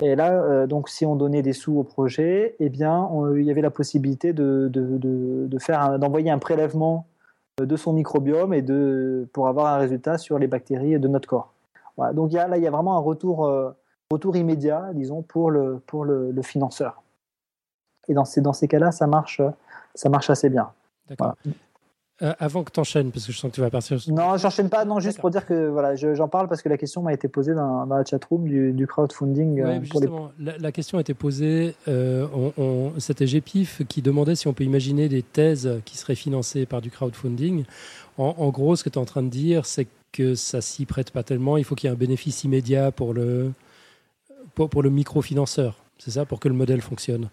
[0.00, 3.62] Et là, donc, si on donnait des sous au projet, eh bien, il y avait
[3.62, 4.96] la possibilité de, de,
[5.48, 7.04] de, faire d'envoyer un prélèvement
[7.58, 11.52] de son microbiome et de, pour avoir un résultat sur les bactéries de notre corps.
[12.12, 13.70] Donc là, il y a vraiment un retour, euh,
[14.10, 17.02] retour immédiat, disons, pour le, pour le, financeur.
[18.08, 19.42] Et dans ces, dans ces cas-là, ça marche,
[19.98, 20.68] ça marche assez bien.
[21.08, 21.34] D'accord.
[22.20, 23.96] Euh, avant que tu enchaînes, parce que je sens que tu vas partir.
[24.08, 27.00] Non, j'enchaîne pas, non, juste pour dire que voilà, j'en parle parce que la question
[27.00, 29.60] m'a été posée dans, dans la chatroom du, du crowdfunding.
[29.60, 32.26] Euh, justement, la, question a été posée, euh,
[32.98, 36.90] c'était GPIF qui demandait si on peut imaginer des thèses qui seraient financées par du
[36.90, 37.64] crowdfunding.
[38.18, 41.12] En, gros, ce que tu es en train de dire, c'est que ça s'y prête
[41.12, 43.52] pas tellement, il faut qu'il y ait un bénéfice immédiat pour le,
[44.56, 47.28] pour, pour le microfinanceur, c'est ça, pour que le modèle fonctionne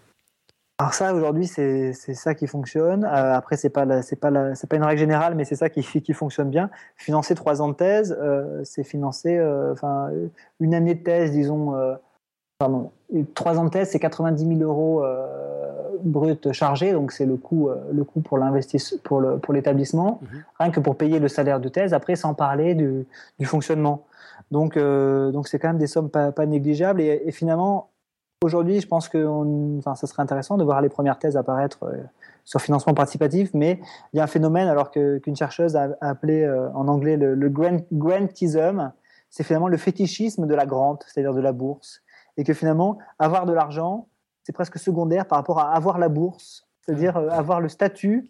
[0.77, 3.05] alors ça, aujourd'hui, c'est ça qui fonctionne.
[3.05, 5.81] Euh, après, c'est pas c'est pas c'est pas une règle générale, mais c'est ça qui,
[6.01, 6.69] qui fonctionne bien.
[6.97, 9.73] Financer trois ans de thèse, euh, c'est financer, euh,
[10.59, 11.73] une année de thèse, disons,
[12.57, 12.91] pardon,
[13.35, 15.01] trois ans de thèse, c'est 90 000 euros
[16.03, 20.43] brut chargés, donc c'est le coût, le coût pour l'investissement, pour le pour l'établissement, mhm.
[20.59, 21.93] rien que pour payer le salaire de thèse.
[21.93, 23.05] Après, sans parler du,
[23.39, 24.05] du fonctionnement.
[24.51, 27.89] Donc, donc c'est quand même des sommes pas, pas négligeables et, et finalement
[28.43, 29.25] Aujourd'hui, je pense que
[29.79, 32.03] enfin, ça serait intéressant de voir les premières thèses apparaître euh,
[32.43, 33.79] sur financement participatif, mais
[34.13, 37.49] il y a un phénomène alors qu'une chercheuse a, appelé euh, en anglais le, le
[37.91, 38.91] grantism,
[39.29, 42.03] c'est finalement le fétichisme de la grande, c'est-à-dire de la bourse,
[42.37, 44.07] et que finalement avoir de l'argent,
[44.43, 48.29] c'est presque secondaire par rapport à avoir la bourse, c'est-à-dire euh, avoir le statut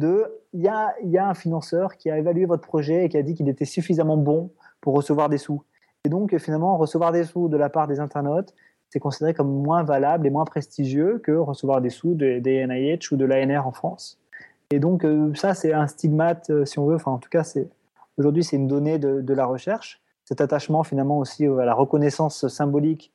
[0.00, 3.18] de il y a, y a un financeur qui a évalué votre projet et qui
[3.18, 4.50] a dit qu'il était suffisamment bon
[4.80, 5.62] pour recevoir des sous.
[6.04, 8.54] Et donc finalement recevoir des sous de la part des internautes,
[8.92, 13.16] c'est considéré comme moins valable et moins prestigieux que recevoir des sous des NIH ou
[13.16, 14.20] de l'ANR en France.
[14.70, 16.96] Et donc euh, ça, c'est un stigmate, euh, si on veut.
[16.96, 17.42] Enfin, en tout cas,
[18.18, 20.02] aujourd'hui, c'est une donnée de, la recherche.
[20.26, 23.14] Cet attachement, finalement, aussi à la reconnaissance symbolique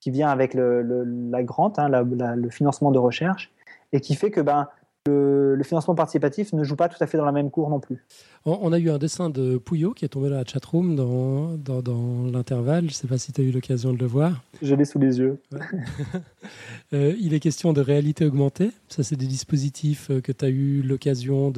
[0.00, 3.52] qui vient avec la grante, hein, le financement de recherche,
[3.92, 4.68] et qui fait que ben,
[5.08, 8.04] le, financement participatif ne joue pas tout à fait dans la même cour non plus.
[8.44, 11.82] On, a eu un dessin de Pouillot qui est tombé dans la chatroom dans, dans,
[11.82, 12.84] dans l'intervalle.
[12.84, 14.42] Je ne sais pas si tu as eu l'occasion de le voir.
[14.62, 15.40] Je l'ai sous les yeux.
[16.94, 18.70] Euh, il est question de réalité augmentée.
[18.88, 21.52] Ça, c'est des dispositifs euh, que tu as eu l'occasion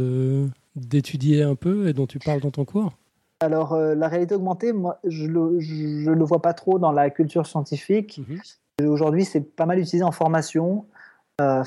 [0.74, 2.94] d'étudier un peu et dont tu parles dans ton cours?
[3.38, 7.46] Alors, euh, la réalité augmentée, moi, je ne le, vois pas trop dans la culture
[7.46, 8.20] scientifique.
[8.28, 8.88] Mhm.
[8.88, 10.84] Aujourd'hui, c'est pas mal utilisé en formation.
[11.40, 11.62] Euh,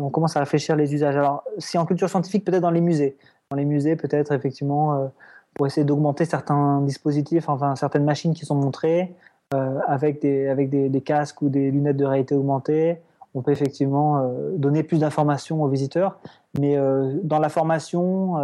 [0.00, 1.16] on commence à réfléchir les usages.
[1.16, 3.16] Alors, si en culture scientifique, peut-être dans les musées.
[3.50, 5.06] Dans les musées, peut-être effectivement, euh,
[5.54, 9.14] pour essayer d'augmenter certains dispositifs, enfin certaines machines qui sont montrées
[9.54, 12.98] euh, avec, des, casques ou des lunettes de réalité augmentée.
[13.34, 16.18] On peut effectivement donner plus d'informations aux visiteurs.
[16.58, 16.78] Mais
[17.22, 18.36] dans la formation,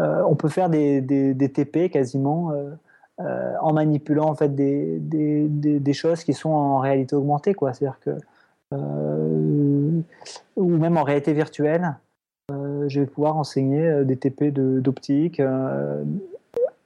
[0.00, 2.54] on peut faire des, TP quasiment.
[3.18, 8.00] en manipulant en fait des, choses qui sont en réalité augmentée quoi c'est à dire
[8.00, 8.12] que
[10.56, 11.96] ou même en réalité virtuelle,
[12.50, 15.40] euh, je vais pouvoir enseigner euh, des TP d'optique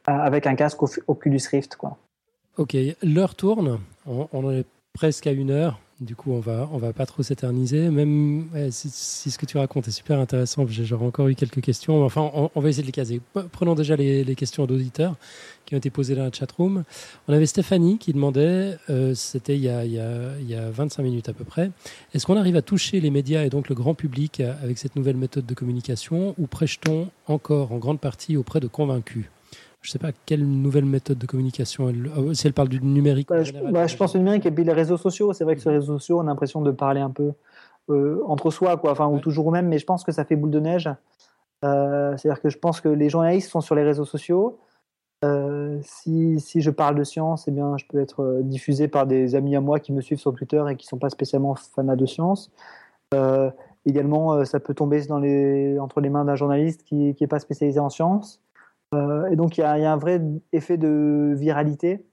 [0.07, 1.77] avec un casque Oculus Rift.
[1.77, 1.97] Quoi.
[2.57, 4.65] Ok, l'heure tourne, on, on, est
[4.95, 5.79] presque à une heure.
[6.01, 7.91] Du coup, on va, on va pas trop s'éterniser.
[7.91, 8.89] Même si,
[9.31, 12.05] ce que tu racontes est super intéressant, j'aurais encore eu quelques questions.
[12.05, 13.21] Enfin, on, va essayer de les caser.
[13.51, 15.17] Prenons déjà les, questions d'auditeurs
[15.67, 16.85] qui ont été posées dans la chatroom.
[17.27, 20.01] On avait Stéphanie qui demandait, euh, c'était il, il,
[20.41, 21.73] il, y a 25 minutes à peu près,
[22.15, 25.17] est-ce qu'on arrive à toucher les médias et donc le grand public avec cette nouvelle
[25.17, 29.27] méthode de communication ou prêche-t-on encore en grande partie auprès de convaincus?
[29.89, 32.79] Je ne sais pas quelle nouvelle méthode de communication elle, ah si elle parle du
[32.83, 33.29] numérique.
[33.29, 35.33] Bah, je, bah, je, pense au numérique et puis les réseaux sociaux.
[35.33, 37.33] C'est vrai que sur les réseaux sociaux, on a l'impression de parler un peu
[37.89, 40.37] euh, entre soi, quoi, enfin, ou toujours au même, mais je pense que ça fait
[40.37, 40.91] boule de neige.
[41.65, 44.59] Euh, c'est-à-dire que je pense que les journalistes sont sur les réseaux sociaux.
[45.25, 49.35] Euh, si, si, je parle de science, eh bien, je peux être diffusé par des
[49.37, 51.97] amis à moi qui me suivent sur Twitter et qui ne sont pas spécialement fanats
[51.97, 52.51] de science.
[53.87, 57.81] également, ça peut tomber dans les, entre les mains d'un journaliste qui n'est pas spécialisé
[57.81, 58.43] en science.
[58.95, 60.21] Euh, et donc, il y, a un vrai
[60.53, 62.05] effet de viralité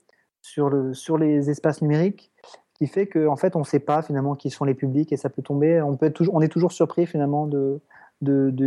[0.41, 2.31] sur, le, sur les espaces numériques.
[2.75, 5.17] qui fait qu'en en fait, on ne sait pas finalement qui sont les publics et
[5.17, 5.81] ça peut tomber.
[5.81, 5.97] On,
[6.41, 7.79] est toujours surpris finalement de,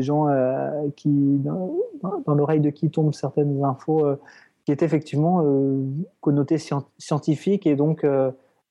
[0.01, 4.17] gens euh, qui, dans, l'oreille de qui tombent certaines infos euh,
[4.65, 5.85] qui étaient effectivement euh,
[6.21, 6.59] connotées
[6.99, 8.05] scientifiques et donc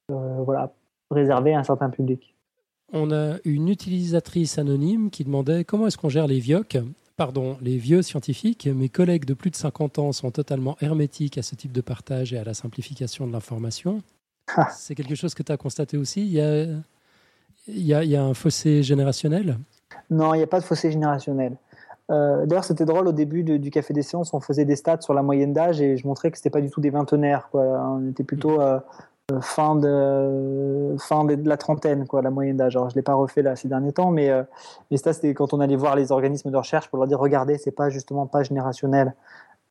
[0.09, 0.73] voilà,
[1.11, 2.35] réservées à un certain public.
[2.93, 6.77] On a une utilisatrice anonyme qui demandait comment est-ce qu'on gère les VIOC?
[7.17, 11.41] Pardon, les vieux scientifiques, mes collègues de plus de 50 ans sont totalement hermétiques à
[11.41, 14.03] ce type de partage et à la simplification de l'information.
[14.55, 14.67] Ah.
[14.71, 16.21] C'est quelque chose que tu as constaté aussi?
[16.21, 16.65] Il y, a,
[17.67, 19.57] il, y a, il y a un fossé générationnel?
[20.11, 21.57] Non, il n'y a pas de fossé générationnel.
[22.11, 25.01] Euh, D'ailleurs, c'était drôle au début de, du Café des Sciences, on faisait des stats
[25.01, 27.49] sur la moyenne d'âge et je montrais que c'était pas du tout des vingtenaires.
[27.49, 27.63] Quoi.
[27.63, 28.79] On était plutôt euh, euh,
[29.41, 32.75] fin, de, fin de la trentaine, quoi, la moyenne d'âge.
[32.77, 34.43] Alors, je l'ai pas refait là ces derniers temps, mais, euh,
[34.89, 37.57] mais ça, c'était quand on allait voir les organismes de recherche pour leur dire regardez,
[37.57, 39.13] c'est pas justement pas générationnel.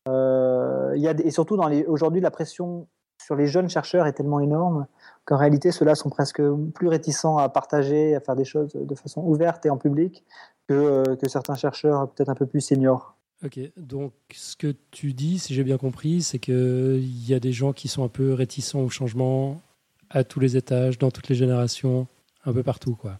[0.07, 2.87] Euh, y a et surtout, aujourd'hui, la pression
[3.17, 4.85] sur les jeunes chercheurs est tellement énorme
[5.25, 6.41] qu'en réalité, ceux-là sont presque
[6.75, 10.23] plus réticents à partager, à faire des choses de façon ouverte et en public
[10.69, 13.16] que, euh, que certains chercheurs peut-être un peu plus seniors.
[13.45, 17.51] Ok, donc ce que tu dis, si j'ai bien compris, c'est qu'il y a des
[17.51, 19.61] gens qui sont un peu réticents au changement
[20.09, 22.07] à tous les étages, dans toutes les générations,
[22.45, 23.19] un peu partout, quoi.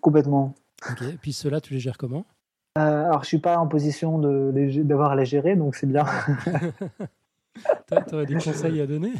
[0.00, 0.54] Complètement.
[0.90, 2.24] Ok, et puis ceux-là, tu les gères comment?
[2.78, 5.86] Euh, alors, je suis pas en position de les- d'avoir à les gérer, donc c'est
[5.86, 6.04] bien.
[8.08, 9.12] Tu aurais des conseils à donner?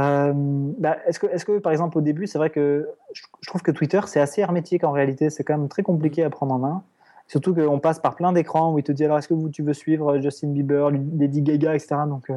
[0.00, 0.32] Euh,
[0.78, 3.62] bah, est-ce que, est que, par exemple, au début, c'est vrai que je, je trouve
[3.62, 5.30] que Twitter, c'est assez hermétique en réalité.
[5.30, 6.82] C'est quand même très compliqué à prendre en main.
[7.30, 9.72] Surtout qu'on passe par plein d'écrans où il te dit alors est-ce que tu veux
[9.72, 11.94] suivre Justin Bieber, Lady Gaga, etc.
[12.08, 12.32] Donc, tu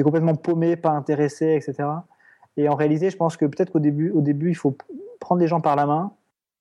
[0.00, 1.86] es complètement paumé, pas intéressé, etc.
[2.56, 4.74] Et en réalité, je pense que peut-être qu'au début, au début, il faut
[5.20, 6.12] prendre les gens par la main,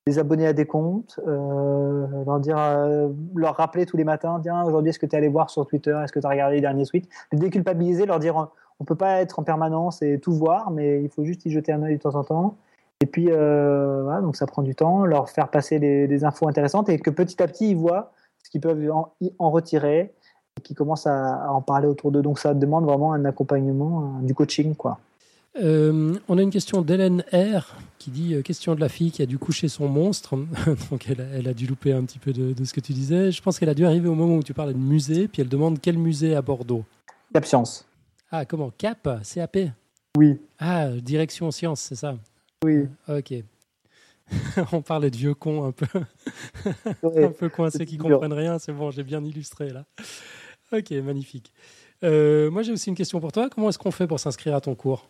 [0.08, 4.62] les abonner à des comptes, euh, leur dire, euh, leur rappeler tous les matins, tiens,
[4.66, 6.62] aujourd'hui, est-ce que tu es allé voir sur Twitter, est-ce que tu as regardé les
[6.62, 8.50] derniers tweets, les déculpabiliser, leur dire,
[8.82, 11.72] on peut pas être en permanence et tout voir, mais il faut juste y jeter
[11.72, 12.58] un œil de temps en temps.
[13.02, 16.50] Et puis, euh, voilà, donc ça prend du temps, leur faire passer des, des, infos
[16.50, 18.12] intéressantes et que petit à petit, ils voient
[18.44, 20.14] ce qu'ils peuvent en, en, retirer
[20.58, 22.22] et qu'ils commencent à, à, en parler autour d'eux.
[22.22, 25.00] Donc ça demande vraiment un accompagnement, un, du coaching, quoi.
[25.62, 29.22] Euh, on a une question d'Hélène R qui dit euh, question de la fille qui
[29.22, 30.36] a dû coucher son monstre.
[30.92, 32.94] Donc elle a, elle a, dû louper un petit peu de, de ce que tu
[32.94, 33.32] disais.
[33.32, 35.50] Je pense qu'elle a dû arriver au moment où tu parlais de musée, puis elle
[35.50, 36.84] demande quel musée à Bordeaux?
[37.34, 37.86] Cap Science.
[38.32, 38.72] Ah comment?
[38.78, 39.10] Cap?
[39.24, 39.58] CAP
[40.18, 40.40] Oui.
[40.60, 42.16] Ah direction science, c'est ça.
[42.66, 42.88] Oui.
[43.08, 43.34] Ok.
[44.74, 45.88] on parlait de vieux cons un peu,
[47.04, 48.60] ouais, un peu coincés qui comprennent rien.
[48.60, 49.86] C'est bon, j'ai bien illustré là.
[50.72, 51.52] Ok, magnifique.
[52.04, 53.50] Euh, moi j'ai aussi une question pour toi.
[53.50, 55.10] Comment est-ce qu'on fait pour s'inscrire à ton cours?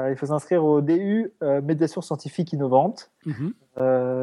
[0.00, 3.52] Euh, il faut s'inscrire au DU euh, Médiation scientifique innovante, mm Mhm.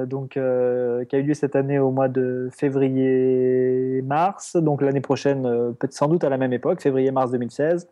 [0.05, 5.43] donc qui a eu lieu cette année au mois de février-mars, donc l'année prochaine,
[5.73, 7.89] peut-être sans doute à la même époque, février-mars 2016.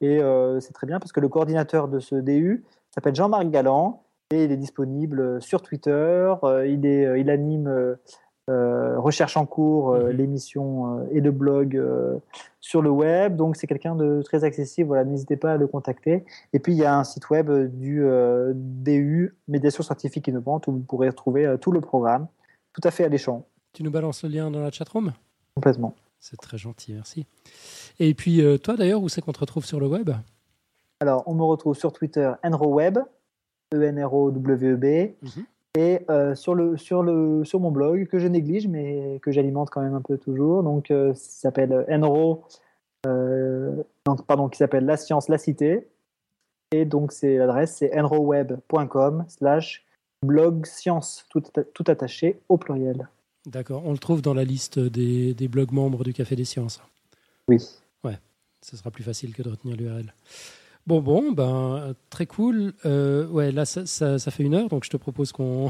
[0.00, 0.20] Et
[0.60, 2.62] c'est très bien parce que le coordinateur de ce DU
[2.94, 6.32] s'appelle Jean-Marc Galland et il est disponible sur Twitter.
[6.66, 7.96] il, est, il anime
[8.48, 10.08] Recherche en cours, Mhm.
[10.10, 11.80] l'émission et le blog
[12.60, 13.36] sur le web.
[13.36, 14.88] Donc, c'est quelqu'un de très accessible.
[14.88, 16.24] Voilà, n'hésitez pas à le contacter.
[16.52, 20.72] Et puis, il y a un site web du euh, DU, Médiation Scientifique Innovante, où
[20.72, 22.26] vous pourrez retrouver euh, tout le programme,
[22.72, 23.46] tout à fait alléchant.
[23.72, 25.12] Tu nous balances le lien dans la chatroom?
[25.54, 25.94] Complètement.
[26.18, 27.26] C'est très gentil, merci.
[28.00, 30.10] Et puis, euh, toi d'ailleurs, où c'est qu'on te retrouve sur le web?
[31.00, 32.98] Alors, on me retrouve sur Twitter, EnroWeb,
[33.72, 34.84] E-N-R-O-W-E-B.
[35.22, 35.44] Mm -hmm.
[35.78, 39.70] Et euh, sur, le, sur, le, sur mon blog, que je néglige, mais que j'alimente
[39.70, 42.42] quand même un peu toujours, donc euh, s'appelle Enro,
[43.06, 43.82] euh,
[44.26, 45.86] pardon, qui s'appelle La Science, la Cité.
[46.72, 49.84] Et donc c'est l'adresse, c'est enroweb.com slash
[50.26, 51.42] blog science, tout,
[51.74, 53.08] tout, attaché au pluriel.
[53.46, 56.80] D'accord, on le trouve dans la liste des, des blogs membres du Café des Sciences.
[57.48, 57.58] Oui.
[58.04, 58.18] Ouais,
[58.60, 60.12] ce sera plus facile que de retenir l'URL.
[60.86, 62.72] Bon, bon, ben, très cool.
[62.84, 65.68] Euh, ouais, là, ça, ça, ça, fait une heure, donc je te propose qu'on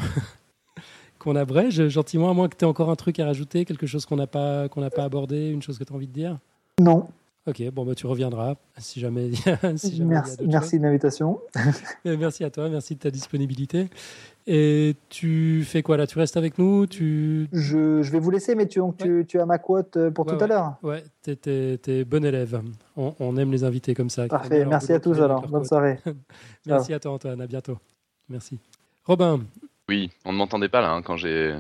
[1.18, 4.06] qu'on abrège gentiment, à moins que tu aies encore un truc à rajouter, quelque chose
[4.06, 6.38] qu'on n'a pas, qu'on n'a pas abordé, une chose que tu as envie de dire?
[6.80, 7.08] Non.
[7.50, 9.32] Ok, bon, bah, tu reviendras si jamais.
[9.76, 11.40] si jamais merci merci de l'invitation.
[12.04, 13.88] merci à toi, merci de ta disponibilité.
[14.46, 16.06] Et tu fais quoi là?
[16.06, 16.86] Tu restes avec nous?
[16.86, 17.48] Tu...
[17.52, 18.92] Je, je, vais vous laisser, mais tu, ouais.
[18.96, 20.44] tu, tu, as ma quote pour ouais, tout ouais.
[20.44, 20.74] à l'heure.
[20.84, 22.62] Ouais, tu es, es, bon élève.
[22.96, 24.28] On, on, aime les invités comme ça.
[24.28, 25.46] Parfait, merci à tous alors.
[25.48, 25.98] Bonne soirée.
[26.66, 27.40] merci à toi, Antoine.
[27.40, 27.78] À bientôt.
[28.28, 28.60] Merci.
[29.04, 29.40] Robin.
[29.88, 31.56] Oui, on ne m'entendait pas là hein, quand j'ai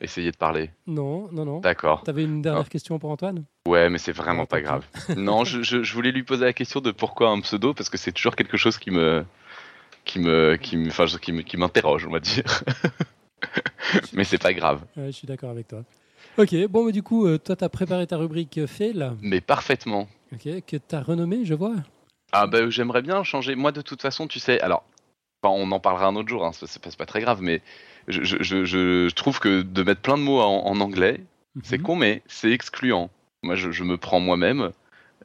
[0.00, 0.70] essayé de parler.
[0.86, 1.60] Non, non, non.
[1.60, 2.02] D'accord.
[2.04, 2.70] Tu avais une dernière oh.
[2.70, 3.44] question pour Antoine?
[3.66, 4.84] Ouais, mais c'est vraiment pas grave.
[5.16, 7.98] non, je, je, je, voulais lui poser la question de pourquoi un pseudo, parce que
[7.98, 9.24] c'est toujours quelque chose qui me
[10.04, 12.64] qui me qui me enfin qui me qui m'interroge on va dire
[14.14, 15.84] mais c'est pas grave ouais, je suis d'accord avec toi
[16.38, 20.64] ok bon mais du coup euh, toi t'as préparé ta rubrique fail mais parfaitement ok
[20.66, 21.74] que t'as renommé je vois
[22.32, 23.54] Ah bah j'aimerais bien changer.
[23.54, 24.84] Moi de toute façon, tu sais, alors
[25.42, 27.62] on en parlera un autre jour, hein, c'est pas, pas, très grave, mais
[28.10, 31.20] je, je, je, trouve que de mettre plein de mots en, anglais,
[31.62, 31.84] c'est mhm.
[31.84, 33.10] con, mais c'est excluant.
[33.42, 34.70] Moi, je, me prends moi-même.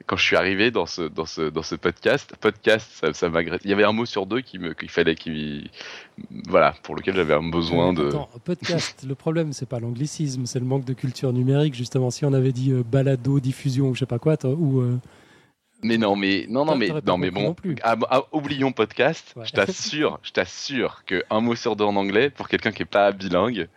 [0.08, 3.30] Quand je suis arrivé dans ce, dans ce, dans ce podcast, podcast, ça, ça
[3.64, 5.72] Il y avait un mot sur deux qui me, qu'il fallait, qui,
[6.48, 8.08] voilà, pour lequel j'avais un besoin de.
[8.08, 9.06] Attends, podcast.
[9.08, 11.76] le problème, c'est pas l'anglicisme, c'est le manque de culture numérique.
[11.76, 15.00] Justement, si on avait dit euh, balado, diffusion ou je sais pas quoi, ou euh,
[15.86, 17.56] mais non, mais non, non, mais non, mais bon.
[17.84, 19.36] Ah, ah, oublions podcast.
[19.44, 22.86] Je t'assure, je t'assure que un mot sur deux en anglais pour quelqu'un qui est
[22.86, 23.70] pas bilingue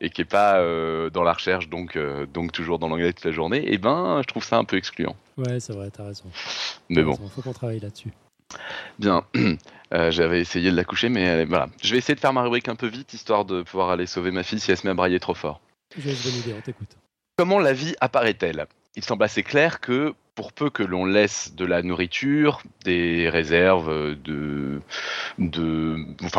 [0.00, 3.24] et qui est pas euh, dans la recherche, donc euh, donc toujours dans l'anglais toute
[3.24, 5.14] la journée, et eh ben, je trouve ça un peu excluant.
[5.36, 6.24] Ouais, c'est vrai, t'as raison.
[6.88, 8.10] Mais bon, il faut qu'on travaille là-dessus.
[8.98, 9.24] Bien,
[9.94, 11.68] euh, j'avais essayé de la coucher, mais voilà.
[11.80, 14.32] Je vais essayer de faire ma rubrique un peu vite, histoire de pouvoir aller sauver
[14.32, 15.60] ma fille si elle se met à brailler trop fort.
[15.96, 16.96] J'ai une bonne idée, on t'écoute.
[17.36, 18.66] Comment la vie apparaît-elle?
[18.96, 24.16] Il semble assez clair que pour peu que l'on laisse de la nourriture, des réserves
[24.22, 24.80] de,
[25.38, 25.96] de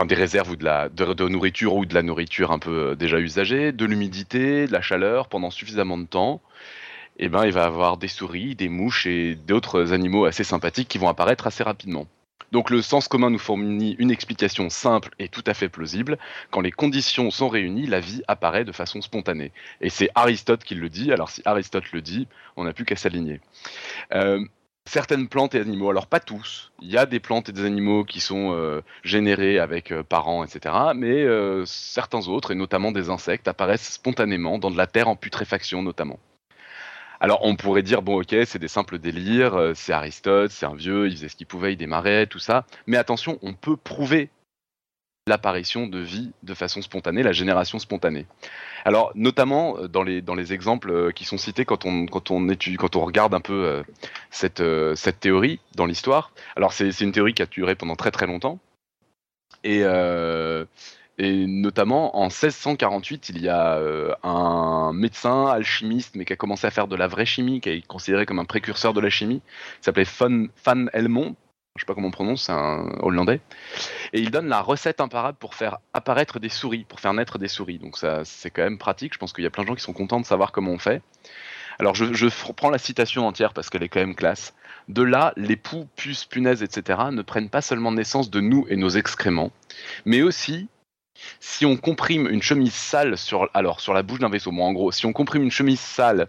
[0.07, 0.89] des réserves ou de la
[1.29, 5.27] nourriture ou de la nourriture un peu euh, déjà usagée, de l'humidité, de la chaleur
[5.27, 6.41] pendant suffisamment de temps,
[7.17, 10.97] eh ben il va avoir des souris, des mouches et d'autres animaux assez sympathiques qui
[10.97, 12.07] vont apparaître assez rapidement.
[12.53, 16.19] Donc le sens commun nous fournit une explication simple et tout à fait plausible.
[16.51, 19.51] Quand les conditions sont réunies, la vie apparaît de façon spontanée.
[19.81, 21.11] Et c'est Aristote qui le dit.
[21.11, 23.41] Alors si Aristote le dit, on n'a plus qu'à s'aligner.
[24.13, 24.39] Euh,
[24.85, 28.03] certaines plantes et animaux, alors pas tous, il y a des plantes et des animaux
[28.03, 30.75] qui sont euh, générés avec euh, parents, etc.
[30.95, 31.25] Mais
[31.65, 36.19] certains autres, et notamment des insectes, apparaissent spontanément dans de la terre en putréfaction notamment.
[37.23, 40.75] Alors on pourrait dire, bon ok, c'est des simples délires, euh, c'est Aristote, c'est un
[40.75, 42.65] vieux, il faisait ce qu'il pouvait, il démarrait, tout ça.
[42.85, 44.29] Mais attention, on peut prouver
[45.25, 48.25] l'apparition de vie de façon spontanée, la génération spontanée.
[48.83, 52.29] Alors, notamment euh, dans les, dans les exemples euh, qui sont cités quand on, quand
[52.29, 53.85] on, étudie, quand on regarde un peu
[54.29, 54.61] cette,
[54.95, 56.33] cette théorie dans l'histoire.
[56.57, 58.59] Alors, c'est une théorie qui a duré pendant très très longtemps.
[59.63, 59.81] Et,
[61.19, 66.65] et notamment en 1648, il y a euh, un médecin alchimiste, mais qui a commencé
[66.65, 69.41] à faire de la vraie chimie, qui est considéré comme un précurseur de la chimie,
[69.41, 71.35] qui s'appelait Van, Van Helmont.
[71.75, 73.41] Je sais pas comment on prononce, c'est un hollandais.
[74.11, 77.47] Et il donne la recette imparable pour faire apparaître des souris, pour faire naître des
[77.47, 77.79] souris.
[77.79, 79.13] Donc ça, c'est quand même pratique.
[79.13, 80.77] Je pense qu'il y a plein de gens qui sont contents de savoir comment on
[80.79, 81.01] fait.
[81.79, 84.53] Alors je, je prends la citation entière parce qu'elle est quand même classe.
[84.87, 86.99] De là, les poux, puces, punaises, etc.
[87.11, 89.51] ne prennent pas seulement naissance de nous et nos excréments,
[90.05, 90.67] mais aussi
[91.39, 94.73] si on comprime une chemise sale sur, alors, sur la bouche d'un vaisseau, bon, en
[94.73, 96.27] gros, si on comprime une chemise sale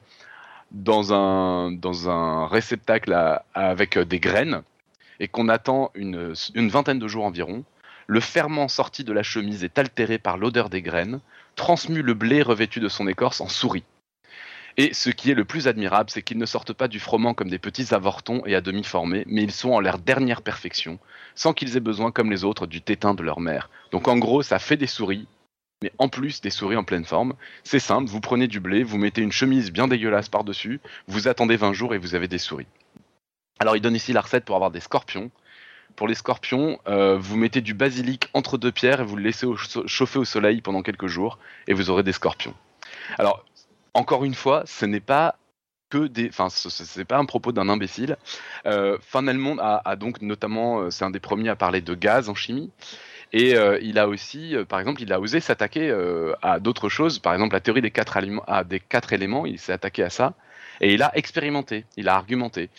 [0.71, 3.17] dans un, dans un réceptacle
[3.55, 4.63] avec des graines
[5.21, 7.65] et qu'on attend une, une vingtaine de jours environ,
[8.07, 11.21] le ferment sorti de la chemise est altéré par l'odeur des graines,
[11.57, 13.85] transmue le blé revêtu de son écorce en souris.
[14.77, 17.49] Et ce qui est le plus admirable, c'est qu'ils ne sortent pas du froment comme
[17.49, 20.99] des petits avortons et à demi formés, mais ils sont en leur dernière perfection,
[21.37, 23.71] sans qu'ils aient besoin, comme les autres, du tétin de leur mère.
[23.93, 25.29] Donc en gros, ça fait des souris,
[25.83, 27.35] mais en plus des souris en pleine forme.
[27.63, 31.57] C'est simple, vous prenez du blé, vous mettez une chemise bien dégueulasse par-dessus, vous attendez
[31.57, 32.67] 20 jours et vous avez des souris.
[33.61, 35.31] Alors il donne ici la recette pour avoir des scorpions.
[35.95, 39.47] Pour les scorpions, euh, vous mettez du basilic entre deux pierres et vous le laissez
[39.87, 42.55] chauffer au soleil pendant quelques jours et vous aurez des scorpions.
[43.19, 43.45] Alors
[43.95, 45.37] encore une fois, ce n'est pas
[45.91, 46.49] que des, enfin,
[47.05, 48.17] pas un propos d'un imbécile.
[48.67, 52.71] Euh, a, donc notamment, euh, c'est un des premiers à parler de gaz en chimie.
[53.33, 55.91] Et euh, il a aussi, euh, par exemple, il a osé s'attaquer
[56.43, 57.19] à d'autres choses.
[57.19, 58.19] Par exemple, la théorie des quatre,
[58.65, 60.35] des quatre éléments, il s'est attaqué à ça.
[60.81, 62.71] Et il a expérimenté, il a argumenté.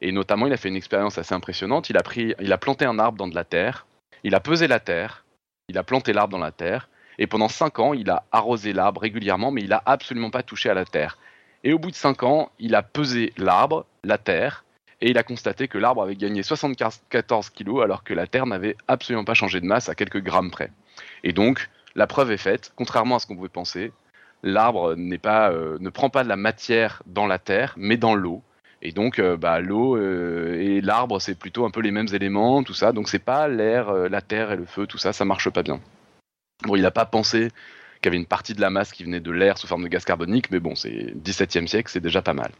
[0.00, 1.88] Et notamment, il a fait une expérience assez impressionnante.
[1.90, 3.86] Il a, pris, il a planté un arbre dans de la terre,
[4.24, 5.24] il a pesé la terre,
[5.68, 9.00] il a planté l'arbre dans la terre, et pendant 5 ans, il a arrosé l'arbre
[9.00, 11.18] régulièrement, mais il n'a absolument pas touché à la terre.
[11.62, 14.64] Et au bout de 5 ans, il a pesé l'arbre, la terre,
[15.00, 18.76] et il a constaté que l'arbre avait gagné 74 kilos alors que la terre n'avait
[18.88, 20.70] absolument pas changé de masse à quelques grammes près.
[21.24, 23.92] Et donc, la preuve est faite, contrairement à ce qu'on pouvait penser,
[24.42, 28.42] l'arbre euh, ne prend pas de la matière dans la terre, mais dans l'eau.
[28.82, 32.62] Et donc, euh, bah, l'eau euh, et l'arbre, c'est plutôt un peu les mêmes éléments,
[32.62, 32.92] tout ça.
[32.92, 35.80] Donc, c'est pas l'air, la terre et le feu, tout ça, ça marche pas bien.
[36.62, 37.50] Bon, il n'a pas pensé
[37.96, 39.88] qu'il y avait une partie de la masse qui venait de l'air sous forme de
[39.88, 42.52] gaz carbonique, mais bon, c'est 17e siècle, c'est déjà pas mal.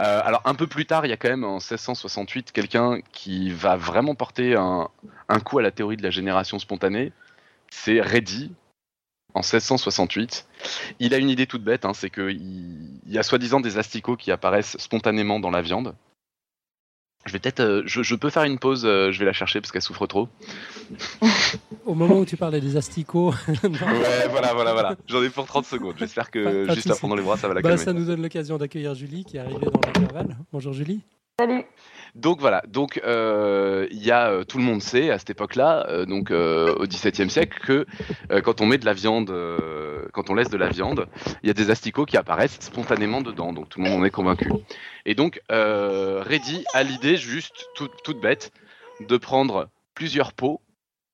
[0.00, 3.50] Euh, alors un peu plus tard, il y a quand même en 1668 quelqu'un qui
[3.50, 4.88] va vraiment porter un,
[5.44, 7.12] coup à la théorie de la génération spontanée.
[7.70, 8.52] C'est Reddy,
[9.34, 10.46] en 1668.
[11.00, 14.30] Il a une idée toute bête, hein, c'est qu'il y a soi-disant des asticots qui
[14.30, 15.94] apparaissent spontanément dans la viande.
[17.28, 19.70] Je vais peut-être, euh, je, peux faire une pause, euh, je vais la chercher parce
[19.70, 20.28] qu'elle souffre trop.
[21.84, 23.34] Au moment où tu parlais des asticots.
[23.62, 24.96] ouais, voilà, voilà, voilà.
[25.06, 25.94] J'en ai pour 30 secondes.
[25.98, 27.84] J'espère que juste à prendre les bras, ça va la bah, calmer.
[27.84, 30.36] Ça nous donne l'occasion d'accueillir Julie qui est arrivée dans l'intervalle.
[30.52, 31.02] Bonjour Julie.
[31.38, 31.64] Salut.
[32.14, 35.86] Donc voilà, donc euh, il y a euh, tout le monde sait à cette époque-là,
[35.88, 37.86] euh, donc au XVIIe siècle, que
[38.40, 39.32] quand on met de la viande,
[40.12, 41.06] quand on laisse de la viande,
[41.42, 43.52] il y a des asticots qui apparaissent spontanément dedans.
[43.52, 44.50] Donc tout le monde en est convaincu.
[45.06, 48.52] Et donc Reddy a l'idée juste toute bête
[49.00, 50.60] de prendre plusieurs pots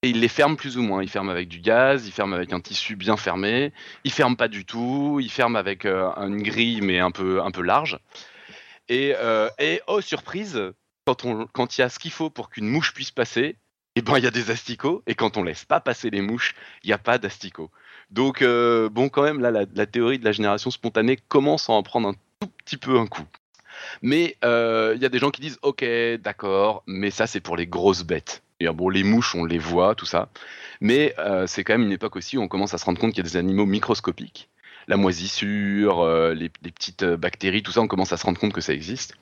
[0.02, 1.02] et il les ferme plus ou moins.
[1.02, 3.72] Il ferme avec du gaz, il ferme avec un tissu bien fermé,
[4.04, 7.62] il ferme pas du tout, il ferme avec une grille mais un peu un peu
[7.62, 7.98] large.
[8.88, 9.14] Et,
[9.58, 10.72] et oh surprise,
[11.06, 13.56] quand il y a ce qu'il faut pour qu'une mouche puisse passer,
[13.96, 16.54] eh ben il y a des asticots, et quand on laisse pas passer les mouches,
[16.82, 17.70] il n'y a pas d'asticots.
[18.10, 21.82] Donc euh, bon, quand même là, la, théorie de la génération spontanée commence à en
[21.82, 23.24] prendre un tout petit peu un coup.
[24.02, 25.84] Mais euh, il y a des gens qui disent ok,
[26.20, 28.42] d'accord, mais ça c'est pour les grosses bêtes.
[28.60, 30.28] Et bon, les mouches, on les voit, tout ça.
[30.80, 33.12] Mais euh, c'est quand même une époque aussi où on commence à se rendre compte
[33.12, 34.48] qu'il y a des animaux microscopiques
[34.88, 38.60] la moisissure, les, les, petites bactéries, tout ça, on commence à se rendre compte que
[38.60, 39.14] ça existe.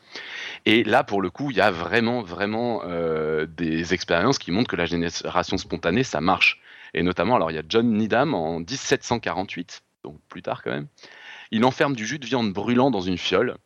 [0.64, 4.70] Et là, pour le coup, il y a vraiment, vraiment euh, des expériences qui montrent
[4.70, 6.60] que la génération spontanée, ça marche.
[6.94, 10.86] Et notamment, alors il y a John Needham en 1748, donc plus tard quand même.
[11.50, 13.56] Il enferme du jus de viande brûlant dans une fiole.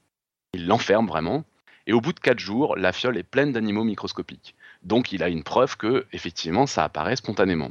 [0.55, 1.45] Il l'enferme vraiment.
[1.87, 4.55] Et au bout de quatre jours, la fiole est pleine d'animaux microscopiques.
[4.83, 7.71] Donc il a une preuve que, effectivement, ça apparaît spontanément.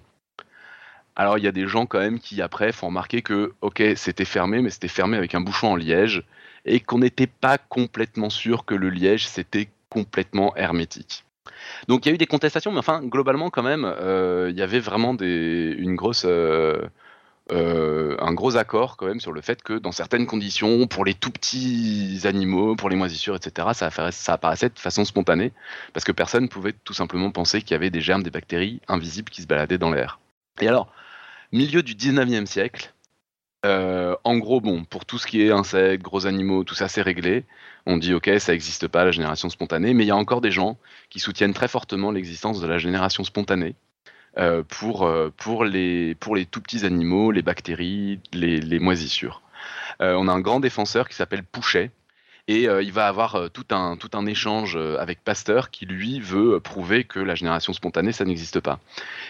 [1.16, 4.26] Alors il y a des gens quand même qui après font remarquer que, ok, c'était
[4.26, 6.24] fermé, mais c'était fermé avec un bouchon en liège
[6.66, 11.24] et qu'on n'était pas complètement sûr que le liège c'était complètement hermétique.
[11.88, 14.61] Donc il y a eu des contestations, mais enfin globalement quand même, euh, il y
[14.61, 16.82] avait vraiment une grosse, euh,
[17.51, 21.13] euh, un gros accord quand même sur le fait que dans certaines conditions, pour les
[21.13, 25.53] tout petits animaux, pour les moisissures, etc., ça, ça apparaissait de façon spontanée,
[25.93, 29.30] parce que personne pouvait tout simplement penser qu'il y avait des germes, des bactéries invisibles
[29.30, 30.20] qui se baladaient dans l'air.
[30.59, 30.91] Et alors,
[31.52, 32.93] milieu du 19e siècle,
[33.66, 37.02] euh, en gros, bon, pour tout ce qui est insectes, gros animaux, tout ça, c'est
[37.02, 37.46] réglé.
[37.88, 40.52] On dit, ok, ça n'existe pas, la génération spontanée, mais il y a encore des
[40.52, 40.78] gens
[41.10, 43.76] qui soutiennent très fortement l'existence de la génération spontanée
[44.38, 49.41] euh, pour, euh, pour, les, pour les tout petits animaux, les bactéries, les, moisissures.
[50.00, 51.89] on a un grand défenseur qui s'appelle Pouchet,
[52.48, 57.04] et il va avoir tout, un, tout un échange avec Pasteur qui, lui, veut prouver
[57.04, 58.80] que la génération spontanée, ça n'existe pas.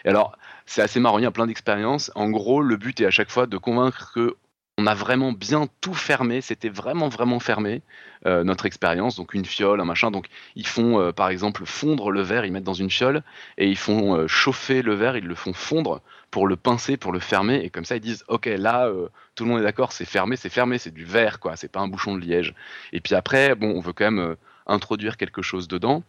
[0.04, 2.12] Et alors, c'est assez marrant, il y a plein d'expériences.
[2.16, 4.36] En gros, le but est à chaque fois de convaincre que
[4.78, 7.82] on a vraiment bien tout fermé, c'était vraiment vraiment fermé
[8.26, 10.12] euh, notre expérience, donc une fiole, un machin.
[10.12, 13.24] Donc ils font euh, par exemple fondre le verre, ils mettent dans une fiole
[13.58, 17.14] et ils font euh, chauffer le verre, ils le font fondre pour le pincer, pour
[17.14, 18.92] le fermer et comme ça ils disent ok là
[19.36, 21.80] tout le monde est d'accord, c'est fermé, c'est fermé, c'est du verre quoi, c'est pas
[21.80, 22.54] un bouchon de liège.
[22.92, 24.36] Et puis après bon on veut quand même
[24.68, 26.04] introduire quelque chose dedans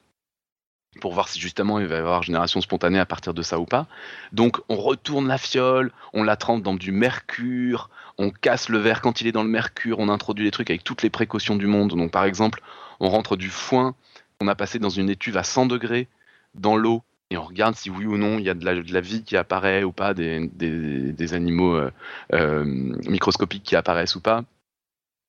[1.01, 3.65] pour voir si justement il va y avoir génération spontanée à partir de ça ou
[3.65, 3.87] pas.
[4.33, 9.01] Donc on retourne la fiole, on la trempe dans du mercure, on casse le verre
[9.01, 11.67] quand il est dans le mercure, on introduit les trucs avec toutes les précautions du
[11.67, 11.91] monde.
[11.91, 12.63] Donc par exemple,
[13.01, 13.95] on rentre du foin
[14.39, 16.09] qu'on a passé dans une étuve à 100 degrés
[16.55, 19.23] dans l'eau et on regarde si oui ou non il y a de la, vie
[19.23, 21.91] qui apparaît ou pas, des, animaux euh,
[22.33, 24.45] euh, microscopiques qui apparaissent ou pas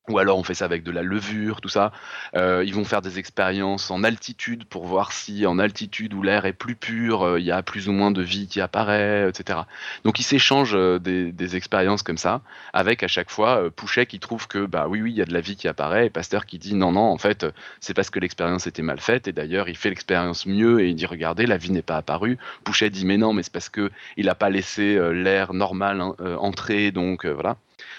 [0.10, 1.92] ou alors on fait ça avec de la levure, tout ça.
[2.36, 6.46] Euh, ils vont faire des expériences en altitude pour voir si en altitude où l'air
[6.46, 9.60] est plus pur, euh, il y a plus ou moins de vie qui apparaît, etc.
[10.06, 12.42] Donc ils s'échangent euh, des, expériences comme ça,
[12.74, 15.34] avec à chaque fois Pouchet qui trouve que bah oui oui il y a de
[15.34, 17.46] la vie qui apparaît, et Pasteur qui dit non non en fait
[17.80, 20.96] c'est parce que l'expérience était mal faite, et d'ailleurs il fait l'expérience mieux et il
[20.96, 22.38] dit regardez la vie n'est pas apparue.
[22.64, 26.16] Pouchet dit mais non mais c'est parce que il n'a pas laissé l'air normal hein,
[26.40, 27.58] entrer donc voilà.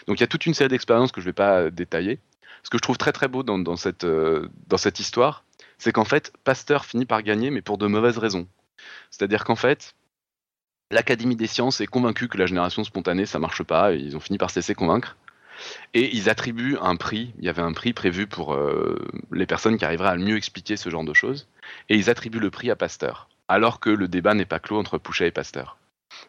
[0.09, 2.19] Donc il y a toute une série d'expériences que je ne vais pas détailler.
[2.65, 5.45] Ce que je trouve très très beau dans, cette, euh, dans cette histoire,
[5.77, 8.49] c'est qu'en fait, Pasteur finit par gagner, mais pour de mauvaises raisons.
[9.11, 9.95] C'est-à-dire qu'en fait,
[10.91, 14.21] l'Académie des sciences est convaincue que la génération spontanée, ça marche pas, et ils ont
[14.21, 15.17] fini par se laisser convaincre.
[15.93, 18.99] Et ils attribuent un prix, il y avait un prix prévu pour euh,
[19.31, 21.49] les personnes qui arriveraient à mieux expliquer ce genre de choses,
[21.91, 24.97] et ils attribuent le prix à Pasteur, alors que le débat n'est pas clos entre
[24.97, 25.77] Pouchet et Pasteur.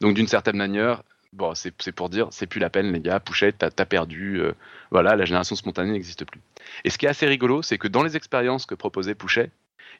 [0.01, 1.03] Donc d'une certaine manière,
[1.33, 4.53] bon, c'est pour dire, c'est plus la peine, les gars, Pouchette, t'as perdu, euh,
[4.91, 6.41] voilà, la génération spontanée n'existe plus.
[6.83, 9.49] Et ce qui est assez rigolo, c'est que dans les expériences que proposait Pouchet,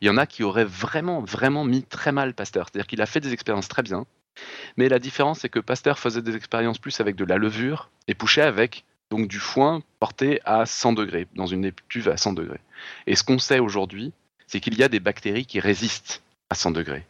[0.02, 2.68] il y en a qui auraient vraiment, vraiment mis très mal Pasteur.
[2.68, 4.06] C'est-à-dire qu'il a fait des expériences très bien,
[4.78, 8.14] mais la différence, c'est que Pasteur faisait des expériences plus avec de la levure et
[8.14, 12.60] Pouchet avec donc du foin porté à 100 degrés, dans une étuve à 100 degrés.
[13.08, 14.14] Et ce qu'on sait aujourd'hui,
[14.46, 17.06] c'est qu'il y a des bactéries qui résistent à 100 degrés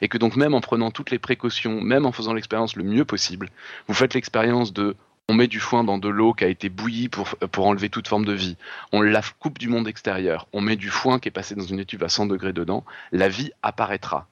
[0.00, 3.04] et que donc même en prenant toutes les précautions, même en faisant l'expérience le mieux
[3.04, 3.48] possible,
[3.88, 4.96] vous faites l'expérience de
[5.28, 8.08] on met du foin dans de l'eau qui a été bouillie pour, pour enlever toute
[8.08, 8.56] forme de vie,
[8.92, 11.78] on la coupe du monde extérieur, on met du foin qui est passé dans une
[11.78, 14.26] étuve à 100 degrés dedans, la vie apparaîtra.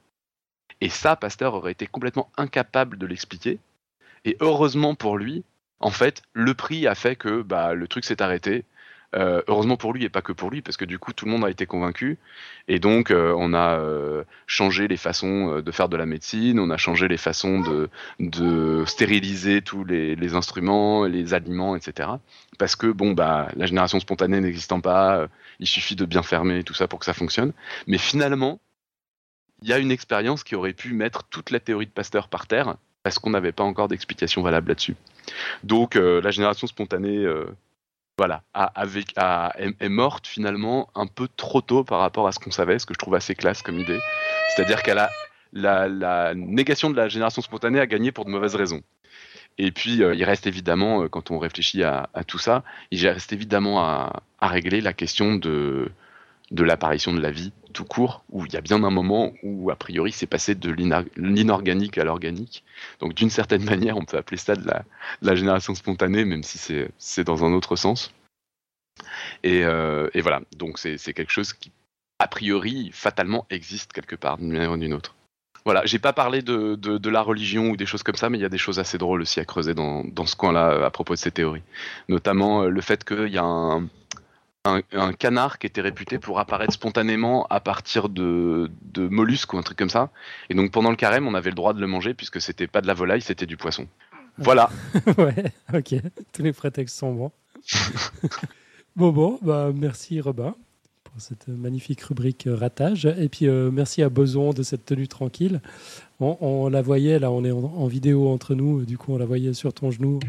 [0.81, 3.59] Et ça, Pasteur aurait été complètement incapable de l'expliquer.
[4.25, 5.45] Et heureusement pour lui,
[5.81, 8.65] en fait, le prix a fait que bah, le truc s'est arrêté.
[9.17, 11.33] Euh, heureusement pour lui et pas que pour lui, parce que du coup tout le
[11.33, 12.19] monde a été convaincu.
[12.69, 16.71] Et donc euh, on a euh, changé les façons de faire de la médecine, on
[16.71, 17.61] a changé les façons
[18.21, 22.09] de, stériliser tous les, les, instruments, les aliments, etc.
[22.59, 25.27] Parce que bon bah la génération spontanée n'existant pas,
[25.59, 27.53] il suffit de bien fermer tout ça pour que ça fonctionne.
[27.89, 28.61] Mais finalement,
[29.63, 32.47] il y a une expérience qui aurait pu mettre toute la théorie de Pasteur par
[32.47, 34.95] terre parce qu'on n'avait pas encore d'explication valable là-dessus.
[35.65, 37.27] Donc la génération spontanée
[38.21, 38.43] voilà,
[39.57, 42.93] est, morte finalement un peu trop tôt par rapport à ce qu'on savait, ce que
[42.93, 43.99] je trouve assez classe comme idée.
[44.55, 45.09] C'est-à-dire qu'elle a
[45.55, 48.83] la, négation de la génération spontanée a gagné pour de mauvaises raisons.
[49.57, 53.33] Et puis, euh, il reste évidemment, euh, quand on réfléchit à, tout ça, il reste
[53.33, 55.91] évidemment à, régler la question de,
[56.51, 59.71] de l'apparition de la vie tout court, où il y a bien un moment où,
[59.71, 60.71] a priori, c'est passé de
[61.17, 62.65] l'inorganique à l'organique.
[62.99, 64.69] Donc, d'une certaine manière, on peut appeler ça de
[65.23, 66.59] la, génération spontanée, même si
[66.99, 68.13] c'est dans un autre sens.
[69.43, 71.71] Et, euh, voilà, donc c'est quelque chose qui,
[72.19, 75.15] a priori, fatalement existe quelque part, d'une manière ou d'une autre.
[75.65, 78.47] Voilà, j'ai pas parlé de, la religion ou des choses comme ça, mais il y
[78.47, 81.19] a des choses assez drôles aussi à creuser dans, dans ce coin-là à propos de
[81.19, 81.63] ces théories.
[82.09, 83.87] Notamment euh, le fait qu'il y a un,
[84.65, 89.63] un, canard qui était réputé pour apparaître spontanément à partir de, de, mollusques ou un
[89.63, 90.11] truc comme ça.
[90.51, 92.81] Et donc pendant le carême, on avait le droit de le manger puisque c'était pas
[92.81, 93.87] de la volaille, c'était du poisson.
[94.39, 94.71] Voilà.
[95.19, 95.95] ouais, ok.
[96.33, 97.33] Tous les prétextes sont bons.
[98.97, 100.55] bon, bon, bah merci Robin
[101.05, 103.07] pour cette magnifique rubrique ratage.
[103.07, 105.61] Et puis euh, merci à Boson de cette tenue tranquille.
[106.21, 109.55] On, la voyait, là, on est en, vidéo entre nous, du coup on la voyait
[109.55, 110.21] sur ton genou.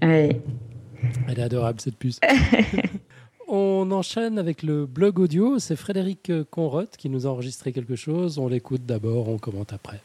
[0.00, 0.40] Elle
[1.28, 2.18] est adorable cette puce.
[3.86, 5.58] On enchaîne avec le blog audio.
[5.58, 8.38] C'est Frédéric Conroth qui nous a enregistré quelque chose.
[8.38, 10.00] On l'écoute d'abord, on commente après.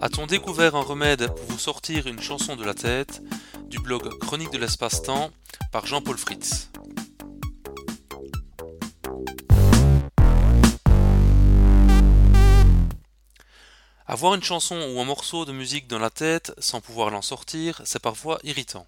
[0.00, 3.22] A-t-on découvert un remède pour vous sortir une chanson de la tête?
[3.70, 5.30] Du blog Chronique de l'espace-temps
[5.70, 6.72] par Jean-Paul Fritz.
[14.08, 17.82] Avoir une chanson ou un morceau de musique dans la tête sans pouvoir l'en sortir,
[17.84, 18.86] c'est parfois irritant.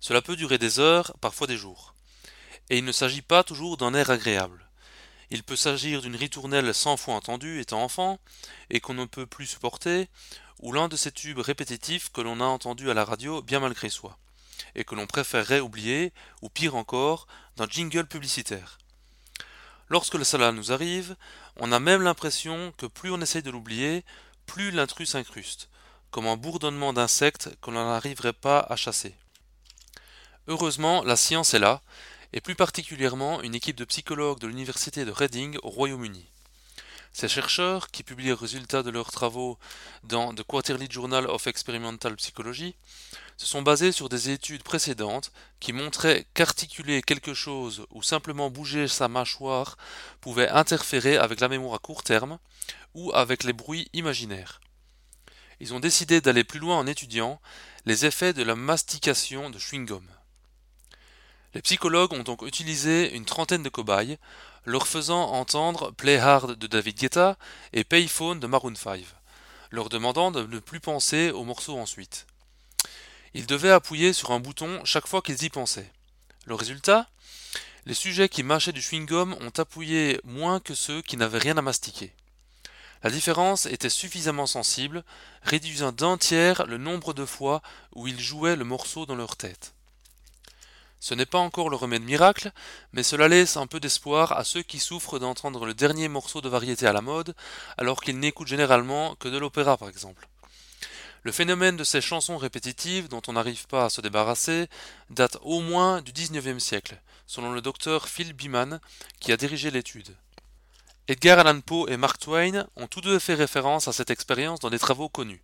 [0.00, 1.94] Cela peut durer des heures, parfois des jours.
[2.68, 4.66] Et il ne s'agit pas toujours d'un air agréable.
[5.30, 8.18] Il peut s'agir d'une ritournelle cent fois entendue étant enfant,
[8.68, 10.08] et qu'on ne peut plus supporter,
[10.58, 13.90] ou l'un de ces tubes répétitifs que l'on a entendus à la radio bien malgré
[13.90, 14.18] soi,
[14.74, 16.12] et que l'on préférerait oublier,
[16.42, 18.78] ou pire encore, d'un jingle publicitaire.
[19.88, 21.16] Lorsque cela nous arrive,
[21.56, 24.04] on a même l'impression que plus on essaye de l'oublier,
[24.46, 25.68] plus l'intrus s'incruste,
[26.10, 29.14] comme un bourdonnement d'insectes qu'on n'arriverait pas à chasser.
[30.48, 31.80] Heureusement, la science est là,
[32.32, 36.26] et plus particulièrement une équipe de psychologues de l'université de Reading au Royaume-Uni.
[37.12, 39.58] Ces chercheurs, qui publient les résultats de leurs travaux
[40.02, 42.74] dans The Quarterly Journal of Experimental Psychology,
[43.46, 49.08] sont basés sur des études précédentes qui montraient qu'articuler quelque chose ou simplement bouger sa
[49.08, 49.76] mâchoire
[50.20, 52.38] pouvait interférer avec la mémoire à court terme
[52.94, 54.60] ou avec les bruits imaginaires.
[55.60, 57.40] Ils ont décidé d'aller plus loin en étudiant
[57.84, 60.04] les effets de la mastication de chewing-gum.
[61.54, 64.18] Les psychologues ont donc utilisé une trentaine de cobayes,
[64.64, 67.36] leur faisant entendre Play Hard de David Guetta
[67.72, 69.04] et Payphone de Maroon 5,
[69.70, 72.26] leur demandant de ne plus penser au morceau ensuite.
[73.34, 75.90] Ils devaient appuyer sur un bouton chaque fois qu'ils y pensaient.
[76.44, 77.08] Le résultat?
[77.86, 81.62] Les sujets qui mâchaient du chewing-gum ont appuyé moins que ceux qui n'avaient rien à
[81.62, 82.12] mastiquer.
[83.02, 85.02] La différence était suffisamment sensible,
[85.42, 87.62] réduisant d'un tiers le nombre de fois
[87.94, 89.74] où ils jouaient le morceau dans leur tête.
[91.00, 92.52] Ce n'est pas encore le remède miracle,
[92.92, 96.48] mais cela laisse un peu d'espoir à ceux qui souffrent d'entendre le dernier morceau de
[96.48, 97.34] variété à la mode,
[97.76, 100.28] alors qu'ils n'écoutent généralement que de l'opéra par exemple.
[101.24, 104.66] Le phénomène de ces chansons répétitives dont on n'arrive pas à se débarrasser
[105.08, 108.80] date au moins du XIXe siècle, selon le docteur Phil Beeman
[109.20, 110.16] qui a dirigé l'étude.
[111.06, 114.70] Edgar Allan Poe et Mark Twain ont tous deux fait référence à cette expérience dans
[114.70, 115.42] des travaux connus.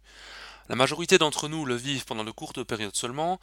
[0.69, 3.39] La majorité d'entre nous le vivent pendant de courtes périodes seulement,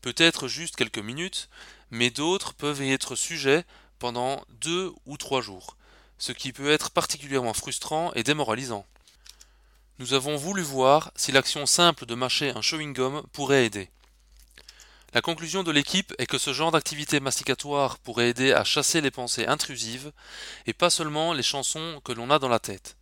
[0.00, 1.48] peut-être juste quelques minutes,
[1.90, 3.64] mais d'autres peuvent y être sujets
[3.98, 5.76] pendant deux ou trois jours,
[6.18, 8.86] ce qui peut être particulièrement frustrant et démoralisant.
[10.00, 13.90] Nous avons voulu voir si l'action simple de mâcher un chewing-gum pourrait aider.
[15.12, 19.10] La conclusion de l'équipe est que ce genre d'activité masticatoire pourrait aider à chasser les
[19.10, 20.10] pensées intrusives
[20.64, 22.96] et pas seulement les chansons que l'on a dans la tête.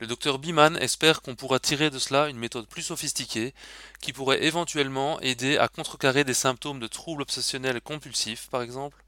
[0.00, 3.52] Le docteur Biman espère qu'on pourra tirer de cela une méthode plus sophistiquée
[4.00, 9.04] qui pourrait éventuellement aider à contrecarrer des symptômes de troubles obsessionnels compulsifs, par exemple.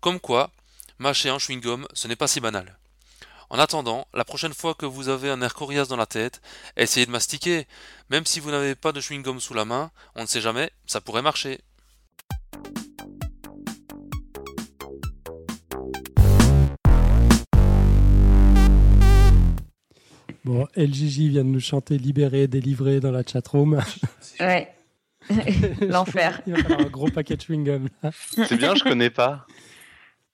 [0.00, 0.52] Comme quoi,
[1.00, 2.79] mâcher un chewing-gum, ce n'est pas si banal.
[3.52, 6.40] En attendant, la prochaine fois que vous avez un air coriace dans la tête,
[6.76, 7.66] essayez de mastiquer.
[8.08, 11.00] Même si vous n'avez pas de chewing-gum sous la main, on ne sait jamais, ça
[11.00, 11.58] pourrait marcher.
[20.44, 23.82] Bon, LGJ vient de nous chanter Libéré, délivré dans la chatroom.
[24.38, 24.72] Ouais.
[25.82, 26.40] L'enfer.
[26.46, 27.88] Il va falloir un gros paquet de chewing-gum.
[28.46, 29.44] C'est bien, je connais pas.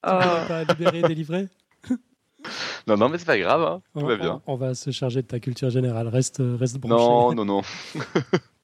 [0.07, 0.21] Oh.
[0.47, 1.49] Pas libéré, délivré
[2.87, 3.81] Non, non, mais c'est pas grave, hein.
[3.95, 4.41] on, tout va bien.
[4.47, 6.09] on- on va se charger de ta culture générale.
[6.09, 7.05] Reste, reste branché.
[7.05, 7.63] Non, non, non.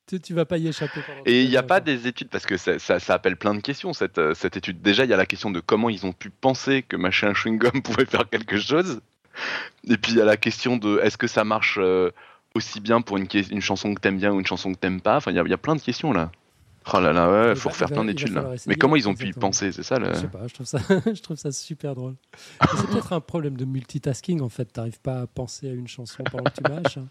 [0.06, 1.00] Tu, tu vas pas y échapper.
[1.26, 3.60] Et il n'y a pas des études, parce que ça, ça, ça appelle plein de
[3.60, 4.82] questions, cette, euh, cette étude.
[4.82, 7.82] Déjà, il y a la question de comment ils ont pu penser que machin chewing-gum
[7.84, 9.00] pouvait faire quelque chose.
[9.88, 12.10] Et puis, il y a la question de est-ce que ça marche euh,
[12.54, 13.28] aussi bien pour une,
[13.60, 15.16] chanson que t'aimes bien ou une chanson que t'aimes pas?
[15.16, 16.30] Enfin, il y, a- il y a plein de questions là.
[16.94, 18.54] Oh là là, ouais, Il faut va- refaire va- plein d'études là.
[18.54, 20.12] essayer, Mais comment ils ont pu y penser C'est ça le.
[20.14, 20.78] Je sais pas, je trouve ça,
[21.14, 22.14] je trouve ça super drôle.
[22.76, 24.64] C'est peut-être un problème de multitasking en fait.
[24.66, 26.98] T'arrives pas à penser à une chanson pendant que tu mâches.
[26.98, 27.06] hein.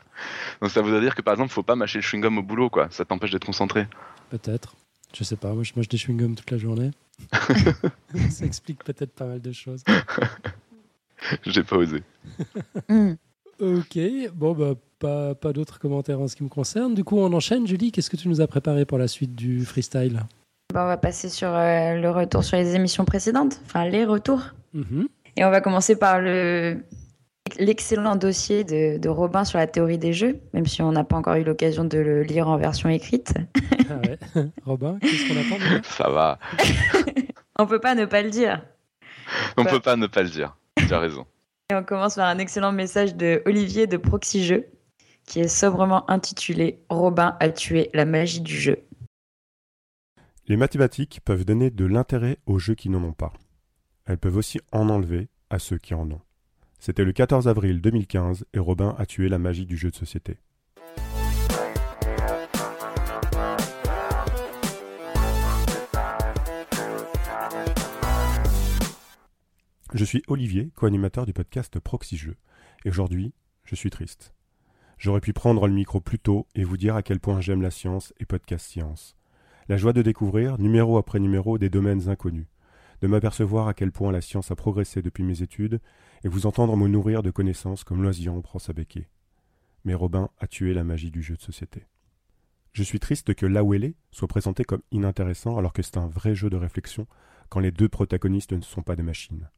[0.62, 2.88] Donc, ça veut dire que par exemple, faut pas mâcher le chewing-gum au boulot, quoi.
[2.92, 3.88] Ça t'empêche d'être concentré.
[4.30, 4.76] Peut-être.
[5.14, 5.54] Je sais pas.
[5.54, 6.92] Moi, je mange des chewing-gums toute la journée.
[8.30, 9.84] ça explique peut-être pas mal de choses.
[11.46, 12.04] J'ai pas osé.
[13.62, 13.98] Ok.
[14.34, 16.94] Bon, bah, pas, pas d'autres commentaires en ce qui me concerne.
[16.96, 17.68] Du coup, on enchaîne.
[17.68, 20.22] Julie, qu'est-ce que tu nous as préparé pour la suite du freestyle
[20.74, 24.42] Bah, on va passer sur euh, le retour sur les émissions précédentes, enfin les retours.
[24.74, 25.08] Mhm.
[25.38, 26.78] Et on va commencer par le
[27.60, 31.18] l'excellent dossier de, de Robin sur la théorie des jeux, même si on n'a pas
[31.18, 33.34] encore eu l'occasion de le lire en version écrite.
[33.90, 34.18] Ah ouais.
[34.66, 36.40] Robin, qu'est-ce qu'on attend Ça va.
[37.60, 38.62] On peut pas ne pas le dire.
[39.58, 39.72] On Ouais.
[39.72, 40.56] peut pas ne pas le dire.
[40.78, 41.26] Tu as raison.
[41.72, 44.66] Et on commence par un excellent message de Olivier de Proxy Jeux,
[45.26, 48.76] qui est sobrement intitulé Robin a tué la magie du jeu.
[50.48, 53.32] Les mathématiques peuvent donner de l'intérêt aux jeux qui n'en ont pas.
[54.06, 56.20] Elles peuvent aussi en enlever à ceux qui en ont.
[56.78, 60.40] C'était le 14 avril 2015 et Robin a tué la magie du jeu de société.
[69.94, 72.18] Je suis Olivier, co-animateur du podcast Proxy
[72.86, 73.34] et aujourd'hui,
[73.66, 74.34] je suis triste.
[74.98, 77.72] J'aurais pu prendre le micro plus tôt et vous dire à quel point j'aime la
[77.72, 79.18] science et podcast science.
[79.68, 82.46] La joie de découvrir, numéro après numéro, des domaines inconnus,
[83.02, 85.82] de m'apercevoir à quel point la science a progressé depuis mes études,
[86.24, 89.10] et vous entendre me nourrir de connaissances comme l'oisillon prend sa béquille.
[89.84, 91.86] Mais Robin a tué la magie du jeu de société.
[92.72, 96.50] Je suis triste que l'Awele soit présenté comme inintéressant alors que c'est un vrai jeu
[96.50, 97.08] de réflexion
[97.50, 99.50] quand les deux protagonistes ne sont pas des machines.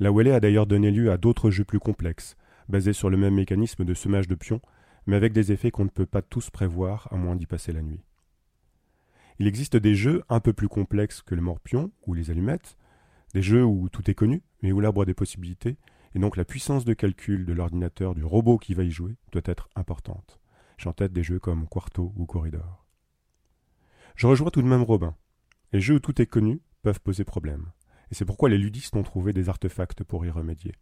[0.00, 2.36] L'Awele a d'ailleurs donné lieu à d'autres jeux plus complexes,
[2.68, 4.60] basés sur le même mécanisme de semage de pions,
[5.06, 7.82] mais avec des effets qu'on ne peut pas tous prévoir à moins d'y passer la
[7.82, 8.02] nuit.
[9.38, 12.76] Il existe des jeux un peu plus complexes que le morpion ou les allumettes,
[13.34, 15.76] des jeux où tout est connu, mais où l'arbre des possibilités,
[16.14, 19.42] et donc la puissance de calcul de l'ordinateur du robot qui va y jouer, doit
[19.44, 20.40] être importante.
[20.78, 22.84] J'ai en tête des jeux comme Quarto ou Corridor.
[24.14, 25.16] Je rejoins tout de même Robin.
[25.72, 27.72] Les jeux où tout est connu peuvent poser problème,
[28.10, 30.74] et c'est pourquoi les ludistes ont trouvé des artefacts pour y remédier.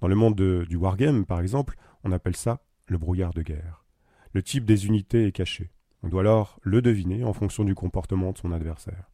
[0.00, 3.84] Dans le monde de- du wargame, par exemple, on appelle ça le brouillard de guerre.
[4.32, 5.70] Le type des unités est caché.
[6.02, 9.10] On doit alors le deviner en fonction du comportement de son adversaire.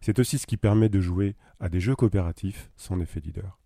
[0.00, 3.58] C'est aussi ce qui permet de jouer à des jeux coopératifs sans effet leader.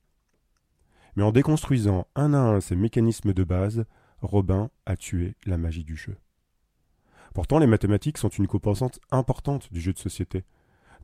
[1.16, 3.86] Mais en déconstruisant un à un ces mécanismes de base,
[4.20, 6.18] Robin a tué la magie du jeu.
[7.32, 10.44] Pourtant, les mathématiques sont une composante importante du jeu de société.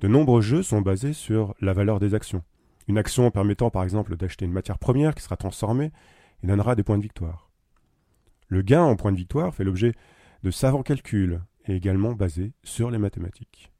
[0.01, 2.43] De nombreux jeux sont basés sur la valeur des actions.
[2.89, 5.93] Une action permettant par exemple d'acheter une matière première qui sera transformée
[6.43, 7.51] et donnera des points de victoire.
[8.49, 9.95] Le gain en points de victoire fait l'objet
[10.43, 13.73] de savants calculs et également basé sur les mathématiques.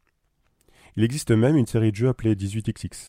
[0.97, 3.09] Il existe même une série de jeux appelés 18XX.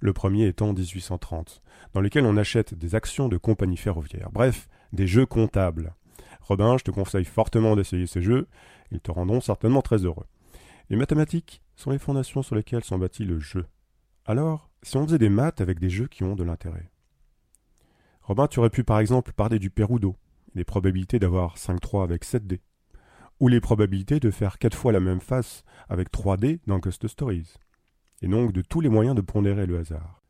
[0.00, 1.62] Le premier étant 1830,
[1.92, 4.30] dans lequel on achète des actions de compagnies ferroviaires.
[4.32, 5.94] Bref, des jeux comptables.
[6.40, 8.46] Robin, je te conseille fortement d'essayer ces jeux,
[8.90, 10.26] ils te rendront certainement très heureux.
[10.90, 13.66] Les mathématiques sont les fondations sur lesquelles sont bâtis le jeu.
[14.24, 16.90] Alors, si on faisait des maths avec des jeux qui ont de l'intérêt?
[18.22, 20.16] Robin, tu aurais pu par exemple parler du Perudo,
[20.54, 22.62] les probabilités d'avoir 5-3 avec 7 dés,
[23.38, 27.06] ou les probabilités de faire 4 fois la même face avec 3 dés dans Ghost
[27.06, 27.54] Stories,
[28.22, 30.22] et donc de tous les moyens de pondérer le hasard.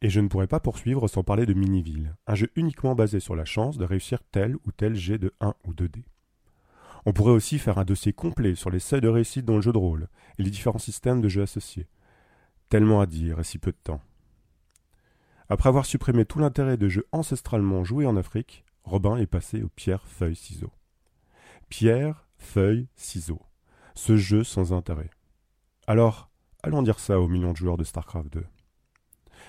[0.00, 3.36] Et je ne pourrais pas poursuivre sans parler de Miniville, un jeu uniquement basé sur
[3.36, 6.06] la chance de réussir tel ou tel jet de 1 ou 2 dés.
[7.06, 9.72] On pourrait aussi faire un dossier complet sur les seuils de réussite dans le jeu
[9.72, 10.08] de rôle
[10.38, 11.88] et les différents systèmes de jeux associés.
[12.68, 14.02] Tellement à dire et si peu de temps.
[15.48, 19.68] Après avoir supprimé tout l'intérêt de jeux ancestralement joués en Afrique, Robin est passé au
[19.68, 20.72] pierre, feuille, ciseaux.
[21.68, 23.42] Pierre, feuille, ciseaux.
[23.94, 25.10] Ce jeu sans intérêt.
[25.86, 26.30] Alors,
[26.62, 28.46] allons dire ça aux millions de joueurs de StarCraft 2.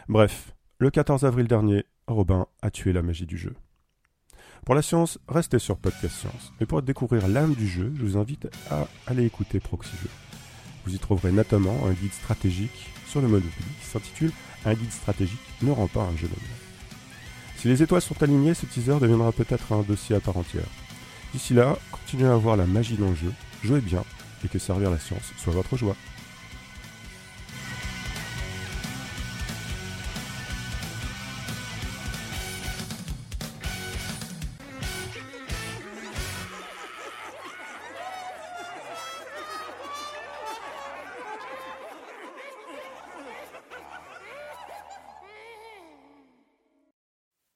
[0.10, 3.56] Bref, le 14 avril dernier, Robin a tué la magie du jeu.
[4.66, 6.54] Pour la science, restez sur Podcast Science.
[6.60, 9.92] Mais pour découvrir l'âme du jeu, je vous invite à aller écouter Proxy.
[10.86, 13.52] Vous y trouverez notamment un guide stratégique sur le Monopoly
[13.82, 14.32] qui s'intitule
[14.66, 16.42] Un guide stratégique ne rend pas un jeu noble.
[17.58, 20.70] Si les étoiles sont alignées, ce teaser deviendra peut-être un dossier à part entière.
[21.34, 23.34] D'ici là, continuez à voir la magie dans le jeu,
[23.64, 24.04] jouez bien
[24.46, 25.96] et que servir la science soit votre joie.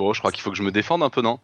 [0.06, 1.40] Bon, je crois qu'il faut que je me défende un peu, non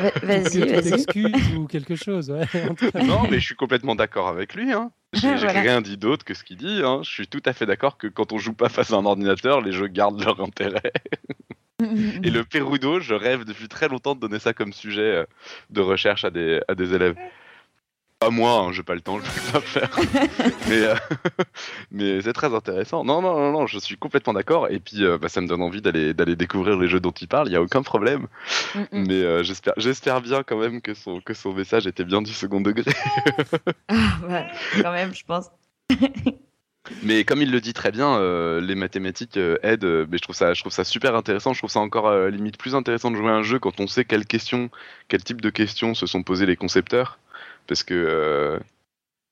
[0.00, 1.54] Va- Vas-y, vas-y.
[1.56, 2.48] ou quelque chose, ouais.
[3.06, 4.72] Non, mais je suis complètement d'accord avec lui.
[4.72, 4.90] Hein.
[5.12, 5.60] J'ai Voilà.
[5.60, 6.80] rien dit d'autre que ce qu'il dit.
[6.84, 7.02] Hein.
[7.04, 9.60] Je suis tout à fait d'accord que quand on joue pas face à un ordinateur,
[9.60, 10.92] les jeux gardent leur intérêt.
[12.24, 15.24] Et le Perudo, je rêve depuis très longtemps de donner ça comme sujet euh,
[15.70, 17.14] de recherche à des, à des élèves.
[18.22, 19.90] Pas moi, hein, j'ai pas le temps, je peux pas faire.
[20.68, 20.94] mais euh,
[21.90, 23.02] mais c'est très intéressant.
[23.02, 24.68] Non, non, non, non, je suis complètement d'accord.
[24.70, 27.26] Et puis, euh, bah, ça me donne envie d'aller d'aller découvrir les jeux dont il
[27.26, 27.48] parle.
[27.48, 28.28] Il y a aucun problème.
[28.76, 29.06] Mm, mm.
[29.08, 32.32] Mais euh, j'espère j'espère bien quand même que son, que son message était bien du
[32.32, 32.92] second degré.
[33.88, 34.46] Ah, ouais,
[34.80, 35.50] quand même, je pense.
[37.02, 39.84] Mais comme il le dit très bien, euh, les mathématiques euh, aident.
[39.84, 41.52] euh, mais je trouve ça, je trouve ça super intéressant.
[41.52, 44.04] Je trouve ça encore limite plus intéressant de jouer à un jeu quand on sait
[44.04, 44.70] quelles questions,
[45.08, 47.18] quel type de questions se sont posées les concepteurs,
[47.66, 48.58] parce que, euh,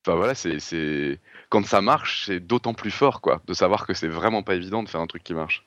[0.07, 3.95] enfin voilà, c'est, c'est quand ça marche, c'est d'autant plus fort, quoi, de savoir que
[3.95, 5.65] c'est vraiment pas évident de faire un truc qui marche.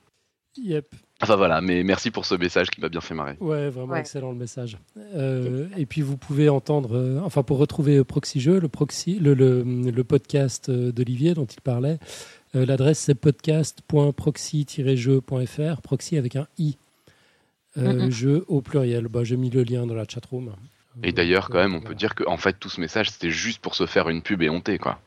[0.57, 0.85] Yep.
[1.21, 3.37] Enfin voilà, mais merci pour ce message qui m'a bien fait marrer.
[3.39, 3.99] Ouais, vraiment Ouais.
[4.01, 4.77] excellent le message.
[5.15, 9.33] Euh, et puis vous pouvez entendre, euh, enfin pour retrouver Proxy Jeux, le, proxy, le,
[9.33, 11.97] le, le podcast d'Olivier dont il parlait,
[12.55, 16.77] euh, l'adresse c'est podcast.proxy-jeu.fr, proxy avec un i,
[18.09, 19.07] jeu au pluriel.
[19.07, 20.51] Bah, J'ai mis le lien dans la chatroom.
[21.01, 23.59] Et d'ailleurs, quand même, on peut dire que en fait, tout ce message, c'était juste
[23.61, 24.99] pour se faire une pub et honter, quoi.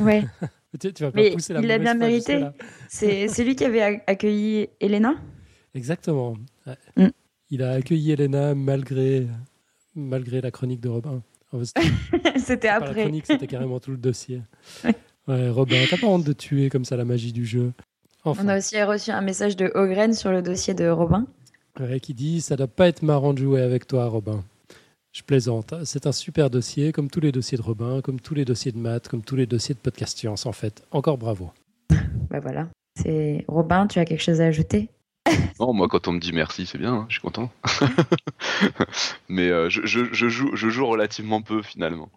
[0.00, 0.24] Ouais,
[0.80, 2.44] Tu, tu vas pas Mais pousser la il l'a bien mérité.
[2.88, 5.14] c'est c'est lui qui avait ac- accueilli Elena?
[5.74, 6.36] Exactement.
[6.96, 7.06] Mm.
[7.50, 9.26] Il a accueilli Elena malgré,
[9.94, 11.22] malgré la chronique de Robin.
[12.36, 13.00] C'était pas la après.
[13.02, 14.42] chronique, c'était carrément tout le dossier.
[14.84, 14.94] Ouais.
[15.26, 17.72] Ouais, Robin, t'as pas honte de tuer comme ça la magie du jeu?
[18.24, 21.26] Enfin, On a aussi reçu un message de Ogren sur le dossier de Robin.
[21.80, 24.44] ouais, qui dit ça doit pas être marrant de jouer avec toi, Robin.
[25.18, 25.74] Je plaisante.
[25.84, 28.78] C'est un super dossier, comme tous les dossiers de Robin, comme tous les dossiers de
[28.78, 30.86] maths, comme tous les dossiers de podcast science, en fait.
[30.92, 31.50] Encore bravo.
[32.30, 32.68] Bah voilà.
[32.94, 34.88] C'est Robin, tu as quelque chose à ajouter?
[35.58, 37.50] Non, moi, quand on me dit merci, c'est bien, hein, je suis content.
[39.28, 42.10] mais euh, je, je- je joue, je joue relativement peu finalement.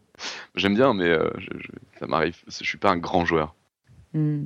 [0.54, 2.38] J'aime bien, mais euh, je, je- ça m'arrive.
[2.48, 3.56] Je suis pas un grand joueur.
[4.14, 4.44] Hmm.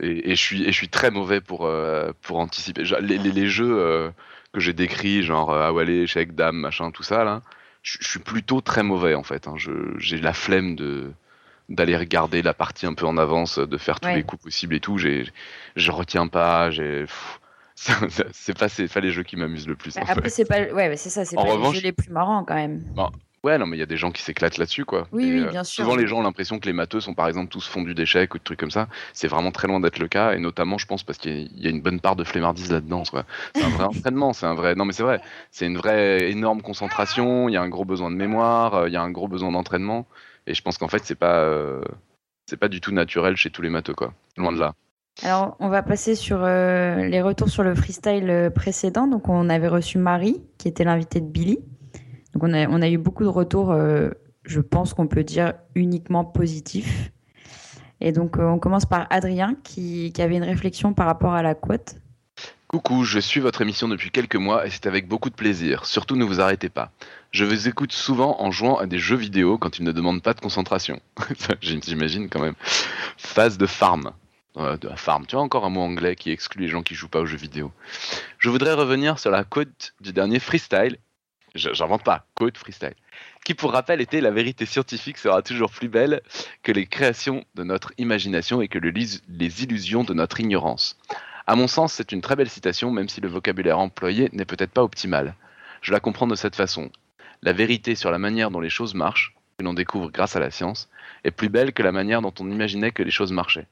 [0.00, 2.82] Et, et je, suis, et je suis très mauvais pour, euh, pour anticiper.
[3.00, 4.10] Les, les- les jeux euh,
[4.54, 7.42] que j'ai décrits, genre euh, Awale, échec, dame, machin, tout ça, là,
[7.82, 9.46] je, suis plutôt très mauvais en fait.
[9.48, 9.54] hein.
[9.98, 11.12] J'ai la flemme de
[11.70, 14.16] d'aller regarder la partie un peu en avance, de faire tous Ouais.
[14.16, 14.98] les coups possibles et tout.
[14.98, 15.26] J'ai,
[15.76, 16.70] je retiens pas.
[16.70, 17.06] J'ai,
[17.76, 19.94] c'est pas, c'est pas les jeux qui m'amusent le plus.
[19.94, 21.92] Bah, en après, c'est pas, ouais, bah, c'est ça, c'est pas revanche- les jeux les
[21.92, 22.84] plus marrants quand même.
[23.44, 25.06] Ouais, non, mais il y a des gens qui s'éclatent là-dessus, quoi.
[25.12, 25.84] Oui, Et, oui, euh, bien sûr.
[25.84, 28.38] Souvent, les gens ont l'impression que les matheux sont, par exemple, tous fondus d'échecs ou
[28.38, 28.88] de trucs comme ça.
[29.12, 31.48] C'est vraiment très loin d'être le cas, et notamment, je pense, parce qu'il y, a-
[31.54, 33.02] il y a une bonne part de flemmardise là-dedans.
[33.04, 34.74] C'est un vrai entraînement, c'est un vrai.
[34.74, 35.20] Non, mais c'est vrai.
[35.50, 37.48] C'est une vraie énorme concentration.
[37.50, 38.74] Il y a un gros besoin de mémoire.
[38.74, 40.06] euh, Il y a un gros besoin d'entraînement.
[40.46, 41.82] Et je pense qu'en fait, c'est pas, euh,
[42.46, 44.14] c'est pas du tout naturel chez tous les matheux, quoi.
[44.38, 44.72] Loin de là.
[45.22, 49.06] Alors, on va passer sur euh, les retours sur le freestyle précédent.
[49.06, 51.58] Donc, on avait reçu Marie, qui était l'invitée de Billy.
[52.34, 54.10] Donc, on a, eu beaucoup de retours, euh,
[54.44, 57.12] je pense qu'on peut dire uniquement positifs.
[58.00, 61.54] Et donc, euh, on commence par Adrien, qui, avait une réflexion par rapport à la
[61.54, 61.96] quote.
[62.66, 65.86] Coucou, je suis votre émission depuis quelques mois et c'est avec beaucoup de plaisir.
[65.86, 66.90] Surtout ne vous arrêtez pas.
[67.30, 70.34] Je vous écoute souvent en jouant à des jeux vidéo quand ils ne demandent pas
[70.34, 71.00] de concentration.
[71.60, 72.56] J'imagine quand même.
[73.16, 74.10] Phase de farm.
[74.56, 75.26] Euh, de farm.
[75.26, 77.36] Tu vois encore un mot anglais qui exclut les gens qui jouent pas aux jeux
[77.36, 77.72] vidéo.
[78.38, 80.98] Je voudrais revenir sur la quote du dernier freestyle.
[81.54, 82.94] J'invente pas, quote freestyle.
[83.44, 86.20] Qui pour rappel était la vérité scientifique sera toujours plus belle
[86.64, 90.98] que les créations de notre imagination et que les illusions de notre ignorance.
[91.46, 94.72] À mon sens, c'est une très belle citation, même si le vocabulaire employé n'est peut-être
[94.72, 95.36] pas optimal.
[95.80, 96.90] Je la comprends de cette façon.
[97.42, 100.50] La vérité sur la manière dont les choses marchent, que l'on découvre grâce à la
[100.50, 100.88] science,
[101.22, 103.68] est plus belle que la manière dont on imaginait que les choses marchaient.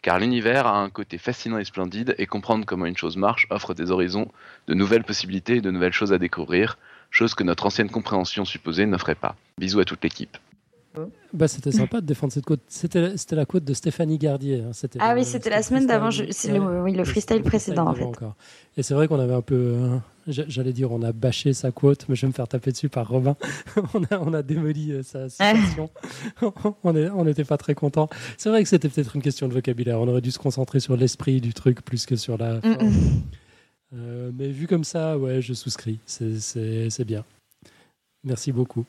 [0.00, 3.74] Car l'univers a un côté fascinant et splendide, et comprendre comment une chose marche offre
[3.74, 4.30] des horizons,
[4.68, 6.78] de nouvelles possibilités et de nouvelles choses à découvrir,
[7.10, 9.36] chose que notre ancienne compréhension supposée n'offrait pas.
[9.58, 10.36] Bisous à toute l'équipe.
[11.34, 12.62] Bah, c'était sympa de défendre cette côte.
[12.68, 14.62] C'était, c'était la côte de Stéphanie Gardier.
[14.66, 14.70] hein.
[14.72, 16.10] C'était Ah oui, c'était c'était la semaine d'avant.
[16.10, 18.02] je- C'est le, oui, le freestyle précédent en fait.
[18.04, 18.34] encore.
[18.78, 19.54] Et c'est vrai qu'on avait un peu.
[19.56, 22.72] euh, j'a- J'allais dire, on a bâché sa quote, mais je vais me faire taper
[22.72, 23.36] dessus par Robin.
[23.94, 25.90] on, a, on a démoli euh, sa citation.
[26.82, 28.08] on n'était pas très content.
[28.38, 30.00] C'est vrai que c'était peut-être une question de vocabulaire.
[30.00, 32.54] On aurait dû se concentrer sur l'esprit du truc plus que sur la.
[32.54, 33.22] Mm, mm.
[33.94, 35.98] Euh, mais vu comme ça, ouais, je souscris.
[36.06, 37.24] C'est- bien.
[38.24, 38.84] Merci beaucoup.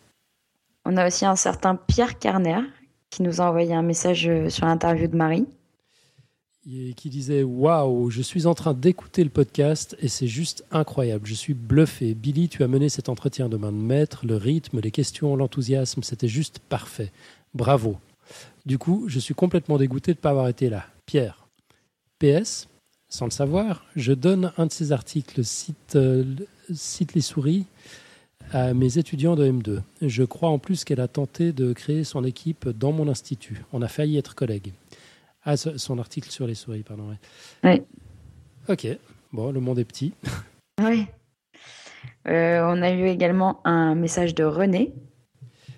[0.85, 2.61] On a aussi un certain Pierre Carner
[3.09, 5.45] qui nous a envoyé un message euh, sur l'interview de Marie.
[6.69, 11.25] et qui disait Waouh, je suis en train d'écouter le podcast et c'est juste incroyable.
[11.27, 12.13] Je suis bluffé.
[12.13, 14.25] Billy, tu as mené cet entretien de main de maître.
[14.25, 17.11] Le rythme, les questions, l'enthousiasme, c'était juste parfait.
[17.53, 17.97] Bravo.
[18.65, 20.85] Du coup, je suis complètement dégoûté de ne pas avoir été là.
[21.05, 21.47] Pierre.
[22.19, 22.67] PS,
[23.09, 26.23] sans le savoir, je donne un de ces articles, cite, euh,
[26.73, 27.65] cite les souris,
[28.51, 29.81] à mes étudiants de M2.
[30.01, 33.63] Je crois en plus qu'elle a tenté de créer son équipe dans mon institut.
[33.73, 34.73] On a failli être collègues.
[35.43, 37.15] Ah, son article sur les souris, pardon.
[37.63, 37.83] Ouais.
[38.67, 38.87] Ok,
[39.31, 40.13] bon, le monde est petit.
[40.83, 41.07] Oui.
[42.27, 44.93] Euh, on a eu également un message de René.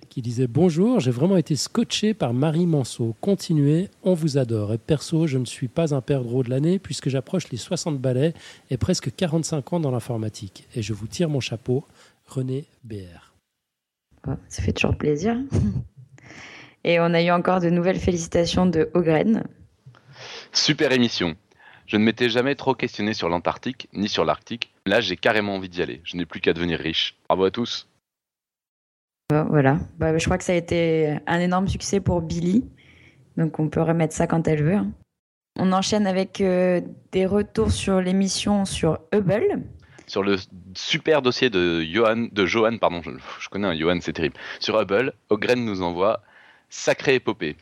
[0.09, 3.15] Qui disait Bonjour, j'ai vraiment été scotché par Marie Manceau.
[3.21, 4.73] Continuez, on vous adore.
[4.73, 8.33] Et perso, je ne suis pas un perdreau de l'année puisque j'approche les 60 balais
[8.71, 10.67] et presque 45 ans dans l'informatique.
[10.75, 11.85] Et je vous tire mon chapeau,
[12.25, 13.33] René BR.
[14.47, 15.37] Ça fait toujours plaisir.
[16.83, 19.43] Et on a eu encore de nouvelles félicitations de Ogren.
[20.53, 21.35] Super émission.
[21.85, 24.71] Je ne m'étais jamais trop questionné sur l'Antarctique ni sur l'Arctique.
[24.85, 26.01] Là, j'ai carrément envie d'y aller.
[26.03, 27.15] Je n'ai plus qu'à devenir riche.
[27.27, 27.88] Bravo à tous.
[29.29, 29.77] Voilà.
[29.97, 32.65] Bah, je crois que ça a été un énorme succès pour Billy.
[33.37, 34.75] Donc on peut remettre ça quand elle veut.
[34.75, 34.91] hein.
[35.57, 36.81] On enchaîne avec euh,
[37.11, 39.61] des retours sur l'émission sur Hubble.
[40.07, 40.37] Sur le
[40.73, 44.35] super dossier de Johan, de Johan, pardon, je, je connais un Johan, c'est terrible.
[44.59, 46.21] Sur Hubble, Ogren nous envoie
[46.69, 47.55] sacrée épopée.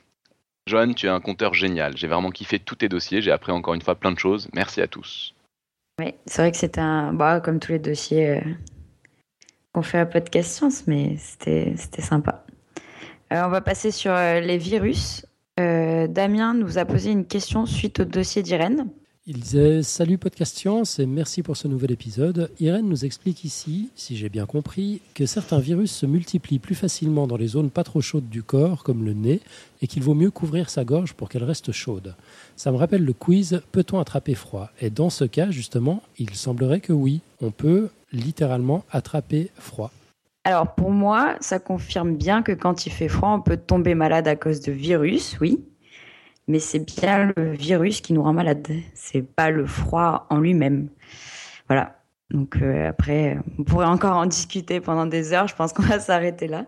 [0.68, 1.98] Johan, tu es un compteur génial.
[1.98, 3.22] J'ai vraiment kiffé tous tes dossiers.
[3.22, 4.48] J'ai appris encore une fois plein de choses.
[4.54, 5.34] Merci à tous.
[6.00, 7.14] Oui, c'est vrai que c'était un.
[7.14, 8.42] Bah, comme tous les dossiers euh,
[9.78, 12.44] qu'on fait à Podcast Science, mais c'était sympa.
[13.32, 15.24] Euh, on va passer sur euh, les virus.
[15.60, 18.88] Euh, Damien nous a posé une question suite au dossier d'Irène.
[19.28, 22.50] Il disait Salut Podcast Science et merci pour ce nouvel épisode.
[22.60, 27.28] Irène nous explique ici, si j'ai bien compris, que certains virus se multiplient plus facilement
[27.28, 29.42] dans les zones pas trop chaudes du corps, comme le nez,
[29.84, 32.16] et qu'il vaut mieux couvrir sa gorge pour qu'elle reste chaude.
[32.56, 34.72] Ça me rappelle le quiz Peut-on attraper froid?
[34.82, 39.92] Et dans ce cas, justement, il semblerait que oui, on peut littéralement attraper froid.
[40.44, 44.28] Alors pour moi, ça confirme bien que quand il fait froid, on peut tomber malade
[44.28, 45.66] à cause de virus, oui.
[46.48, 48.66] Mais c'est bien le virus qui nous rend malade.
[48.94, 50.88] C'est pas le froid en lui-même.
[51.68, 51.98] Voilà.
[52.32, 55.48] Donc euh, après, on pourrait encore en discuter pendant des heures.
[55.48, 56.66] Je pense qu'on va s'arrêter là.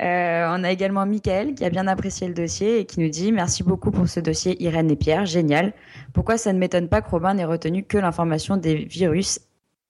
[0.00, 3.30] Euh, on a également Michael qui a bien apprécié le dossier et qui nous dit
[3.30, 5.72] merci beaucoup pour ce dossier Irène et Pierre, génial.
[6.12, 9.38] Pourquoi ça ne m'étonne pas que Robin n'ait retenu que l'information des virus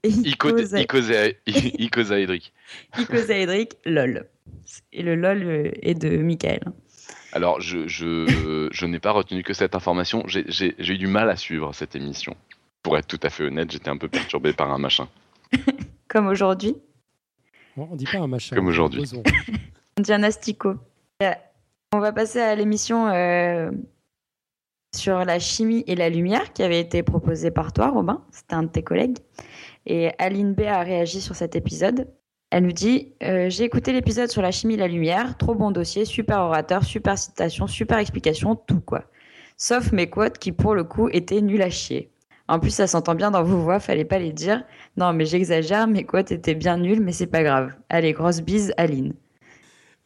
[0.05, 1.43] Icosaédrique.
[2.99, 4.27] Icosaédrique, lol.
[4.93, 6.61] Et le lol euh, est de Michael.
[7.33, 10.23] Alors, je, je, je n'ai pas retenu que cette information.
[10.27, 12.37] J'ai- J'ai j'ai eu du mal à suivre cette émission.
[12.83, 15.09] Pour être tout à fait honnête, j'étais un peu perturbé par un machin.
[16.09, 16.77] Comme aujourd'hui,
[17.77, 18.55] Bon, on dit pas un machin.
[18.55, 19.03] Comme aujourd'hui.
[19.99, 20.75] On dit un asticot.
[21.23, 21.33] Euh,
[21.93, 23.73] On va passer à l'émission euh,
[24.95, 28.23] sur la chimie et la lumière qui avait été proposée par toi, Robin.
[28.31, 29.17] C'était un de tes collègues.
[29.86, 32.09] Et Aline B a réagi sur cet épisode.
[32.51, 35.36] Elle nous dit euh, J'ai écouté l'épisode sur la chimie et la lumière.
[35.36, 39.05] Trop bon dossier, super orateur, super citation, super explication, tout quoi.
[39.56, 42.11] Sauf mes quotes qui, pour le coup, étaient nuls à chier.
[42.48, 44.65] En plus, ça s'entend bien dans vos voix, fallait pas les dire.
[44.97, 47.73] Non, mais j'exagère, mes quotes étaient bien nulles, mais c'est pas grave.
[47.89, 49.15] Allez, grosse bise, Aline.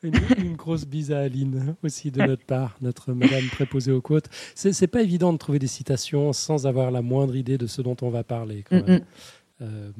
[0.04, 4.26] Une, une grosse bise à Aline aussi de notre part, notre madame préposée aux côtes.
[4.54, 7.82] C'est c'est pas évident de trouver des citations sans avoir la moindre idée de ce
[7.82, 8.62] dont on va parler.
[8.62, 8.98] Quand Mm, même.
[9.00, 9.04] mm.
[9.60, 9.90] Euh,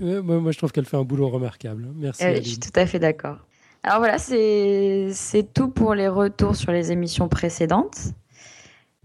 [0.22, 1.88] moi, je trouve qu'elle fait un boulot remarquable.
[1.94, 3.38] Merci Euh, je suis tout à fait d'accord.
[3.82, 5.12] Alors voilà, c'est
[5.52, 8.14] tout pour les retours sur les émissions précédentes.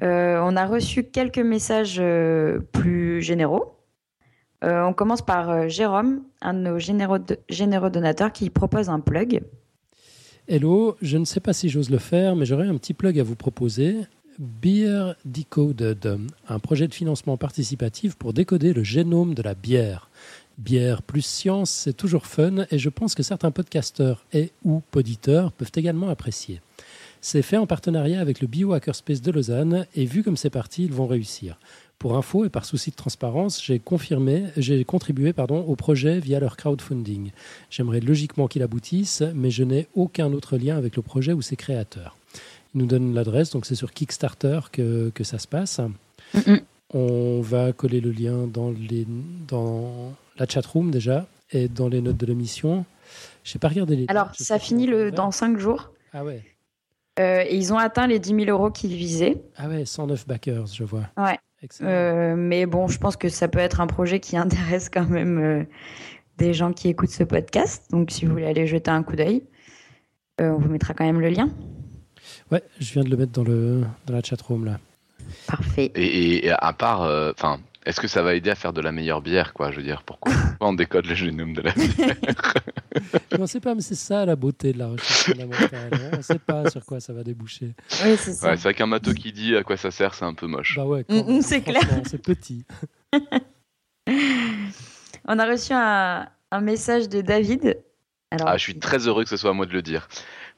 [0.01, 3.75] Euh, on a reçu quelques messages euh, plus généraux.
[4.63, 7.19] Euh, on commence par Jérôme, un de nos généreux,
[7.49, 9.41] généreux donateurs qui propose un plug.
[10.47, 13.23] Hello, je ne sais pas si j'ose le faire, mais j'aurais un petit plug à
[13.23, 13.97] vous proposer.
[14.39, 16.17] Beer Decoded,
[16.47, 20.09] un projet de financement participatif pour décoder le génome de la bière.
[20.57, 25.51] Bière plus science, c'est toujours fun et je pense que certains podcasteurs et ou poditeurs
[25.51, 26.61] peuvent également apprécier.
[27.19, 30.93] C'est fait en partenariat avec le Biohackerspace de Lausanne et vu comme c'est parti, ils
[30.93, 31.59] vont réussir.
[31.97, 36.55] Pour info et par souci de transparence, j'ai confirmé, j'ai contribué au projet via leur
[36.55, 37.31] crowdfunding.
[37.69, 41.57] J'aimerais logiquement qu'il aboutisse, mais je n'ai aucun autre lien avec le projet ou ses
[41.57, 42.15] créateurs.
[42.73, 45.81] Nous donnent l'adresse, donc c'est sur Kickstarter que, que ça se passe.
[46.33, 46.57] Mm.
[46.93, 49.05] On va coller le lien dans, les,
[49.47, 52.85] dans la chatroom déjà et dans les notes de l'émission.
[53.43, 54.05] Je n'ai pas regardé les.
[54.07, 55.91] Alors, ça finit le, dans 5 jours.
[56.13, 56.43] Ah ouais.
[57.19, 59.41] Euh, et ils ont atteint les 10 000 euros qu'ils visaient.
[59.57, 61.09] Ah ouais, 109 backers, je vois.
[61.17, 61.37] Ouais.
[61.81, 65.37] Euh, mais bon, je pense que ça peut être un projet qui intéresse quand même
[65.37, 65.63] euh,
[66.37, 67.85] des gens qui écoutent ce podcast.
[67.91, 69.43] Donc, si vous voulez aller jeter un coup d'œil,
[70.41, 71.49] on vous mettra quand même le lien.
[72.51, 74.79] Ouais, je viens de le mettre dans, le, dans la chatroom là.
[75.47, 75.91] Parfait.
[75.95, 79.21] Et, à part, euh, enfin, est-ce que ça va aider à faire de la meilleure
[79.21, 82.15] bière, quoi Je veux dire, pourquoi on décode le génome de la bière
[83.37, 85.89] on ne sait pas, mais c'est ça la beauté de la recherche fondamentale.
[85.93, 86.09] hein.
[86.13, 87.75] On ne sait pas sur quoi ça va déboucher.
[88.03, 88.47] Oui, c'est ça.
[88.49, 90.75] Ouais, c'est vrai qu'un matos qui dit à quoi ça sert, c'est un peu moche.
[90.75, 92.65] Bah ouais, Mm, mm, c'est franchement, C'est petit.
[95.27, 97.77] On a reçu un, un message de David.
[98.31, 100.07] Alors, Ah, je suis très heureux que ce soit à moi de le dire.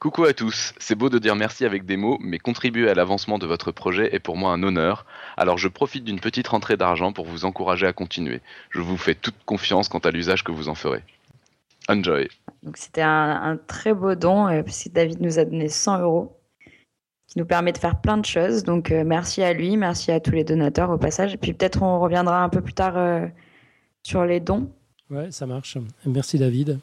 [0.02, 3.38] Coucou à tous, c'est beau de dire merci avec des mots, mais contribuer à l'avancement
[3.38, 5.06] de votre projet est pour moi un honneur.
[5.36, 8.40] Alors je profite d'une petite rentrée d'argent pour vous encourager à continuer.
[8.70, 11.04] Je vous fais toute confiance quant à l'usage que vous en ferez.
[11.88, 12.28] Enjoy.
[12.64, 16.36] Donc c'était un, un très beau don, euh, puisque David nous a donné 100 euros,
[17.28, 18.64] qui nous permet de faire plein de choses.
[18.64, 21.32] Donc euh, merci à lui, merci à tous les donateurs au passage.
[21.34, 23.28] Et puis peut-être on reviendra un peu plus tard euh,
[24.02, 24.68] sur les dons.
[25.10, 25.78] Ouais, ça marche.
[26.04, 26.80] Merci David.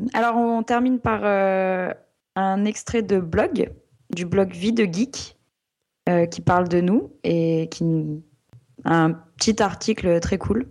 [0.00, 1.92] Euh, alors on termine par euh,
[2.36, 3.70] un extrait de blog,
[4.14, 5.36] du blog Vie de Geek,
[6.08, 7.84] euh, qui parle de nous et qui
[8.84, 10.66] un petit article très cool.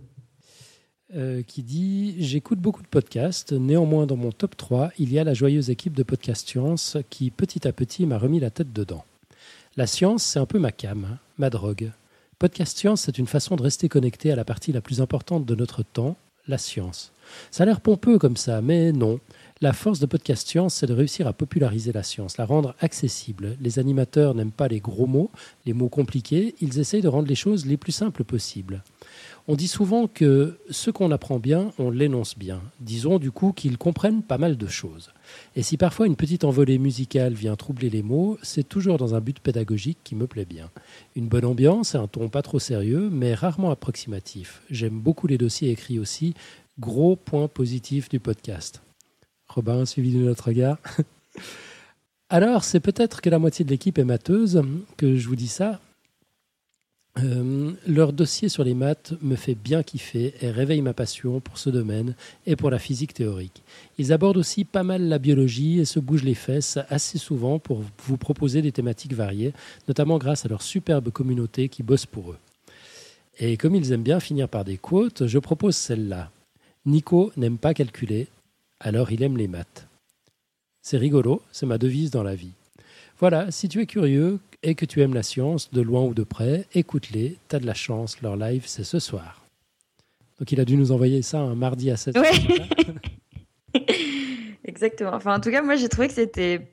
[1.46, 3.52] qui dit J'écoute beaucoup de podcasts.
[3.52, 7.30] Néanmoins, dans mon top 3, il y a la joyeuse équipe de Podcast Science qui,
[7.30, 9.04] petit à petit, m'a remis la tête dedans.
[9.76, 11.92] La science, c'est un peu ma cam, hein, ma drogue.
[12.40, 15.54] Podcast Science, c'est une façon de rester connecté à la partie la plus importante de
[15.54, 16.16] notre temps,
[16.48, 17.12] la science.
[17.50, 19.20] Ça a l'air pompeux comme ça, mais non.
[19.62, 23.58] La force de Podcast Science, c'est de réussir à populariser la science, la rendre accessible.
[23.60, 25.30] Les animateurs n'aiment pas les gros mots,
[25.66, 28.82] les mots compliqués, ils essayent de rendre les choses les plus simples possibles.
[29.48, 32.62] On dit souvent que ce qu'on apprend bien, on l'énonce bien.
[32.80, 35.10] Disons du coup qu'ils comprennent pas mal de choses.
[35.54, 39.20] Et si parfois une petite envolée musicale vient troubler les mots, c'est toujours dans un
[39.20, 40.70] but pédagogique qui me plaît bien.
[41.16, 44.62] Une bonne ambiance et un ton pas trop sérieux, mais rarement approximatif.
[44.70, 46.32] J'aime beaucoup les dossiers écrits aussi.
[46.78, 48.80] Gros point positif du podcast.
[49.54, 50.78] Robin, suivi de notre regard.
[52.28, 54.62] Alors, c'est peut-être que la moitié de l'équipe est mateuse
[54.96, 55.80] que je vous dis ça,
[57.18, 61.58] euh, leur dossier sur les maths me fait bien kiffer et réveille ma passion pour
[61.58, 62.14] ce domaine
[62.46, 63.62] et pour la physique théorique.
[63.98, 67.82] Ils abordent aussi pas mal la biologie et se bougent les fesses assez souvent pour
[68.04, 69.52] vous proposer des thématiques variées,
[69.88, 72.38] notamment grâce à leur superbe communauté qui bosse pour eux.
[73.40, 76.30] Et comme ils aiment bien finir par des quotes, je propose celle-là.
[76.86, 78.28] Nico n'aime pas calculer,
[78.80, 79.86] alors il aime les maths.
[80.82, 82.52] C'est rigolo, c'est ma devise dans la vie.
[83.18, 86.22] Voilà, si tu es curieux et que tu aimes la science, de loin ou de
[86.22, 89.42] près, écoute-les, t'as de la chance, leur live c'est ce soir.
[90.38, 92.30] Donc il a dû nous envoyer ça un mardi à 7 Ouais.
[94.64, 95.12] Exactement.
[95.14, 96.72] Enfin, en tout cas, moi, j'ai trouvé que c'était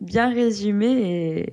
[0.00, 1.46] bien résumé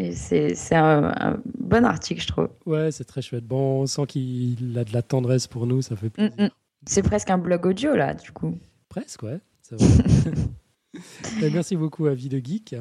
[0.00, 2.48] et, et c'est un, un bon article, je trouve.
[2.66, 3.44] Ouais, c'est très chouette.
[3.46, 6.34] Bon, on sent qu'il a de la tendresse pour nous, ça fait Mm, plaisir.
[6.38, 6.48] mm.
[6.86, 8.58] C'est presque un blog audio, là, du coup.
[8.88, 9.38] Presque, ouais.
[9.62, 9.88] c'est vrai.
[11.40, 12.74] Ben, Merci beaucoup à Vie de Geek.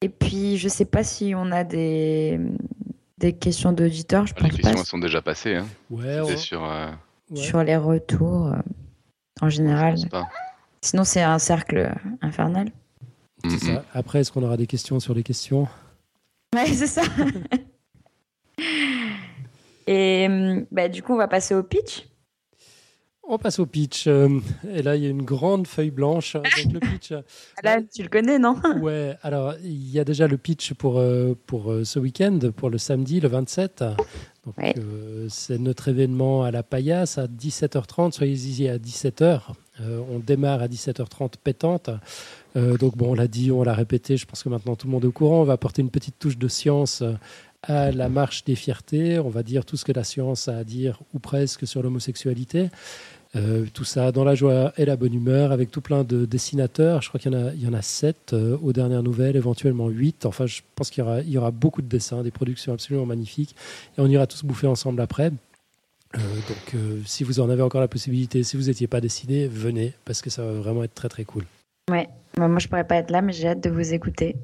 [0.00, 2.38] Et puis, je sais pas si on a des,
[3.18, 4.78] des questions d'auditeurs, je Les pense questions pas.
[4.80, 5.56] elles sont déjà passées.
[5.56, 5.66] Hein.
[5.90, 6.64] Ouais, C'est ouais, sur.
[6.64, 6.90] euh,
[7.30, 7.36] ouais.
[7.36, 8.58] Sur les retours, euh,
[9.40, 9.94] en je général.
[9.94, 10.28] pense pas.
[10.82, 12.70] Sinon, c'est un cercle infernal.
[13.44, 13.58] c'est Mm, mm.
[13.74, 13.84] ça.
[13.92, 15.66] Après, est-ce qu'on aura des questions sur les questions?
[16.54, 17.02] Ouais, c'est ça.
[19.86, 22.07] Et hum, bah, du coup, on va passer au pitch.
[23.30, 24.06] On passe au pitch.
[24.06, 24.40] euh,
[24.72, 26.32] Et là, il y a une grande feuille blanche.
[26.34, 27.12] Donc le pitch.
[27.12, 27.20] euh,
[27.62, 28.56] Là, tu le connais, non?
[28.80, 32.70] Ouais, alors il y a déjà le pitch pour, euh, pour euh, ce week-end, pour
[32.70, 33.84] le samedi, le 27.
[34.46, 34.74] Donc, Ouais.
[34.78, 38.12] euh, c'est notre événement à la Paillasse à 17h30.
[38.12, 39.40] Soyez-y à 17h.
[39.80, 41.90] Euh, on démarre à 17h30 pétante.
[42.56, 44.16] Euh, donc bon, on l'a dit, on l'a répété.
[44.16, 45.42] Je pense que maintenant tout le monde est au courant.
[45.42, 47.02] On va apporter une petite touche de science
[47.62, 49.18] à la marche des fiertés.
[49.18, 52.70] On va dire tout ce que la science a à dire, ou presque, sur l'homosexualité.
[53.36, 57.02] Euh, tout ça dans la joie et la bonne humeur, avec tout plein de dessinateurs.
[57.02, 59.36] Je crois qu'il y en a, il y en a sept euh, aux dernières nouvelles,
[59.36, 60.24] éventuellement huit.
[60.24, 63.06] Enfin, je pense qu'il y aura, il y aura beaucoup de dessins, des productions absolument
[63.06, 63.54] magnifiques.
[63.96, 65.30] Et on ira tous bouffer ensemble après.
[66.16, 66.18] Euh,
[66.48, 70.22] donc, si vous en avez encore la possibilité, si vous n'étiez pas dessiné, venez, parce
[70.22, 71.44] que ça va vraiment être très très cool.
[71.90, 72.08] Ouais.
[72.38, 74.36] Moi, je pourrais pas être là, mais j'ai hâte de vous écouter.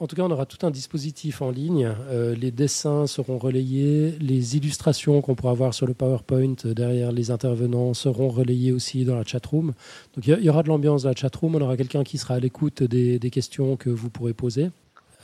[0.00, 1.88] En tout cas, on aura tout un dispositif en ligne.
[2.10, 7.12] Euh, les dessins seront relayés, les illustrations qu'on pourra voir sur le PowerPoint euh, derrière
[7.12, 9.74] les intervenants seront relayées aussi dans la chatroom.
[10.14, 12.34] Donc il y, y aura de l'ambiance dans la chatroom, on aura quelqu'un qui sera
[12.34, 14.70] à l'écoute des, des questions que vous pourrez poser.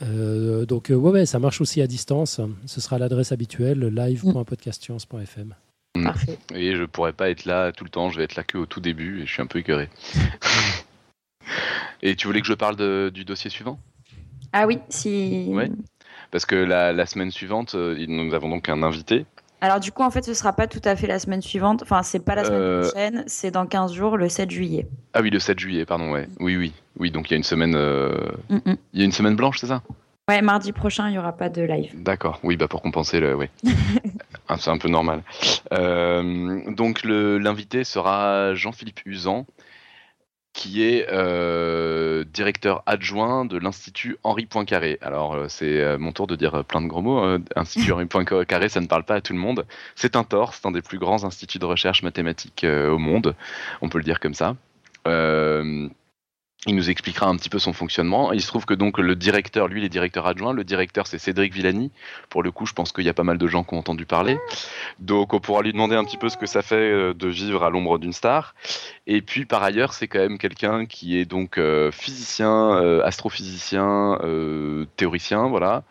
[0.02, 2.40] Euh, donc euh, ouais, ouais, ça marche aussi à distance.
[2.66, 5.54] Ce sera l'adresse habituelle live.podcastscience.fm.
[5.96, 6.04] Mm.
[6.04, 6.38] Parfait.
[6.54, 8.66] Et je pourrais pas être là tout le temps, je vais être là que au
[8.66, 9.88] tout début et je suis un peu écœuré.
[12.02, 13.78] et tu voulais que je parle de- du dossier suivant?
[14.56, 15.48] Ah oui, si.
[15.50, 15.68] Ouais.
[16.30, 19.26] Parce que la, la semaine suivante, euh, nous avons donc un invité.
[19.60, 21.82] Alors du coup, en fait, ce sera pas tout à fait la semaine suivante.
[21.82, 24.86] Enfin, c'est pas la semaine Euh, prochaine, c'est dans 15 jours, le 7 juillet.
[25.12, 26.28] Ah oui, le 7 juillet, pardon, ouais.
[26.38, 26.72] Oui, oui.
[26.98, 27.74] Oui, donc il y a une semaine.
[27.74, 28.14] euh,
[28.50, 28.76] Mm, mm.
[28.92, 29.82] Il y a une semaine blanche, c'est ça?
[30.28, 31.90] Ouais, mardi prochain, il y aura pas de live.
[31.94, 33.46] D'accord, oui, bah pour compenser, le, oui.
[34.48, 35.22] Ah, c'est un peu normal.
[35.72, 39.46] Euh, donc l'invité sera Jean-Philippe Usan,
[40.54, 44.98] qui est euh, directeur adjoint de l'Institut Henri Poincaré.
[45.02, 47.22] Alors euh, c'est euh, mon tour de dire plein de gros mots.
[47.22, 49.66] euh, Institut Henri Poincaré, ça ne parle pas à tout le monde.
[49.96, 53.34] C'est un tort, c'est un des plus grands instituts de recherche mathématique au monde,
[53.82, 54.56] on peut le dire comme ça.
[56.66, 58.32] Il nous expliquera un petit peu son fonctionnement.
[58.32, 60.54] Il se trouve que donc le directeur, lui, il est directeur adjoint.
[60.54, 61.90] Le directeur, c'est Cédric Villani.
[62.30, 64.06] Pour le coup, je pense qu'il y a pas mal de gens qui ont entendu
[64.06, 64.38] parler.
[64.98, 67.64] Donc, on pourra lui demander un petit peu ce que ça fait euh, de vivre
[67.64, 68.54] à l'ombre d'une star.
[69.06, 74.18] Et puis, par ailleurs, c'est quand même quelqu'un qui est donc euh, physicien, euh, astrophysicien,
[74.96, 75.82] théoricien, voilà.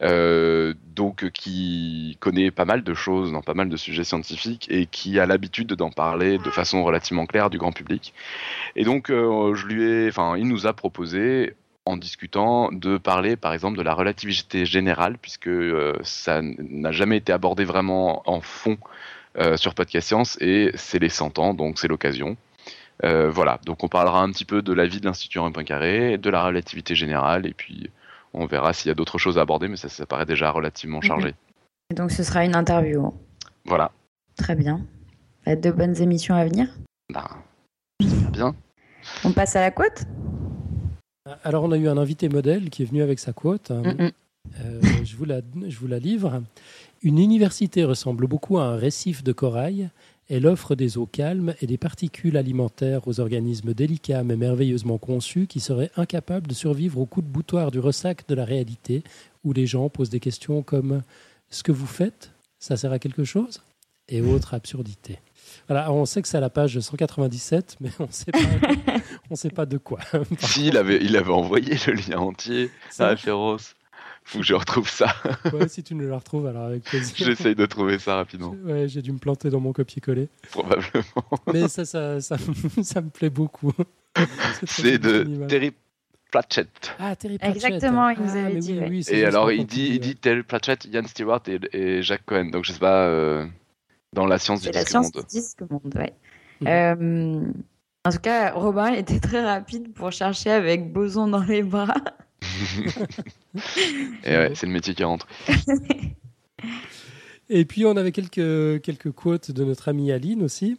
[0.00, 5.18] Donc, qui connaît pas mal de choses dans pas mal de sujets scientifiques et qui
[5.18, 8.12] a l'habitude d'en parler de façon relativement claire du grand public.
[8.76, 11.54] Et donc, je lui ai, enfin, il nous a proposé,
[11.86, 17.16] en discutant, de parler, par exemple, de la relativité générale, puisque euh, ça n'a jamais
[17.16, 18.78] été abordé vraiment en fond
[19.38, 22.36] euh, sur Podcast Science, et c'est les 100 ans, donc c'est l'occasion.
[23.02, 26.18] Euh, voilà, donc on parlera un petit peu de la vie de l'Institut Henri Poincaré,
[26.18, 27.90] de la relativité générale, et puis
[28.34, 31.00] on verra s'il y a d'autres choses à aborder, mais ça, ça paraît déjà relativement
[31.00, 31.34] chargé.
[31.90, 33.12] Et donc ce sera une interview.
[33.64, 33.90] Voilà.
[34.36, 34.84] Très bien.
[35.46, 36.68] De bonnes émissions à venir.
[37.12, 37.24] Ben,
[38.30, 38.54] bien.
[39.24, 40.04] On passe à la côte
[41.44, 43.70] Alors on a eu un invité modèle qui est venu avec sa quote.
[43.70, 44.10] Mm, mm.
[44.60, 46.42] Euh, je, vous la, je vous la livre.
[47.02, 49.90] Une université ressemble beaucoup à un récif de corail.
[50.28, 55.46] Elle offre des eaux calmes et des particules alimentaires aux organismes délicats mais merveilleusement conçus
[55.46, 59.02] qui seraient incapables de survivre au coup de boutoir du ressac de la réalité
[59.44, 61.02] où les gens posent des questions comme
[61.50, 62.30] Ce que vous faites,
[62.60, 63.60] ça sert à quelque chose?
[64.10, 65.18] et autres absurdités.
[65.70, 68.38] Voilà, on sait que c'est à la page 197, mais on ne sait pas,
[69.30, 70.00] on sait pas de quoi.
[70.40, 73.76] Si, il avait, il avait envoyé le lien entier Ça, à Féroce.
[74.24, 75.14] Faut que je retrouve ça.
[75.52, 77.14] ouais, si tu nous la retrouves, alors avec plaisir.
[77.16, 80.28] J'essaye de trouver ça rapidement, Ouais, j'ai dû me planter dans mon copier-coller.
[80.50, 81.04] probablement.
[81.52, 82.36] Mais ça, ça, ça,
[82.82, 83.72] ça me plaît beaucoup.
[84.66, 85.46] C'est de.
[85.46, 85.72] Terry
[86.32, 86.68] Pratchett.
[86.98, 87.64] Ah, Terry Pratchett.
[87.64, 90.42] Exactement, il nous Ah, avait dit, oui, oui, Et alors, il dit, il dit Terry
[90.42, 92.46] Pratchett, Ian Stewart et, et Jacques Cohen.
[92.50, 93.46] Donc, je sais pas, euh,
[94.12, 95.24] dans la science du la disque science monde.
[95.24, 96.12] du disque monde, ouais.
[96.60, 96.68] Mhm.
[96.68, 97.52] Euh,
[98.04, 101.94] en tout cas, Robin était très rapide pour chercher avec boson dans les bras.
[104.24, 105.26] Et ouais, c'est le métier qui rentre.
[107.50, 110.78] Et puis, on avait quelques, quelques quotes de notre amie Aline aussi.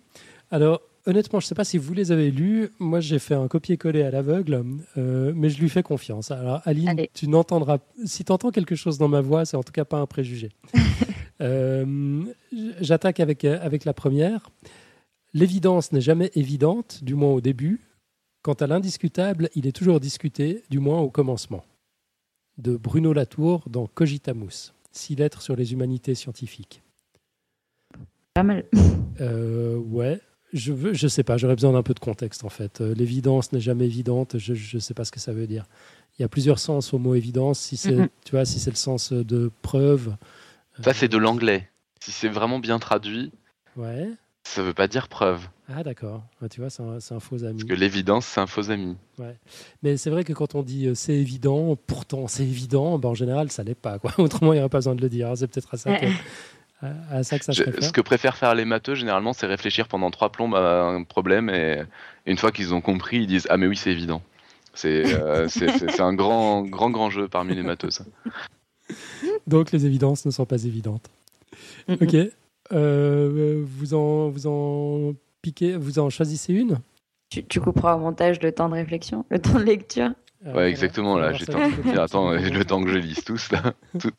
[0.51, 2.69] Alors, honnêtement, je ne sais pas si vous les avez lus.
[2.79, 4.63] Moi, j'ai fait un copier-coller à l'aveugle,
[4.97, 6.31] euh, mais je lui fais confiance.
[6.31, 7.09] Alors, Aline, Allez.
[7.13, 7.79] tu n'entendras...
[8.05, 10.49] Si tu entends quelque chose dans ma voix, c'est en tout cas pas un préjugé.
[11.41, 12.23] Euh,
[12.79, 14.49] J'attaque avec, euh, avec la première.
[15.33, 17.81] L'évidence n'est jamais évidente, du moins au début.
[18.41, 21.63] Quant à l'indiscutable, il est toujours discuté, du moins au commencement.
[22.57, 24.73] De Bruno Latour dans Cogitamus.
[24.91, 26.81] Six lettres sur les humanités scientifiques.
[28.33, 28.65] Pas mal.
[29.19, 30.19] Euh, ouais,
[30.53, 32.81] je veux, je sais pas, j'aurais besoin d'un peu de contexte en fait.
[32.81, 35.65] Euh, L'évidence n'est jamais évidente, je ne sais pas ce que ça veut dire.
[36.17, 37.59] Il y a plusieurs sens au mot évidence.
[37.59, 37.95] Si c'est,
[38.25, 40.15] tu vois, si c'est le sens de preuve.
[40.83, 41.69] Ça, c'est de l'anglais.
[41.99, 43.31] Si c'est vraiment bien traduit,
[43.77, 44.09] Ouais.
[44.43, 45.47] ça veut pas dire preuve.
[45.73, 46.23] Ah d'accord.
[46.41, 47.59] Ouais, tu vois, c'est un, faux ami.
[47.59, 48.97] Parce que l'évidence, c'est un faux ami.
[49.83, 53.13] Mais c'est vrai que quand on dit euh, c'est évident, pourtant c'est évident, ben, en
[53.13, 53.99] général ça l'est pas.
[53.99, 54.11] Quoi.
[54.17, 55.29] Autrement, il n'y aurait pas besoin de le dire.
[55.29, 55.35] hein.
[55.35, 56.05] C'est peut-être à ça que,
[56.81, 59.87] à, à ça, que ça Je- ce que préfèrent faire les matheux, généralement, c'est réfléchir
[59.87, 61.83] pendant trois plombes à un problème et
[62.25, 64.21] une fois qu'ils ont compris, ils disent Ah, mais oui, c'est évident.
[64.73, 65.47] C'est euh,
[65.99, 68.03] un grand, grand, grand jeu parmi les matheux, ça.
[69.47, 71.09] Donc les évidences ne sont pas évidentes.
[71.89, 72.15] Ok.
[72.71, 76.79] Euh, vous en vous en piquez, vous en choisissez une?
[77.29, 80.11] Tu, tu couperas au montage le temps de réflexion, le temps de lecture.
[80.45, 81.33] Euh, Ouais, exactement, là.
[81.33, 82.01] J'étais en train de dire.
[82.01, 83.73] Attends, le temps que je lise tous, là.
[83.99, 84.11] Tout.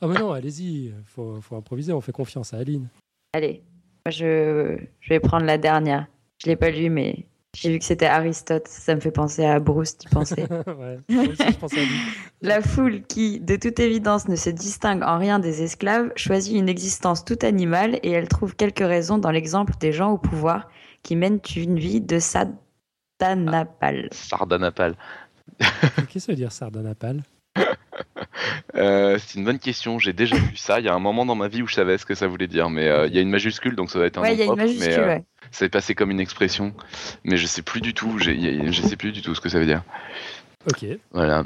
[0.00, 0.92] Ah mais non, allez-y.
[1.04, 1.92] Faut, faut improviser.
[1.92, 2.88] On fait confiance à Aline.
[3.32, 3.62] Allez,
[4.08, 6.06] je, je vais prendre la dernière.
[6.42, 7.24] Je l'ai pas lu, mais
[7.54, 10.46] J'ai vu que c'était Aristote, ça me fait penser à Bruce, tu pensais.
[10.66, 11.98] Ouais, moi aussi, je pensais à lui.
[12.42, 16.68] La foule qui, de toute évidence, ne se distingue en rien des esclaves, choisit une
[16.68, 20.68] existence toute animale et elle trouve quelques raisons dans l'exemple des gens au pouvoir
[21.02, 24.08] qui mènent une vie de sadanapale.
[24.12, 24.96] Sardanapale.
[25.58, 27.22] Qu'est-ce que ça veut dire sardanapale?
[28.76, 29.98] Euh, c'est une bonne question.
[30.00, 30.80] J'ai déjà vu ça.
[30.80, 32.48] Il y a un moment dans ma vie où je savais ce que ça voulait
[32.48, 34.34] dire, mais euh, il y a une majuscule, donc ça doit être un Ouais, nom
[34.34, 35.24] il y a une majuscule, mais euh, ouais.
[35.52, 36.74] c'est passé comme une expression.
[37.22, 38.18] Mais je sais plus du tout.
[38.18, 39.82] j'ai- y a- Je sais plus du tout ce que ça veut dire.
[40.68, 40.84] Ok.
[41.12, 41.44] Voilà.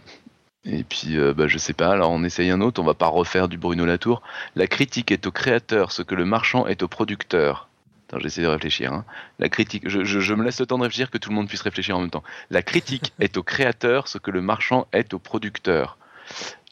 [0.65, 1.91] Et puis, euh, bah, je sais pas.
[1.93, 2.81] Alors, on essaye un autre.
[2.81, 4.23] On va pas refaire du Bruno Latour.
[4.57, 7.69] La critique est au créateur, ce que le marchand est au producteur.
[8.09, 8.93] Attends, j'essaie de réfléchir.
[8.93, 9.05] hein.
[9.39, 9.87] La critique.
[9.87, 11.97] Je, je- je me laisse le temps de réfléchir que tout le monde puisse réfléchir
[11.97, 12.25] en même temps.
[12.51, 15.99] La critique est au créateur, ce que le marchand est au producteur.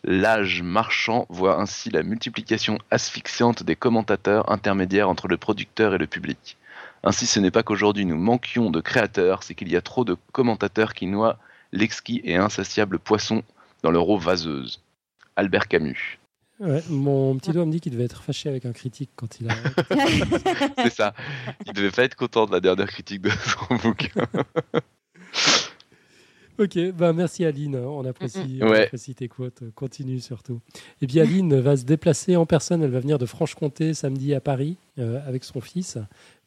[0.05, 6.07] L'âge marchand voit ainsi la multiplication asphyxiante des commentateurs intermédiaires entre le producteur et le
[6.07, 6.57] public.
[7.03, 10.16] Ainsi, ce n'est pas qu'aujourd'hui nous manquions de créateurs, c'est qu'il y a trop de
[10.33, 11.39] commentateurs qui noient
[11.73, 13.43] l'exquis et insatiable poisson
[13.83, 14.81] dans leur eau vaseuse.
[15.37, 16.19] Albert Camus.
[16.59, 19.51] Ouais, mon petit doigt me dit qu'il devait être fâché avec un critique quand il
[19.51, 19.55] a.
[20.83, 21.15] C'est ça.
[21.66, 24.27] Il devait pas être content de la dernière critique de son bouquin.
[26.59, 28.85] ok, bah merci Aline, on apprécie, on Ouais.
[28.85, 30.61] apprécie tes quotes, continue surtout.
[31.03, 34.41] Et puis Aline va se déplacer en personne, elle va venir de Franche-Comté samedi à
[34.41, 35.99] Paris euh, avec son fils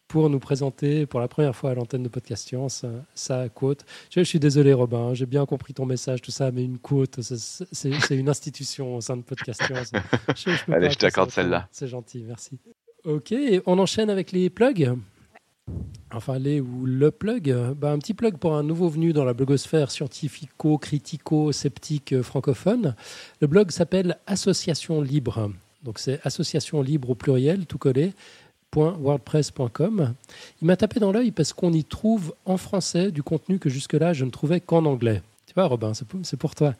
[0.07, 3.85] pour nous présenter pour la première fois à l'antenne de Podcast Science euh, sa quote.
[4.09, 6.79] Je, je suis désolé Robin, hein, j'ai bien compris ton message, tout ça, mais une
[6.79, 9.91] quote, c'est- une institution au sein de Podcast Science.
[10.35, 11.67] Je- je peux Allez, je t'accorde celle-là.
[11.71, 12.57] C'est gentil, merci.
[13.05, 13.33] Ok,
[13.67, 14.93] on enchaîne avec les plugs.
[16.11, 17.55] Enfin, les ou le plug.
[17.77, 22.95] Bah, un petit plug pour un nouveau venu dans la blogosphère scientifico-critico-sceptique euh, francophone.
[23.41, 25.51] Le blog s'appelle Association Libre.
[25.83, 28.13] Donc c'est Association Libre au pluriel, tout collé.
[28.75, 30.13] .wordpress.com.
[30.61, 34.13] Il m'a tapé dans l'œil parce qu'on y trouve en français du contenu que jusque-là
[34.13, 35.23] je ne trouvais qu'en anglais.
[35.47, 36.75] Tu vois, Robin, c'est pour, c'est pour toi.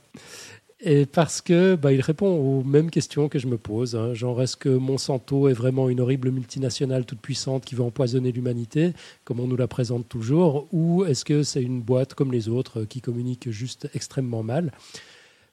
[0.81, 3.95] Et parce que bah, il répond aux mêmes questions que je me pose.
[3.97, 4.13] hein.
[4.13, 8.93] Genre, est-ce que Monsanto est vraiment une horrible multinationale toute puissante qui veut empoisonner l'humanité,
[9.25, 12.81] comme on nous la présente toujours, ou est-ce que c'est une boîte comme les autres
[12.81, 14.71] euh, qui communique juste extrêmement mal?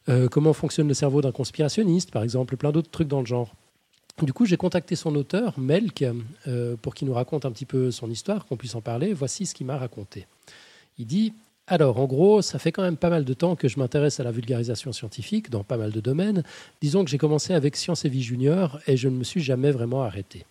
[0.08, 3.52] Euh, Comment fonctionne le cerveau d'un conspirationniste, par exemple, plein d'autres trucs dans le genre.
[4.22, 6.04] Du coup, j'ai contacté son auteur, Melk,
[6.46, 9.12] euh, pour qu'il nous raconte un petit peu son histoire, qu'on puisse en parler.
[9.12, 10.26] Voici ce qu'il m'a raconté.
[10.98, 11.34] Il dit
[11.68, 14.22] Alors, en gros, ça fait quand même pas mal de temps que je m'intéresse à
[14.22, 16.44] la vulgarisation scientifique dans pas mal de domaines.
[16.80, 19.72] Disons que j'ai commencé avec Science et Vie Junior et je ne me suis jamais
[19.72, 20.44] vraiment arrêté.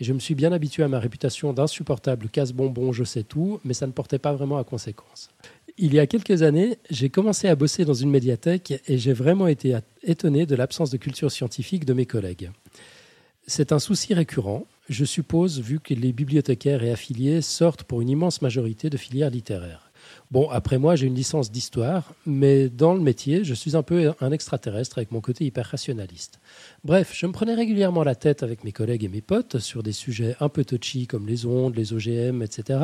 [0.00, 3.88] Je me suis bien habitué à ma réputation d'insupportable casse-bonbon, je sais tout, mais ça
[3.88, 5.30] ne portait pas vraiment à conséquence.
[5.76, 9.48] Il y a quelques années, j'ai commencé à bosser dans une médiathèque et j'ai vraiment
[9.48, 12.52] été étonné de l'absence de culture scientifique de mes collègues.
[13.48, 18.10] C'est un souci récurrent, je suppose, vu que les bibliothécaires et affiliés sortent pour une
[18.10, 19.89] immense majorité de filières littéraires.
[20.30, 24.12] Bon, après moi, j'ai une licence d'histoire, mais dans le métier, je suis un peu
[24.20, 26.38] un extraterrestre avec mon côté hyper rationaliste.
[26.84, 29.90] Bref, je me prenais régulièrement la tête avec mes collègues et mes potes sur des
[29.90, 32.78] sujets un peu touchy comme les ondes, les OGM, etc.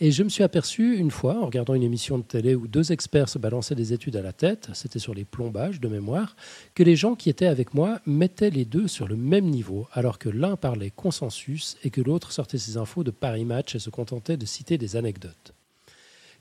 [0.00, 2.90] Et je me suis aperçu une fois, en regardant une émission de télé où deux
[2.90, 6.34] experts se balançaient des études à la tête, c'était sur les plombages de mémoire,
[6.74, 10.18] que les gens qui étaient avec moi mettaient les deux sur le même niveau, alors
[10.18, 13.90] que l'un parlait consensus et que l'autre sortait ses infos de Paris Match et se
[13.90, 15.54] contentait de citer des anecdotes.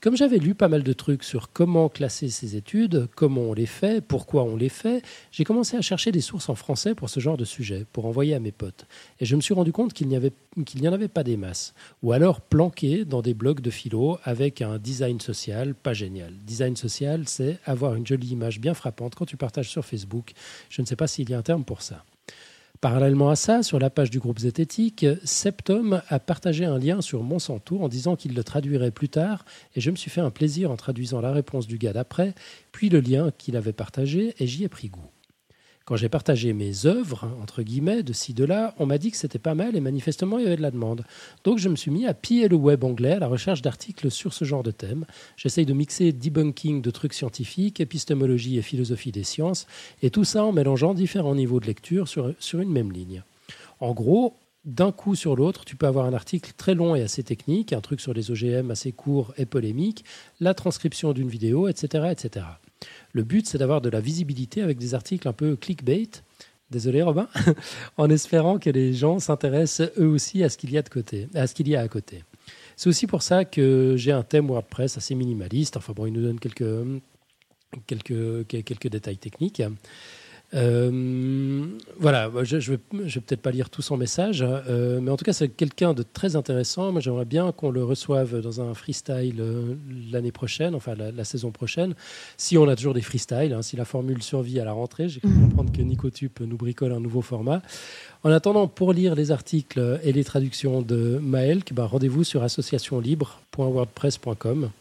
[0.02, 3.68] Comme j'avais lu pas mal de trucs sur comment classer ces études, comment on les
[3.68, 7.20] fait, pourquoi on les fait, j'ai commencé à chercher des sources en français pour ce
[7.20, 8.88] genre de sujet, pour envoyer à mes potes.
[9.20, 11.76] Et je me suis rendu compte qu'il n'y, en avait pas des masses.
[12.02, 16.34] Ou alors planqués dans des blogs de philo avec un design social pas génial.
[16.48, 20.32] Design social, c'est avoir une jolie image bien frappante quand tu partages sur Facebook.
[20.72, 22.04] Je ne sais pas s'il y a un terme pour ça.
[22.82, 27.22] Parallèlement à ça, sur la page du groupe Zététique, Septum a partagé un lien sur
[27.22, 29.46] Monsanto en disant qu'il le traduirait plus tard,
[29.76, 32.34] et je me suis fait un plaisir en traduisant la réponse du gars d'après,
[32.72, 35.12] puis le lien qu'il avait partagé, et j'y ai pris goût.
[35.92, 39.18] Quand j'ai partagé mes œuvres, entre guillemets, de ci, de là, on m'a dit que
[39.18, 41.04] c'était pas mal et manifestement il y avait de la demande.
[41.44, 44.32] Donc je me suis mis à piller le web anglais à la recherche d'articles sur
[44.32, 45.06] ce genre de thème.
[45.36, 49.68] J'essaye de mixer debunking de trucs scientifiques, épistémologie et philosophie des sciences,
[50.02, 53.24] et tout ça en mélangeant différents niveaux de lecture sur, sur une même ligne.
[53.82, 57.24] En gros, d'un coup sur l'autre, tu peux avoir un article très long et assez
[57.24, 60.06] technique, un truc sur les OGM assez court et polémique,
[60.40, 62.46] la transcription d'une vidéo, etc., etc.
[63.14, 66.10] Le but, c'est d'avoir de la visibilité avec des articles un peu clickbait.
[66.70, 67.28] Désolé Robin,
[67.98, 71.28] en espérant que les gens s'intéressent eux aussi à ce qu'il y a de côté,
[71.36, 72.24] à ce qu'il y a à côté.
[72.78, 75.76] C'est aussi pour ça que j'ai un thème WordPress assez minimaliste.
[75.76, 76.64] Enfin bon, il nous donne quelques
[77.88, 79.62] quelques quelques détails techniques.
[80.54, 81.66] Euh,
[81.98, 85.32] voilà, je ne vais, peut-être pas lire tout son message, euh, mais en tout cas,
[85.34, 86.92] c'est quelqu'un de très intéressant.
[86.92, 89.76] Moi, j'aimerais bien qu'on le reçoive dans un freestyle euh,
[90.12, 91.94] l'année prochaine, enfin la, la saison prochaine,
[92.38, 95.08] si on a toujours des freestyles, hein, si la formule survit à la rentrée.
[95.08, 97.62] J'ai cru comprendre que Nicotube nous bricole un nouveau format.
[98.24, 104.72] En attendant, pour lire les articles et les traductions de Maël, bah, rendez-vous sur associationlibre.wordpress.com.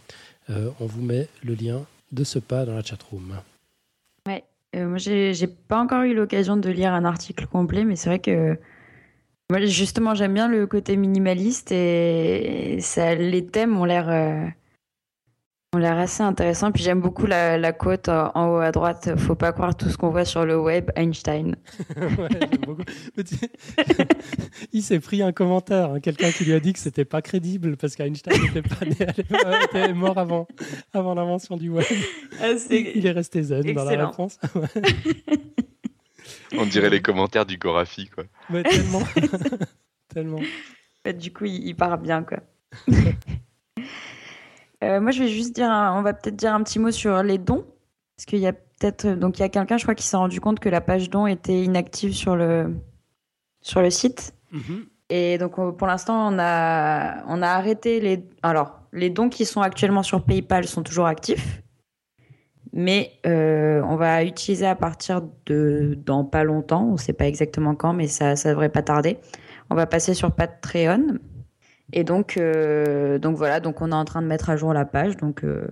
[0.48, 3.36] On vous met le lien de ce pas dans la chatroom.
[4.26, 4.42] Ouais.
[4.76, 8.20] Euh, moi, j'ai pas encore eu l'occasion de lire un article complet, mais c'est vrai
[8.20, 8.58] que
[9.50, 14.08] moi, justement, j'aime bien le côté minimaliste et ça, les thèmes ont l'air
[15.74, 16.72] euh, ont l'air assez intéressants.
[16.72, 19.10] Puis j'aime beaucoup la, la quote en, en haut à droite.
[19.16, 21.56] Faut pas croire tout ce qu'on voit sur le web, Einstein.
[21.96, 22.82] Ouais, j'aime beaucoup.
[24.72, 27.76] Il s'est pris un commentaire, hein, quelqu'un qui lui a dit que c'était pas crédible
[27.76, 30.48] parce qu'Einstein n'était pas né à l'époque, euh, était mort avant,
[30.92, 31.84] avant l'invention du web.
[32.70, 34.38] Il est resté zen dans la réponse.
[36.56, 38.24] On dirait les commentaires du Gorafi, quoi.
[38.50, 39.02] Mais tellement,
[40.12, 40.38] tellement.
[40.38, 42.38] En fait, du coup, il, il part bien, quoi.
[44.82, 47.22] Euh, moi, je vais juste dire, un- on va peut-être dire un petit mot sur
[47.22, 47.64] les dons,
[48.16, 50.40] parce qu'il y a peut-être, donc il y a quelqu'un, je crois, qui s'est rendu
[50.40, 52.74] compte que la page dons était inactive sur le
[53.62, 54.34] sur le site.
[54.52, 54.86] Mhm.
[55.10, 59.44] Et donc, on- pour l'instant, on a on a arrêté les, alors les dons qui
[59.44, 61.62] sont actuellement sur PayPal sont toujours actifs,
[62.72, 67.74] mais euh, on va utiliser à partir de dans pas longtemps, on sait pas exactement
[67.74, 69.18] quand, mais ça ça devrait pas tarder.
[69.68, 71.18] On va passer sur Patreon.
[71.92, 74.84] Et donc, euh, donc voilà, donc on est en train de mettre à jour la
[74.84, 75.16] page.
[75.16, 75.66] Donc, euh,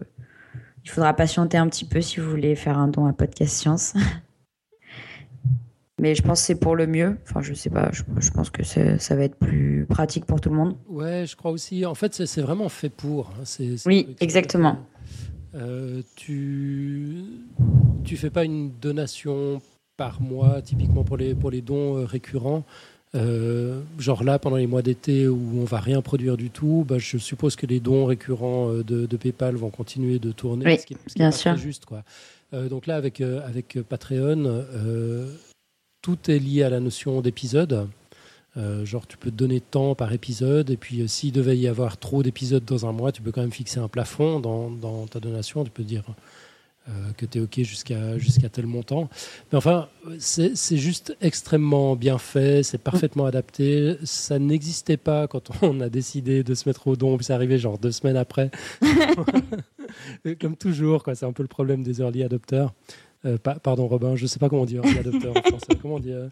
[0.85, 3.95] il faudra patienter un petit peu si vous voulez faire un don à Podcast Science.
[6.01, 7.16] Mais je pense que c'est pour le mieux.
[7.28, 10.49] Enfin, je sais pas, je, je pense que ça va être plus pratique pour tout
[10.49, 10.77] le monde.
[10.89, 11.85] Ouais, je crois aussi.
[11.85, 13.31] En fait, c'est vraiment fait pour.
[13.40, 13.45] hein.
[13.85, 14.78] Oui, exactement.
[15.55, 17.24] Euh, tu
[18.05, 19.61] tu fais pas une donation
[19.97, 22.65] par mois, typiquement pour les pour les dons récurrents.
[23.14, 26.98] Euh, genre là, pendant les mois d'été où on va rien produire du tout, bah,
[26.98, 30.78] je suppose que les dons récurrents euh, de, de PayPal vont continuer de tourner, Oui,
[30.78, 31.52] ce qui, ce qui est bien pas sûr.
[31.55, 32.02] très juste, quoi.
[32.55, 35.26] Euh, donc là, avec avec Patreon, euh,
[36.02, 37.89] tout est lié à la notion d'épisode.
[38.82, 42.24] Genre, tu peux te donner temps par épisode, et puis s'il devait y avoir trop
[42.24, 45.62] d'épisodes dans un mois, tu peux quand même fixer un plafond dans, dans ta donation.
[45.62, 46.02] Tu peux dire
[47.16, 49.09] que tu es OK jusqu'à jusqu'à tel montant.
[49.52, 49.89] Mais enfin,
[50.19, 53.97] c'est c'est juste extrêmement bien fait, c'est parfaitement adapté.
[54.05, 57.59] Ça n'existait pas quand on a décidé de se mettre au don, puis c'est arrivé
[57.59, 58.51] genre deux semaines après.
[60.40, 61.15] Comme toujours, quoi.
[61.15, 62.73] c'est un peu le problème des early adopters.
[63.24, 65.74] Euh, pa- pardon, Robin, je ne sais pas comment on dit early adopter en français.
[65.81, 66.28] Comment on dit euh,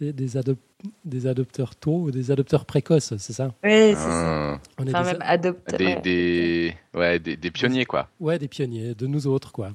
[0.00, 0.56] des, des, adop-
[1.04, 3.48] des adopteurs tôt ou des adopteurs précoces, c'est ça?
[3.62, 4.54] Oui, c'est ça.
[4.54, 5.76] Ah, On est Enfin, des- même adopte.
[5.76, 6.00] des, ouais.
[6.02, 8.08] des, ouais, des, des pionniers, quoi.
[8.20, 9.72] Ouais, des pionniers, de nous autres, quoi.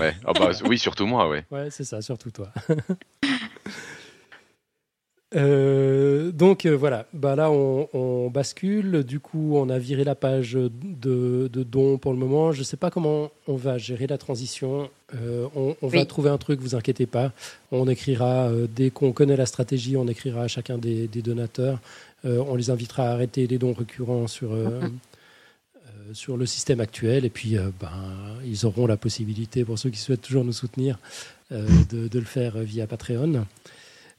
[0.00, 0.14] Ouais.
[0.24, 1.44] Ah bah, oui, surtout moi, ouais.
[1.50, 2.48] Ouais, c'est ça, surtout toi.
[5.36, 9.04] Euh, donc euh, voilà, bah là on, on bascule.
[9.04, 10.70] Du coup, on a viré la page de,
[11.52, 12.52] de dons pour le moment.
[12.52, 14.88] Je ne sais pas comment on va gérer la transition.
[15.14, 17.32] Euh, on on va trouver un truc, vous inquiétez pas.
[17.72, 21.78] On écrira euh, dès qu'on connaît la stratégie, on écrira à chacun des, des donateurs.
[22.24, 24.48] Euh, on les invitera à arrêter les dons récurrents sur
[26.12, 27.24] sur le système actuel.
[27.24, 27.90] Et puis, euh, ben,
[28.44, 30.98] ils auront la possibilité, pour ceux qui souhaitent toujours nous soutenir,
[31.52, 33.44] euh, de, le faire via Patreon.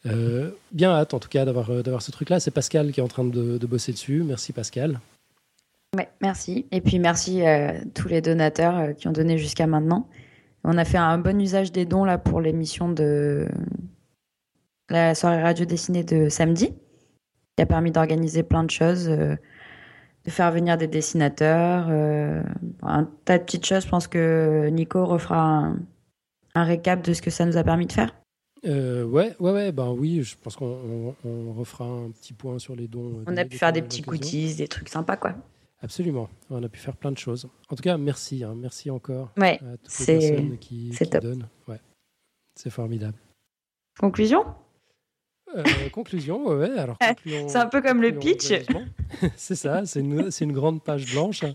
[0.06, 2.40] Euh, bien hâte en tout cas d'avoir euh, ce truc-là.
[2.40, 4.24] C'est Pascal qui est en train de, bosser dessus.
[4.24, 4.99] Merci Pascal.
[6.22, 6.66] Merci.
[6.72, 10.07] Et puis merci à tous les donateurs euh, qui ont donné jusqu'à maintenant.
[10.64, 13.48] On a fait un bon usage des dons là pour l'émission de
[14.90, 16.74] la soirée radio dessinée de samedi,
[17.56, 19.36] qui a permis d'organiser plein de choses, euh,
[20.26, 22.44] de faire venir des dessinateurs, euh,
[22.84, 23.84] un tas de petites choses.
[23.86, 25.80] Je pense que Nico refera un,
[26.56, 28.14] un récap de ce que ça nous a permis de faire.
[28.66, 32.60] Euh, ouais, ouais, ouais, ben oui, je pense qu'on on, on refera un petit point
[32.60, 33.20] sur les dons.
[33.20, 35.34] euh, On a pu faire des petits cookies, des trucs sympas quoi.
[35.82, 37.48] Absolument, on a pu faire plein de choses.
[37.70, 41.48] En tout cas, merci, hein, merci encore Ouais, à toutes les personnes qui, qui donnent.
[41.70, 41.80] Ouais,
[42.54, 43.18] c'est formidable.
[43.98, 44.44] Conclusion?
[45.58, 48.52] Euh, conclusion, ouais, alors C'est un peu comme le pitch.
[49.36, 51.42] c'est ça, c'est une, grande page blanche.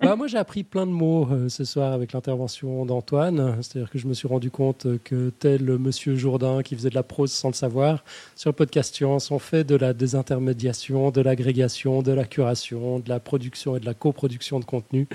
[0.00, 3.58] Bah, moi, j'ai appris plein de mots euh, ce soir avec l'intervention d'Antoine.
[3.62, 7.04] C'est-à-dire que je me suis rendu compte que tel monsieur Jourdain qui faisait de la
[7.04, 8.02] prose sans le savoir,
[8.34, 13.20] sur Podcast Science, on fait de la désintermédiation, de l'agrégation, de la curation, de la
[13.20, 15.06] production et de la coproduction de contenu,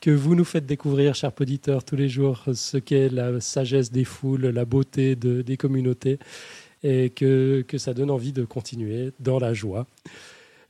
[0.00, 4.04] que vous nous faites découvrir, chers auditeurs, tous les jours, ce qu'est la sagesse des
[4.04, 6.18] foules, la beauté de- des communautés
[6.82, 9.86] et que, que ça donne envie de continuer dans la joie.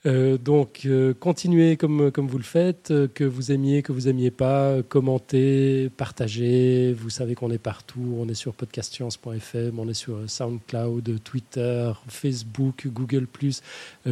[0.05, 4.09] Euh, donc, euh, continuez comme, comme vous le faites, euh, que vous aimiez, que vous
[4.09, 6.93] aimiez pas, commentez, partagez.
[6.93, 8.17] Vous savez qu'on est partout.
[8.19, 13.27] On est sur podcastscience.fm, on est sur SoundCloud, Twitter, Facebook, Google+.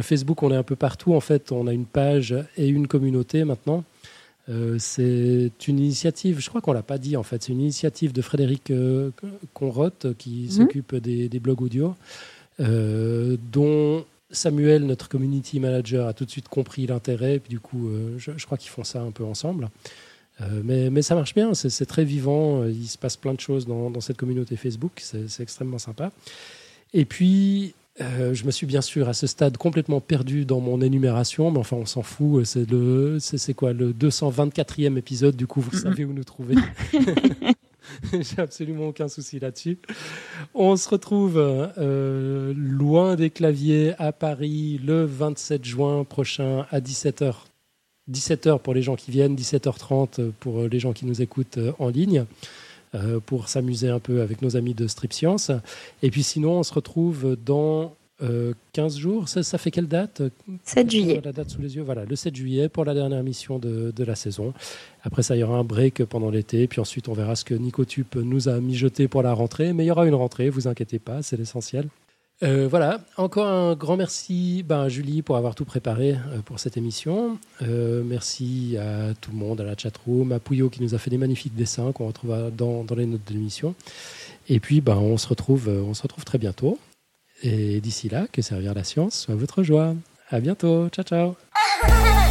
[0.01, 1.13] Facebook, on est un peu partout.
[1.13, 3.83] En fait, on a une page et une communauté maintenant.
[4.79, 8.21] C'est une initiative, je crois qu'on l'a pas dit en fait, c'est une initiative de
[8.21, 8.71] Frédéric
[9.53, 10.49] Conrotte qui Mhm.
[10.51, 11.95] s'occupe des, des blogs audio,
[13.51, 17.39] dont Samuel, notre community manager, a tout de suite compris l'intérêt.
[17.39, 19.69] Puis du coup, euh, je, je crois qu'ils font ça un peu ensemble.
[20.39, 22.63] Euh, mais, mais ça marche bien, c'est très vivant.
[22.65, 24.93] Il se passe plein de choses dans, dans cette communauté Facebook.
[24.97, 26.11] C'est c'est extrêmement sympa.
[26.93, 30.79] Et puis, euh, je me suis bien sûr à ce stade complètement perdu dans mon
[30.81, 32.45] énumération, mais enfin, on s'en fout.
[32.45, 35.35] C'est le, c'est quoi, le 224e épisode.
[35.35, 35.81] Du coup, vous Mhm.
[35.83, 36.55] savez où nous trouver.
[38.13, 39.79] J'ai absolument aucun souci là-dessus.
[40.53, 47.33] On se retrouve euh, loin des claviers à Paris le 27 juin prochain à 17h.
[48.09, 51.89] 17h pour les gens qui viennent, 17h30 pour les gens qui nous écoutent euh, en
[51.89, 52.25] ligne,
[52.93, 55.51] euh, pour s'amuser un peu avec nos amis de Strip Science.
[56.03, 57.93] Et puis sinon, on se retrouve dans
[58.23, 59.29] euh, 15 jours.
[59.29, 60.21] Ça, ça fait quelle date?
[60.63, 61.21] 7 juillet.
[61.23, 64.03] la date sous les yeux, voilà, le 7 juillet pour la dernière mission de, de
[64.03, 64.53] la saison.
[65.03, 67.55] Après ça, il y aura un break pendant l'été, puis ensuite on verra ce que
[67.55, 69.73] Nicotube nous a mijoté pour la rentrée.
[69.73, 71.87] Mais il y aura une rentrée, vous inquiétez pas, c'est l'essentiel.
[72.43, 76.59] Euh, voilà, encore un grand merci ben, à Julie pour avoir tout préparé euh, pour
[76.59, 77.37] cette émission.
[77.61, 81.11] Euh, merci à tout le monde, à la chatroom, à Pouillot qui nous a fait
[81.11, 83.75] des magnifiques dessins qu'on retrouvera dans, dans les notes de l'émission.
[84.49, 86.79] Et puis, ben, on, se retrouve, euh, on se retrouve très bientôt.
[87.43, 89.93] Et d'ici là, que servir la science soit votre joie.
[90.29, 90.89] À bientôt.
[90.89, 91.35] Ciao, ciao.